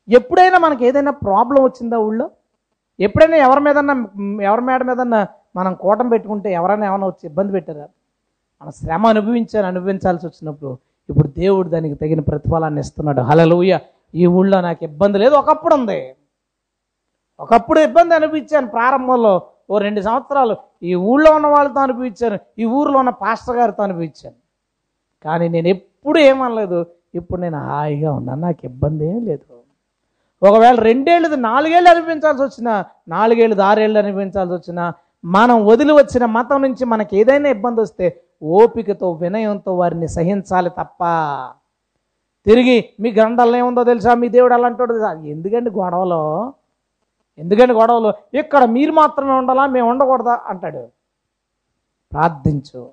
ఎప్పుడైనా 0.08 0.58
మనకి 0.58 0.86
ఏదైనా 0.86 1.12
ప్రాబ్లం 1.28 1.62
వచ్చిందా 1.64 1.98
ఊళ్ళో? 1.98 2.28
ఎప్పుడైనా 3.00 3.38
ఎవరి 3.38 3.62
మీదన్నా 3.62 3.96
ఎవరి 4.50 4.62
మేడ 4.62 4.84
మీదన్నా 4.84 5.20
మనం 5.56 5.74
కూటం 5.74 6.10
పెట్టుకుంటే 6.10 6.50
ఎవరైనా 6.54 6.86
ఏమైనా 6.86 7.08
వచ్చి 7.08 7.24
ఇబ్బంది 7.28 7.52
పెట్టారా? 7.54 7.88
మన 8.62 8.70
శ్రమ 8.70 9.08
అనుభవించాను 9.08 9.68
అనుభవించాల్సి 9.68 10.26
వచ్చినప్పుడు 10.26 10.78
ఇప్పుడు 11.10 11.28
దేవుడు 11.28 11.70
దానికి 11.70 11.96
తగిన 11.96 12.20
ప్రతిఫలాన్ని 12.20 12.80
ఇస్తున్నాడు. 12.80 13.22
హలలుయ 13.22 13.74
ఈ 14.14 14.26
ఊళ్ళో 14.26 14.62
నాకు 14.62 14.84
ఇబ్బంది 14.84 15.18
లేదు. 15.20 15.36
ఒకప్పుడు 15.36 15.76
ఉంది. 15.76 16.00
ఒకప్పుడు 17.40 17.80
ఇబ్బంది 17.80 18.16
అనిపించాను 18.16 18.68
ప్రారంభంలో 18.68 19.34
ఓ 19.70 19.78
రెండు 19.78 20.02
సంవత్సరాలు 20.02 20.56
ఈ 20.84 20.96
ఊళ్ళో 20.96 21.30
ఉన్న 21.36 21.48
వాళ్ళతో 21.48 21.80
అనిపించాను 21.80 22.38
ఈ 22.60 22.66
ఊరిలో 22.66 23.00
ఉన్న 23.00 23.10
పాస్టర్ 23.24 23.58
గారితో 23.58 23.84
అనిపించాను 23.84 24.38
కానీ 25.26 25.50
నేను 25.50 25.68
ఎప్పుడు 25.68 26.20
ఏమనలేదు. 26.20 26.80
ఇప్పుడు 27.16 27.42
నేను 27.42 27.58
హాయిగా 27.58 28.12
ఉన్నాను. 28.12 28.42
నాకు 28.42 28.62
ఇబ్బంది 28.66 29.06
ఏం 29.10 29.26
లేదు. 29.26 29.44
ఒకవేళ 30.42 30.76
రెండేళ్ళు 30.80 31.36
నాలుగేళ్ళు 31.36 31.90
అనిపించాల్సి 31.90 32.44
వచ్చినా 32.44 32.74
నాలుగేళ్ళు 33.08 33.56
ఆరేళ్ళు 33.62 34.00
అనిపించాల్సి 34.00 34.54
వచ్చినా 34.54 34.84
మనం 35.24 35.66
వదిలి 35.66 35.94
వచ్చిన 35.94 36.26
మతం 36.26 36.62
నుంచి 36.62 36.86
మనకి 36.86 37.14
ఏదైనా 37.18 37.50
ఇబ్బంది 37.50 37.82
వస్తే 37.82 38.08
ఓపికతో 38.44 39.12
వినయంతో 39.12 39.76
వారిని 39.76 40.08
సహించాలి 40.08 40.70
తప్ప 40.70 41.04
తిరిగి 42.46 42.90
మీ 43.00 43.12
గ్రంథాల్లో 43.12 43.58
ఏముందో 43.58 43.84
తెలుసా? 43.84 44.14
మీ 44.14 44.30
దేవుడు 44.30 44.54
అలాంటి 44.54 45.30
ఎందుకండి 45.30 45.70
గొడవలో? 45.70 46.54
ఎందుకండి 47.38 47.74
గొడవలు? 47.74 48.38
ఇక్కడ 48.38 48.66
మీరు 48.66 48.92
మాత్రమే 48.92 49.32
ఉండాలా? 49.32 49.66
మేము 49.66 49.90
ఉండకూడదా? 49.90 50.40
అంటాడు. 50.46 50.88
ప్రార్థించు. 52.12 52.90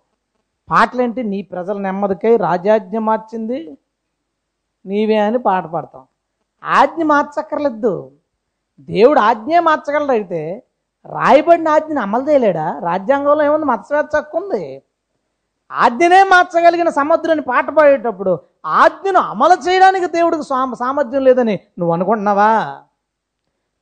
పాటలేంటి? 0.70 1.22
నీ 1.22 1.42
ప్రజల 1.42 1.78
నెమ్మదికై 1.78 2.36
రాజాజ్ఞ 2.36 2.98
మార్చింది. 2.98 3.78
నీవే 4.86 5.16
అని 5.16 5.38
పాట 5.38 5.66
పాడతాం. 5.66 6.02
ఆజ్ఞ 6.64 7.02
మార్చక్కర్లేదు. 7.02 8.10
దేవుడు 8.80 9.20
ఆజ్ఞే 9.20 9.60
మార్చగలడు 9.60 10.12
అయితే 10.12 10.62
రాయబడిన 11.06 11.68
ఆజ్ఞని 11.68 12.00
అమలు 12.00 12.30
చేయలేడా? 12.30 12.78
రాజ్యాంగంలో 12.78 13.44
ఏముంది? 13.44 13.66
మత్స్వేచ్ఛ 13.66 14.24
ఉంది. 14.34 14.82
ఆజ్ఞనే 15.74 16.22
మార్చగలిగిన 16.22 16.88
సముద్రాన్ని 16.88 17.44
పాట 17.44 17.70
పాడేటప్పుడు 17.70 18.38
ఆజ్ఞను 18.66 19.18
అమలు 19.18 19.68
చేయడానికి 19.68 20.06
దేవుడికి 20.06 20.42
సామ 20.42 20.74
సామర్థ్యం 20.74 21.24
లేదని 21.24 21.60
నువ్వు 21.78 21.94
అనుకుంటున్నావా? 21.94 22.76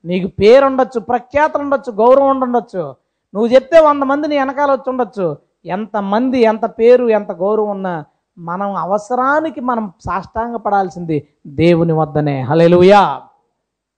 నీకు 0.05 0.29
పేరు 0.29 0.67
ఉండొచ్చు 0.67 1.01
ప్రఖ్యాతలు 1.01 1.63
ఉండొచ్చు 1.63 1.93
గౌరవం 1.93 2.41
ఉండొచ్చు. 2.41 2.95
నువ్వు 3.35 3.47
చెప్తే 3.49 3.81
వంద 3.81 4.03
మంది 4.03 4.29
నీ 4.29 4.39
వెనకాల 4.39 4.73
వచ్చి 4.73 4.91
ఉండొచ్చు. 4.91 5.37
ఎంతమంది 5.65 6.41
ఎంత 6.41 6.65
పేరు 6.79 7.09
ఎంత 7.09 7.33
గౌరవం 7.33 7.71
ఉన్నా 7.71 8.05
మనం 8.39 8.75
అవసరానికి 8.75 9.61
మనం 9.61 9.93
సాష్టాంగ 10.01 10.57
పడాల్సింది 10.57 11.29
దేవుని 11.47 11.93
వద్దనే. 11.93 12.43
హల్లెలూయా! 12.43 13.23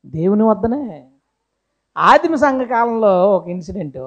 దేవుని 0.07 0.43
వద్దనే. 0.43 1.05
ఆదిమ 1.97 2.35
సంఘ 2.35 2.61
కాలంలో 2.63 3.37
ఒక 3.37 3.49
ఇన్సిడెంట్. 3.49 3.99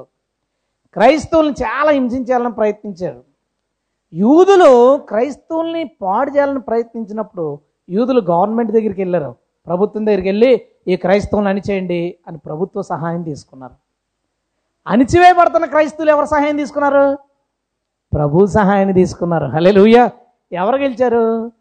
క్రైస్తవులను 0.93 1.51
చాలా 1.51 1.91
హింసించాలని 1.91 2.51
ప్రయత్నించారు. 2.51 3.26
యూదులు 4.13 4.97
క్రైస్తవుల్ని 4.97 5.83
పాడు 6.01 6.31
చేయాలని 6.31 6.59
ప్రయత్నించినప్పుడు 6.59 7.59
యూదులు 7.89 8.21
గవర్నమెంట్ 8.21 8.71
దగ్గరికి 8.71 9.01
వెళ్ళారు. 9.01 9.35
ప్రభుత్వం 9.67 10.05
దగ్గరికి 10.05 10.27
వెళ్ళి 10.27 10.61
ఈ 10.87 10.95
క్రైస్తవులను 10.95 11.49
అణిచేయండి 11.49 12.17
అని 12.27 12.37
ప్రభుత్వ 12.37 12.81
సహాయం 12.81 13.23
తీసుకున్నారు. 13.23 13.73
అణిచివేయబడుతున్న 14.87 15.65
క్రైస్తవులు 15.65 16.11
ఎవరు 16.11 16.25
సహాయం 16.25 16.55
తీసుకున్నారు? 16.55 17.17
ప్రభు 18.13 18.45
సహాయాన్ని 18.45 18.93
తీసుకున్నారు. 18.93 19.45
హలెలుయ 19.45 20.09
ఎవరు 20.51 20.75
గెలిచారు? 20.75 21.51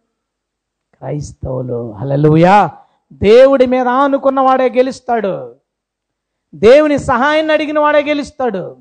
క్రైస్తవులు. 0.94 1.92
హలెలుయ 1.92 2.68
దేవుడి 3.12 3.66
మీద 3.66 3.88
అనుకున్న 3.88 4.40
వాడే 4.40 4.68
గెలుస్తాడు. 4.68 5.55
దేవుని 6.55 6.99
సహాయాన్ని 6.99 7.53
అడిగిన 7.53 7.78
వాడే 7.78 8.03
గెలుస్తాడు. 8.03 8.76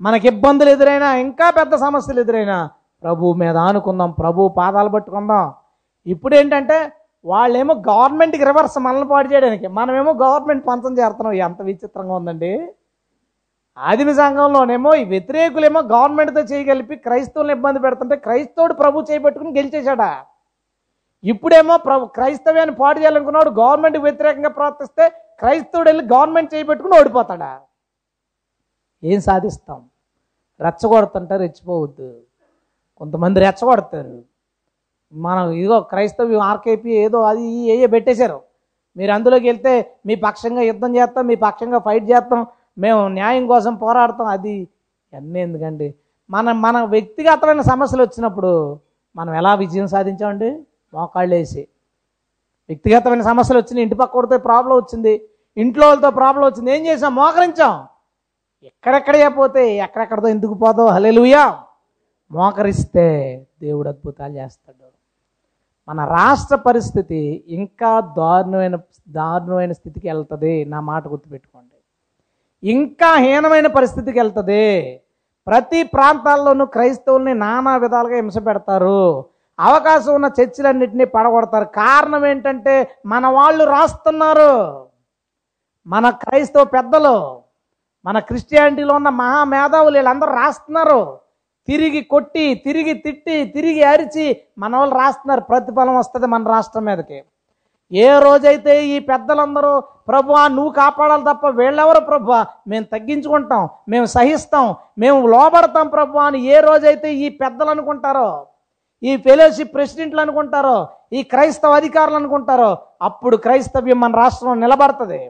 మనకి 0.00 0.28
ఇబ్బందులు 0.28 0.70
ఎదురైనా 0.70 1.16
ఇంకా 1.16 1.50
పెద్ద 1.50 1.74
సమస్యలు 1.74 2.20
ఎదురైనా 2.20 2.70
ప్రభు 3.04 3.32
మీద 3.42 3.56
ఆనుకుందాం 3.68 4.10
ప్రభు 4.20 4.48
పాదాలు 4.58 4.90
పట్టుకుందాం. 4.96 5.46
ఇప్పుడు 6.06 6.34
ఏంటంటే 6.40 6.78
వాళ్ళేమో 7.24 7.74
గవర్నమెంట్కి 7.88 8.44
రివర్స్ 8.48 8.78
మనల్ని 8.86 9.08
పాడు 9.10 9.28
చేయడానికి 9.32 9.66
మనమేమో 9.78 10.12
గవర్నమెంట్ 10.22 10.64
పంచం 10.68 10.94
చేస్తున్నాం. 11.00 11.34
ఎంత 11.46 11.60
విచిత్రంగా 11.68 12.14
ఉందండి. 12.20 12.52
ఆదిమ 13.78 14.10
సంఘంలోనేమో 14.12 14.90
ఈ 15.02 15.04
వ్యతిరేకులేమో 15.12 15.80
గవర్నమెంట్తో 15.92 16.42
చేయగలిపి 16.50 16.94
క్రైస్తవులను 17.06 17.54
ఇబ్బంది 17.56 17.80
పెడుతుంటే 17.84 18.16
క్రైస్తవుడు 18.26 18.74
ప్రభు 18.80 19.04
చేపట్టుకుని 19.10 19.56
గెలిచేశాడా? 19.58 20.10
ఇప్పుడేమో 21.24 21.74
ప్రభు 21.86 22.10
క్రైస్తవ్యాన్ని 22.16 22.74
పాడు 22.80 22.98
చేయాలనుకున్నాడు 23.00 23.50
గవర్నమెంట్ 23.60 23.98
వ్యతిరేకంగా 24.06 24.50
ప్రవర్తిస్తే 24.58 25.04
క్రైస్తవుడు 25.40 25.88
వెళ్ళి 25.90 26.04
గవర్నమెంట్ 26.14 26.52
చేయబెట్టుకుని 26.54 26.96
ఓడిపోతాడా? 26.98 27.52
ఏం 29.02 29.20
సాధిస్తాం? 29.28 29.80
రెచ్చగొడుతుంటే 30.60 31.36
రెచ్చిపోవద్దు. 31.42 32.10
కొంతమంది 33.02 33.38
రెచ్చగొడతారు. 33.40 34.14
మనం 35.12 35.44
ఇదిగో 35.58 35.76
క్రైస్తవ్యం 35.92 36.42
ఆర్కేపీ 36.50 36.90
ఏదో 37.04 37.18
అది 37.30 37.46
ఏయో 37.74 37.88
పెట్టేశారు. 37.94 38.38
మీరు 38.96 39.12
అందులోకి 39.12 39.46
వెళ్తే 39.50 39.72
మీ 40.06 40.14
పక్షంగా 40.26 40.62
యుద్ధం 40.70 40.90
చేస్తాం 40.98 41.24
మీ 41.30 41.36
పక్షంగా 41.46 41.78
ఫైట్ 41.86 42.06
చేస్తాం 42.10 42.40
మేము 42.84 43.00
న్యాయం 43.08 43.44
కోసం 43.52 43.72
పోరాడతాం. 43.82 44.28
అది 44.36 44.54
అన్నీ 45.12 45.40
ఎందుకండి? 45.40 45.88
మన 46.30 46.52
మన 46.66 46.76
వ్యక్తిగతమైన 46.94 47.62
సమస్యలు 47.72 48.02
వచ్చినప్పుడు 48.02 48.52
మనం 49.16 49.32
ఎలా 49.40 49.52
విజయం 49.62 49.88
సాధించామండి? 49.94 50.50
మోకాళ్ళు 50.92 51.34
వేసి. 51.34 51.62
వ్యక్తిగతమైన 52.70 53.22
సమస్యలు 53.30 53.58
వచ్చినాయి 53.60 53.84
ఇంటి 53.86 53.96
పక్కడితో 54.02 54.38
ప్రాబ్లం 54.48 54.74
వచ్చింది 54.76 55.14
ఇంట్లో 55.56 55.86
వాళ్ళతో 55.86 56.10
ప్రాబ్లం 56.20 56.44
వచ్చింది 56.46 56.70
ఏం 56.76 56.82
చేసాం 56.86 57.12
మోకరించాం. 57.14 57.74
ఎక్కడెక్కడే 58.70 59.28
పోతే 59.40 59.62
ఎక్కడెక్కడతో 59.86 60.28
ఎందుకు 60.28 60.54
పోతావు 60.64 60.90
హలెలుయా 60.96 61.44
మోకరిస్తే 62.32 63.06
దేవుడు 63.62 63.88
అద్భుతాలు 63.88 64.32
చేస్తాడు. 64.32 64.88
మన 65.88 66.04
రాష్ట్ర 66.04 66.56
పరిస్థితి 66.56 67.44
ఇంకా 67.48 68.00
దారుణమైన 68.00 68.76
దారుణమైన 69.08 69.72
స్థితికి 69.72 70.08
వెళ్తుంది 70.08 70.64
నా 70.64 70.80
మాట 70.80 71.08
గుర్తుపెట్టుకోండి. 71.08 71.78
ఇంకా 72.70 73.16
హీనమైన 73.16 73.66
పరిస్థితికి 73.66 74.18
వెళ్తుంది. 74.18 75.00
ప్రతి 75.46 75.82
ప్రాంతాల్లోనూ 75.82 76.64
క్రైస్తవుల్ని 76.64 77.34
నానా 77.34 77.76
విధాలుగా 77.76 78.14
హింస 78.14 78.38
పెడతారు. 78.38 79.24
అవకాశం 79.60 80.14
ఉన్న 80.14 80.30
చర్చిలన్నింటినీ 80.40 81.04
పడగొడతారు. 81.04 81.64
కారణం 81.64 82.26
ఏంటంటే 82.26 82.90
మన 83.06 83.26
వాళ్ళు 83.26 83.64
రాస్తున్నారు. 83.64 84.86
మన 85.86 86.10
క్రైస్తవ 86.10 86.64
పెద్దలు 86.64 87.42
మన 88.04 88.18
క్రిస్టియానిటీలో 88.18 88.94
ఉన్న 88.94 89.08
మహా 89.08 89.44
మేధావులు 89.44 89.94
వీళ్ళందరూ 89.94 90.34
రాస్తున్నారు. 90.34 91.21
తిరిగి 91.68 92.00
కొట్టి 92.12 92.44
తిరిగి 92.64 92.94
తిట్టి 93.04 93.36
తిరిగి 93.56 93.82
అరిచి 93.92 94.26
మన 94.62 94.72
వాళ్ళు 94.76 94.94
రాస్తున్నారు. 95.00 95.42
ప్రతిఫలం 95.50 95.96
వస్తుంది 96.00 96.26
మన 96.34 96.50
రాష్ట్రం 96.54 96.84
మీదకి. 96.88 97.18
ఏ 97.92 98.06
రోజైతే 98.24 98.74
ఈ 98.94 98.96
పెద్దలందరూ 99.08 99.72
ప్రభు 100.10 100.36
నువ్వు 100.56 100.70
కాపాడాలి 100.78 101.24
తప్ప 101.30 101.46
వీళ్ళెవరు 101.58 102.00
ప్రభు? 102.10 102.30
మేము 102.70 102.86
తగ్గించుకుంటాం 102.94 103.62
మేము 103.92 104.06
సహిస్తాం 104.16 104.66
మేము 105.02 105.20
లోబడతాం 105.34 105.88
ప్రభు 105.96 106.22
అని 106.28 106.38
ఏ 106.54 106.58
రోజైతే 106.68 107.10
ఈ 107.26 107.28
పెద్దలు 107.42 107.72
అనుకుంటారో 107.74 108.28
ఈ 109.02 109.12
ఫెలోషిప్ 109.26 109.74
ప్రెసిడెంట్లు 109.76 110.20
అనుకుంటారో 110.24 110.76
ఈ 111.18 111.22
క్రైస్తవ 111.32 111.78
అధికారులు 111.80 112.18
అనుకుంటారో 112.20 112.70
అప్పుడు 113.08 113.36
క్రైస్తవ్యం 113.46 113.98
మన 114.04 114.14
రాష్ట్రంలో 114.22 114.56
నిలబడుతుంది. 114.64 115.20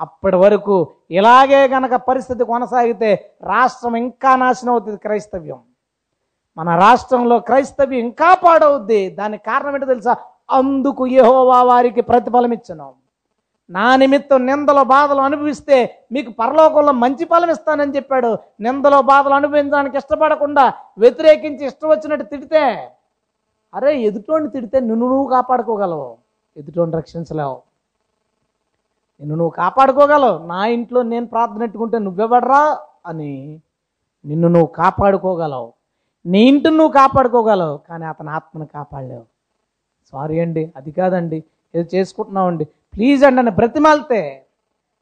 అప్పటి 0.00 0.36
వరకు 0.36 0.76
ఇలాగే 1.10 1.68
గనక 1.68 1.94
పరిస్థితి 1.94 2.44
కొనసాగితే 2.44 3.10
రాష్ట్రం 3.42 3.96
ఇంకా 3.96 4.36
నాశనం 4.36 4.72
అవుతుంది 4.72 4.96
క్రైస్తవ్యం. 4.96 5.58
మన 6.56 6.78
రాష్ట్రంలో 6.78 7.38
క్రైస్తవ్యం 7.38 8.00
ఇంకా 8.06 8.34
పాడవుద్ది. 8.34 9.10
దానికి 9.10 9.44
కారణం 9.44 9.74
ఏంటో 9.74 9.86
తెలుసా? 9.86 10.16
అందుకు 10.50 11.06
యహోవా 11.06 11.62
వారికి 11.62 12.00
ప్రతిఫలం 12.00 12.52
ఇచ్చను. 12.52 12.88
నా 13.70 13.96
నిమిత్తం 13.96 14.46
నిందలో 14.46 14.84
బాధలు 14.84 15.20
అనుభవిస్తే 15.20 15.76
మీకు 16.12 16.30
పరలోకంలో 16.30 16.92
మంచి 16.92 17.24
ఫలం 17.24 17.50
ఇస్తానని 17.50 17.96
చెప్పాడు. 17.96 18.38
నిందలో 18.60 19.02
బాధలు 19.02 19.34
అనుభవించడానికి 19.34 19.96
ఇష్టపడకుండా 19.96 20.64
వ్యతిరేకించి 20.98 21.66
ఇష్టం 21.66 21.88
వచ్చినట్టు 21.88 22.24
తిడితే 22.24 22.62
అరే 23.74 24.00
ఎదుటోని 24.02 24.50
తిడితే 24.50 24.80
నువ్వు 24.80 25.08
నువ్వు 25.08 25.28
కాపాడుకోగలవు. 25.28 26.16
ఎదుటోని 26.56 26.92
రక్షించలేవు. 26.92 27.69
నిన్ను 29.20 29.36
నువ్వు 29.36 29.50
కాపాడుకోగలవు. 29.50 30.46
నా 30.46 30.66
ఇంట్లో 30.66 31.02
నేను 31.02 31.26
ప్రార్థన 31.26 31.58
పెట్టుకుంటే 31.58 31.98
నువ్వెవడరా? 31.98 32.78
అని 33.06 33.60
నిన్ను 34.24 34.48
నువ్వు 34.48 34.66
కాపాడుకోగలవు. 34.66 35.72
నీ 36.26 36.42
ఇంటిని 36.42 36.76
నువ్వు 36.76 36.92
కాపాడుకోగలవు. 36.92 37.80
కానీ 37.88 38.04
అతని 38.04 38.30
ఆత్మను 38.30 38.66
కాపాడలేవు. 38.66 39.22
సారీ 40.12 40.40
అండి 40.40 40.72
అది 40.76 40.90
కాదండి. 40.90 41.44
ఏదో 41.74 41.96
చేసుకుంటున్నామండి. 41.98 42.64
ప్లీజ్ 42.64 43.24
అండి 43.24 43.40
అని 43.40 43.50
బ్రతిమాలితే 43.50 44.44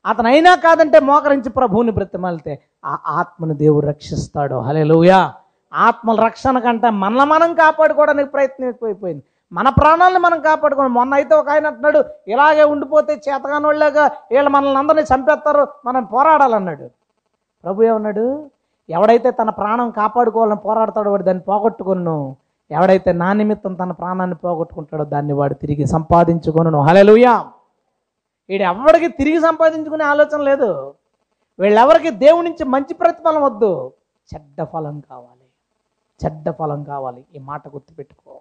అతను 0.06 0.28
అయినా 0.28 0.54
కాదంటే 0.54 1.00
మోకరించి 1.00 1.50
ప్రభువుని 1.50 1.90
బ్రతిమాలితే 1.90 2.62
ఆ 2.84 2.98
ఆత్మను 3.06 3.54
దేవుడు 3.54 3.86
రక్షిస్తాడు. 3.86 4.54
హలే 4.54 5.10
ఆత్మల 5.74 6.20
రక్షణ 6.24 6.58
కంటే 6.58 6.90
మనల్ని 6.90 7.24
మనం 7.24 7.54
కాపాడుకోవడానికి 7.54 8.30
ప్రయత్నం 8.30 8.68
ఎక్కువైపోయింది. 8.68 9.22
మన 9.53 9.68
ప్రాణాలను 9.68 10.18
మనం 10.18 10.40
కాపాడుకోండి 10.40 10.92
మొన్న 10.92 11.14
అయితే 11.14 11.34
ఒక 11.34 11.49
ఆయన 11.51 11.66
అంటున్నాడు 11.66 12.05
ఇలాగే 12.28 12.64
ఉండిపోతే 12.64 13.12
చేతగాని 13.12 13.66
వీళ్ళు 14.32 14.51
మనల్ని 14.51 14.78
అందరినీ 14.78 15.05
చంపేస్తారు 15.14 15.68
మనం 15.86 16.05
పోరాడాలన్నాడు. 16.05 16.90
ప్రభు 17.64 17.82
ఏమన్నాడు? 17.82 18.51
ఎవడైతే 18.88 19.30
తన 19.30 19.51
ప్రాణం 19.51 19.90
కాపాడుకోవాలని 19.90 20.57
పోరాడతాడో 20.57 21.11
వాడు 21.11 21.22
దాన్ని 21.22 21.42
పోగొట్టుకును. 21.42 22.36
ఎవడైతే 22.70 23.12
నా 23.12 23.32
నిమిత్తం 23.32 23.74
తన 23.74 23.92
ప్రాణాన్ని 23.92 24.36
పోగొట్టుకుంటాడో 24.36 25.05
దాన్ని 25.05 25.32
వాడు 25.32 25.55
తిరిగి 25.55 25.86
సంపాదించుకొను 25.86 26.80
హలెలుయా 26.80 27.44
వీడు 28.51 28.62
ఎవరికి 28.62 29.09
తిరిగి 29.09 29.40
సంపాదించుకునే 29.40 30.05
ఆలోచన 30.05 30.40
లేదు. 30.40 30.94
వీళ్ళెవరికి 31.59 32.11
దేవుడి 32.11 32.49
నుంచి 32.49 32.64
మంచి 32.64 32.94
ప్రతిఫలం 32.94 33.42
వద్దు? 33.42 33.92
చెడ్డ 34.34 34.64
ఫలం 34.64 35.01
కావాలి. 35.01 35.46
చెడ్డ 36.24 36.51
ఫలం 36.51 36.84
కావాలి. 36.84 37.24
ఈ 37.34 37.38
మాట 37.38 37.68
గుర్తుపెట్టుకో. 37.68 38.40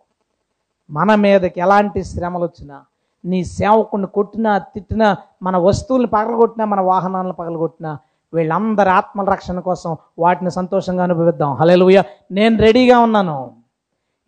మన 0.91 1.15
మీదకి 1.15 1.59
ఎలాంటి 1.59 2.03
శ్రమలు 2.03 2.43
వచ్చినా 2.43 2.81
నీ 3.25 3.43
సేవకుని 3.43 4.07
కొట్టినా 4.07 4.57
తిట్టినా 4.57 5.17
మన 5.43 5.57
వస్తువులను 5.57 6.07
పగలగొట్టినా 6.07 6.65
మన 6.65 6.81
వాహనాలను 6.81 7.33
పగలగొట్టినా 7.33 7.97
వీళ్ళందరి 8.33 8.89
ఆత్మల 8.89 9.25
రక్షణ 9.25 9.59
కోసం 9.59 9.97
వాటిని 10.19 10.51
సంతోషంగా 10.51 11.03
అనుభవిద్దాం. 11.03 11.53
హలేలుయ 11.53 12.03
నేను 12.31 12.57
రెడీగా 12.57 12.99
ఉన్నాను. 12.99 13.51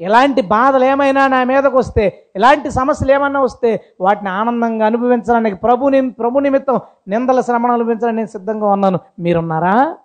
ఎలాంటి 0.01 0.41
బాధలు 0.41 0.85
ఏమైనా 0.85 1.27
నా 1.27 1.43
మీదకు 1.43 1.77
వస్తే 1.77 2.25
ఎలాంటి 2.35 2.71
సమస్యలు 2.71 3.11
ఏమైనా 3.11 3.41
వస్తే 3.41 3.83
వాటిని 4.01 4.29
ఆనందంగా 4.29 4.85
అనుభవించడానికి 4.85 5.55
ప్రభు 5.55 5.89
నిమ్- 5.89 6.11
ప్రభు 6.11 6.39
నిమిత్తం 6.39 6.79
నిందల 7.07 7.41
శ్రమను 7.41 7.73
అనుభవించడానికి 7.73 8.15
నేను 8.15 8.27
సిద్ధంగా 8.27 8.67
ఉన్నాను. 8.67 8.99
మీరున్నారా? 9.19 9.97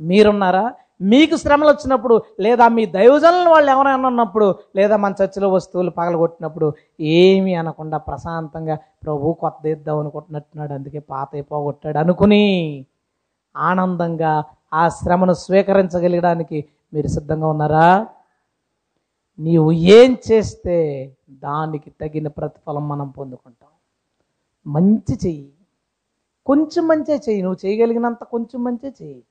మీరున్నారా? 0.00 0.72
మీకు 1.02 1.36
శ్రమలు 1.36 1.68
వచ్చినప్పుడు 1.68 2.22
లేదా 2.40 2.68
మీ 2.68 2.86
దైవజనులు 2.86 3.50
వాళ్ళు 3.50 3.70
ఎవరైనా 3.70 4.08
ఉన్నప్పుడు 4.08 4.54
లేదా 4.76 4.96
మన 4.96 5.14
చర్చిలో 5.22 5.48
వస్తువులు 5.48 5.90
పగలగొట్టినప్పుడు 5.90 6.72
ఏమీ 7.00 7.54
అనకుండా 7.54 7.98
ప్రశాంతంగా 7.98 8.78
ప్రభు 9.02 9.32
కొత్త 9.32 9.66
ఇద్దాం 9.66 9.98
అనుకుంటున్నట్టున్నాడు 9.98 10.72
అందుకే 10.72 10.98
పాత 10.98 11.28
పోగొట్టాడు 11.50 11.98
అనుకుని 11.98 12.42
ఆనందంగా 13.56 14.44
ఆ 14.72 14.88
శ్రమను 14.88 15.32
స్వీకరించగలగడానికి 15.32 16.64
మీరు 16.94 17.06
సిద్ధంగా 17.06 17.46
ఉన్నారా? 17.46 18.06
నీవు 19.38 19.72
ఏం 19.72 20.16
చేస్తే 20.32 20.76
దానికి 21.30 21.90
తగిన 21.90 22.28
ప్రతిఫలం 22.28 22.88
మనం 22.88 23.08
పొందుకుంటాం? 23.08 23.68
మంచి 24.66 25.14
చెయ్యి. 25.26 25.52
కొంచెం 26.46 26.86
మంచి 26.86 27.16
చెయ్యి. 27.16 27.42
నువ్వు 27.42 27.66
చేయగలిగినంత 27.66 28.24
కొంచెం 28.24 28.64
మంచి 28.64 28.88
చెయ్యి. 28.88 29.22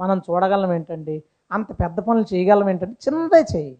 మనం 0.00 0.18
చూడగలం 0.18 0.72
ఏంటండి? 0.72 1.22
అంత 1.52 1.72
పెద్ద 1.72 2.00
పనులు 2.00 2.34
చేయగలం 2.34 2.68
ఏంటంటే 2.68 2.96
చిన్నదే 3.08 3.56
చెయ్యి. 3.56 3.78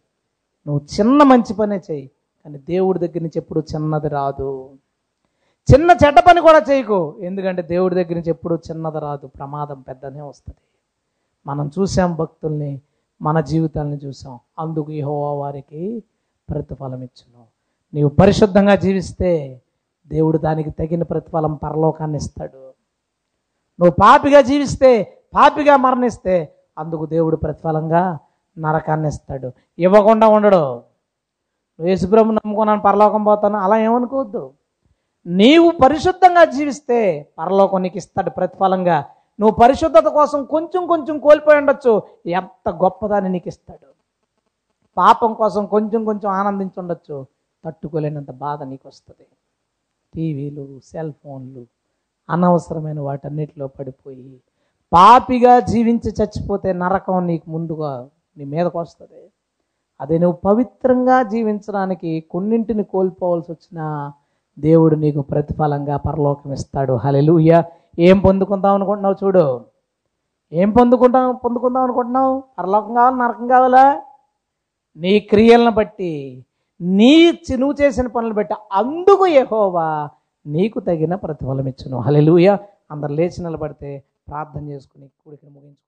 నువ్వు 0.67 1.01
చిన్న 1.01 1.23
మంచి 1.23 1.55
పనే 1.55 1.77
చెయ్యి. 1.77 2.11
కానీ 2.45 2.59
దేవుడి 2.59 2.99
దగ్గర 2.99 3.19
నుంచి 3.19 3.39
ఎప్పుడు 3.39 3.63
చిన్నది 3.75 4.09
రాదు. 4.09 4.71
చిన్న 5.75 5.97
చెడ్డ 6.07 6.19
పని 6.19 6.41
కూడా 6.41 6.63
చేయకు. 6.71 7.17
ఎందుకంటే 7.21 7.63
దేవుడి 7.63 7.95
దగ్గర 7.95 8.15
నుంచి 8.15 8.31
ఎప్పుడు 8.31 8.59
చిన్నది 8.71 9.01
రాదు. 9.01 9.27
ప్రమాదం 9.27 9.81
పెద్దనే 9.81 10.21
వస్తుంది. 10.21 10.59
మనం 11.47 11.71
చూసాం 11.79 12.15
భక్తుల్ని 12.15 12.81
మన 13.23 13.41
జీవితాలను 13.41 13.95
చూసాం. 13.95 14.39
అందుకు 14.59 14.93
యెహోవా 14.93 15.33
వారికి 15.33 16.03
ప్రతిఫలం 16.51 17.03
ఇచ్చును. 17.03 17.45
నీవు 17.95 18.09
పరిశుద్ధంగా 18.09 18.75
జీవిస్తే 18.75 19.63
దేవుడు 20.09 20.39
దానికి 20.39 20.71
తగిన 20.71 21.03
ప్రతిఫలం 21.03 21.55
పరలోకాన్ని 21.55 22.17
ఇస్తాడు. 22.17 22.59
నువ్వు 23.81 23.91
పాపిగా 23.91 24.41
జీవిస్తే 24.41 25.18
పాపిగా 25.35 25.77
మరణిస్తే 25.77 26.55
అందుకు 26.79 27.07
దేవుడు 27.07 27.37
ప్రతిఫలంగా 27.37 28.19
నరకాన్ని 28.59 29.09
ఇస్తాడు. 29.09 29.53
ఇవ్వకుండా 29.79 30.29
ఉండడు. 30.29 30.57
నువ్వు 30.57 31.89
యేసుప్రభు 31.89 32.31
నమ్ముకున్నాను 32.31 32.81
పరలోకం 32.81 33.25
పోతాను 33.25 33.59
అలా 33.59 33.79
ఏమనుకోవద్దు. 33.79 34.53
నీవు 35.27 35.73
పరిశుద్ధంగా 35.83 36.45
జీవిస్తే 36.45 37.29
పరలోకం 37.39 37.83
నీకు 37.83 37.97
ఇస్తాడు 37.97 38.31
ప్రతిఫలంగా. 38.31 39.05
నువ్వు 39.41 39.57
పరిశుద్ధత 39.57 40.07
కోసం 40.09 40.45
కొంచెం 40.45 40.87
కొంచెం 40.87 41.19
కోల్పోయి 41.19 41.59
ఉండొచ్చు. 41.59 42.03
ఎంత 42.27 42.71
గొప్పదాన్ని 42.71 43.31
నీకు 43.31 43.49
ఇస్తాడు. 43.49 43.89
పాపం 44.97 45.35
కోసం 45.35 45.67
కొంచెం 45.67 46.05
కొంచెం 46.05 46.31
ఆనందించి 46.31 46.81
ఉండొచ్చు. 46.81 47.27
తట్టుకోలేనంత 47.65 48.31
బాధ 48.31 48.63
నీకు 48.63 48.89
వస్తుంది. 48.89 49.27
టీవీలు 50.15 50.81
సెల్ 50.85 51.13
ఫోన్లు 51.25 51.67
అనవసరమైన 52.31 53.01
వాటన్నిటిలో 53.01 53.67
పడిపోయి 53.67 54.41
పాపిగా 54.93 55.61
జీవించి 55.61 56.11
చచ్చిపోతే 56.11 56.73
నరకం 56.73 57.27
నీకు 57.27 57.51
ముందుగా 57.51 58.09
నీ 58.39 58.45
మీదకు 58.45 58.79
వస్తుంది. 58.79 59.23
అదే 60.01 60.19
నువ్వు 60.19 60.39
పవిత్రంగా 60.45 61.23
జీవించడానికి 61.23 62.25
కొన్నింటిని 62.31 62.85
కోల్పోవలసి 62.85 63.53
వచ్చినా 63.53 64.13
దేవుడు 64.59 64.97
నీకు 64.97 65.21
ప్రతిఫలంగా 65.21 65.97
పరలోకం 65.97 66.53
ఇస్తాడు. 66.53 66.93
హలెలుయ్య 66.93 67.63
ఏం 67.99 68.19
పొందుకుందాం 68.19 68.75
అనుకుంటున్నావు 68.75 69.17
చూడు? 69.25 69.65
ఏం 70.53 70.71
పొందుకుంటాం 70.71 71.37
పొందుకుందాం 71.45 71.83
అనుకుంటున్నావు? 71.83 72.45
పరలోకం 72.59 72.95
కావాలా 72.95 73.17
నరకం 73.17 73.49
కావాలా? 73.49 74.03
నీ 74.97 75.21
క్రియలను 75.21 75.71
బట్టి 75.71 76.45
నీ 76.81 77.15
చినువు 77.27 77.61
నువ్వు 77.61 77.83
చేసిన 77.83 78.07
పనులు 78.07 78.35
బట్టి 78.35 78.55
అందుకు 78.73 79.27
ఎహోవా 79.27 80.09
నీకు 80.47 80.81
తగిన 80.81 81.15
ప్రతిఫలం 81.15 81.67
ఇచ్చును. 81.67 81.99
హలెలుయ 81.99 82.57
అందరు 82.91 83.13
లేచి 83.13 83.45
నిలబడితే 83.45 84.03
ప్రార్థన 84.29 84.65
చేసుకుని 84.69 85.09
కూడికను 85.21 85.51
ముగించుకుందాం. 85.51 85.88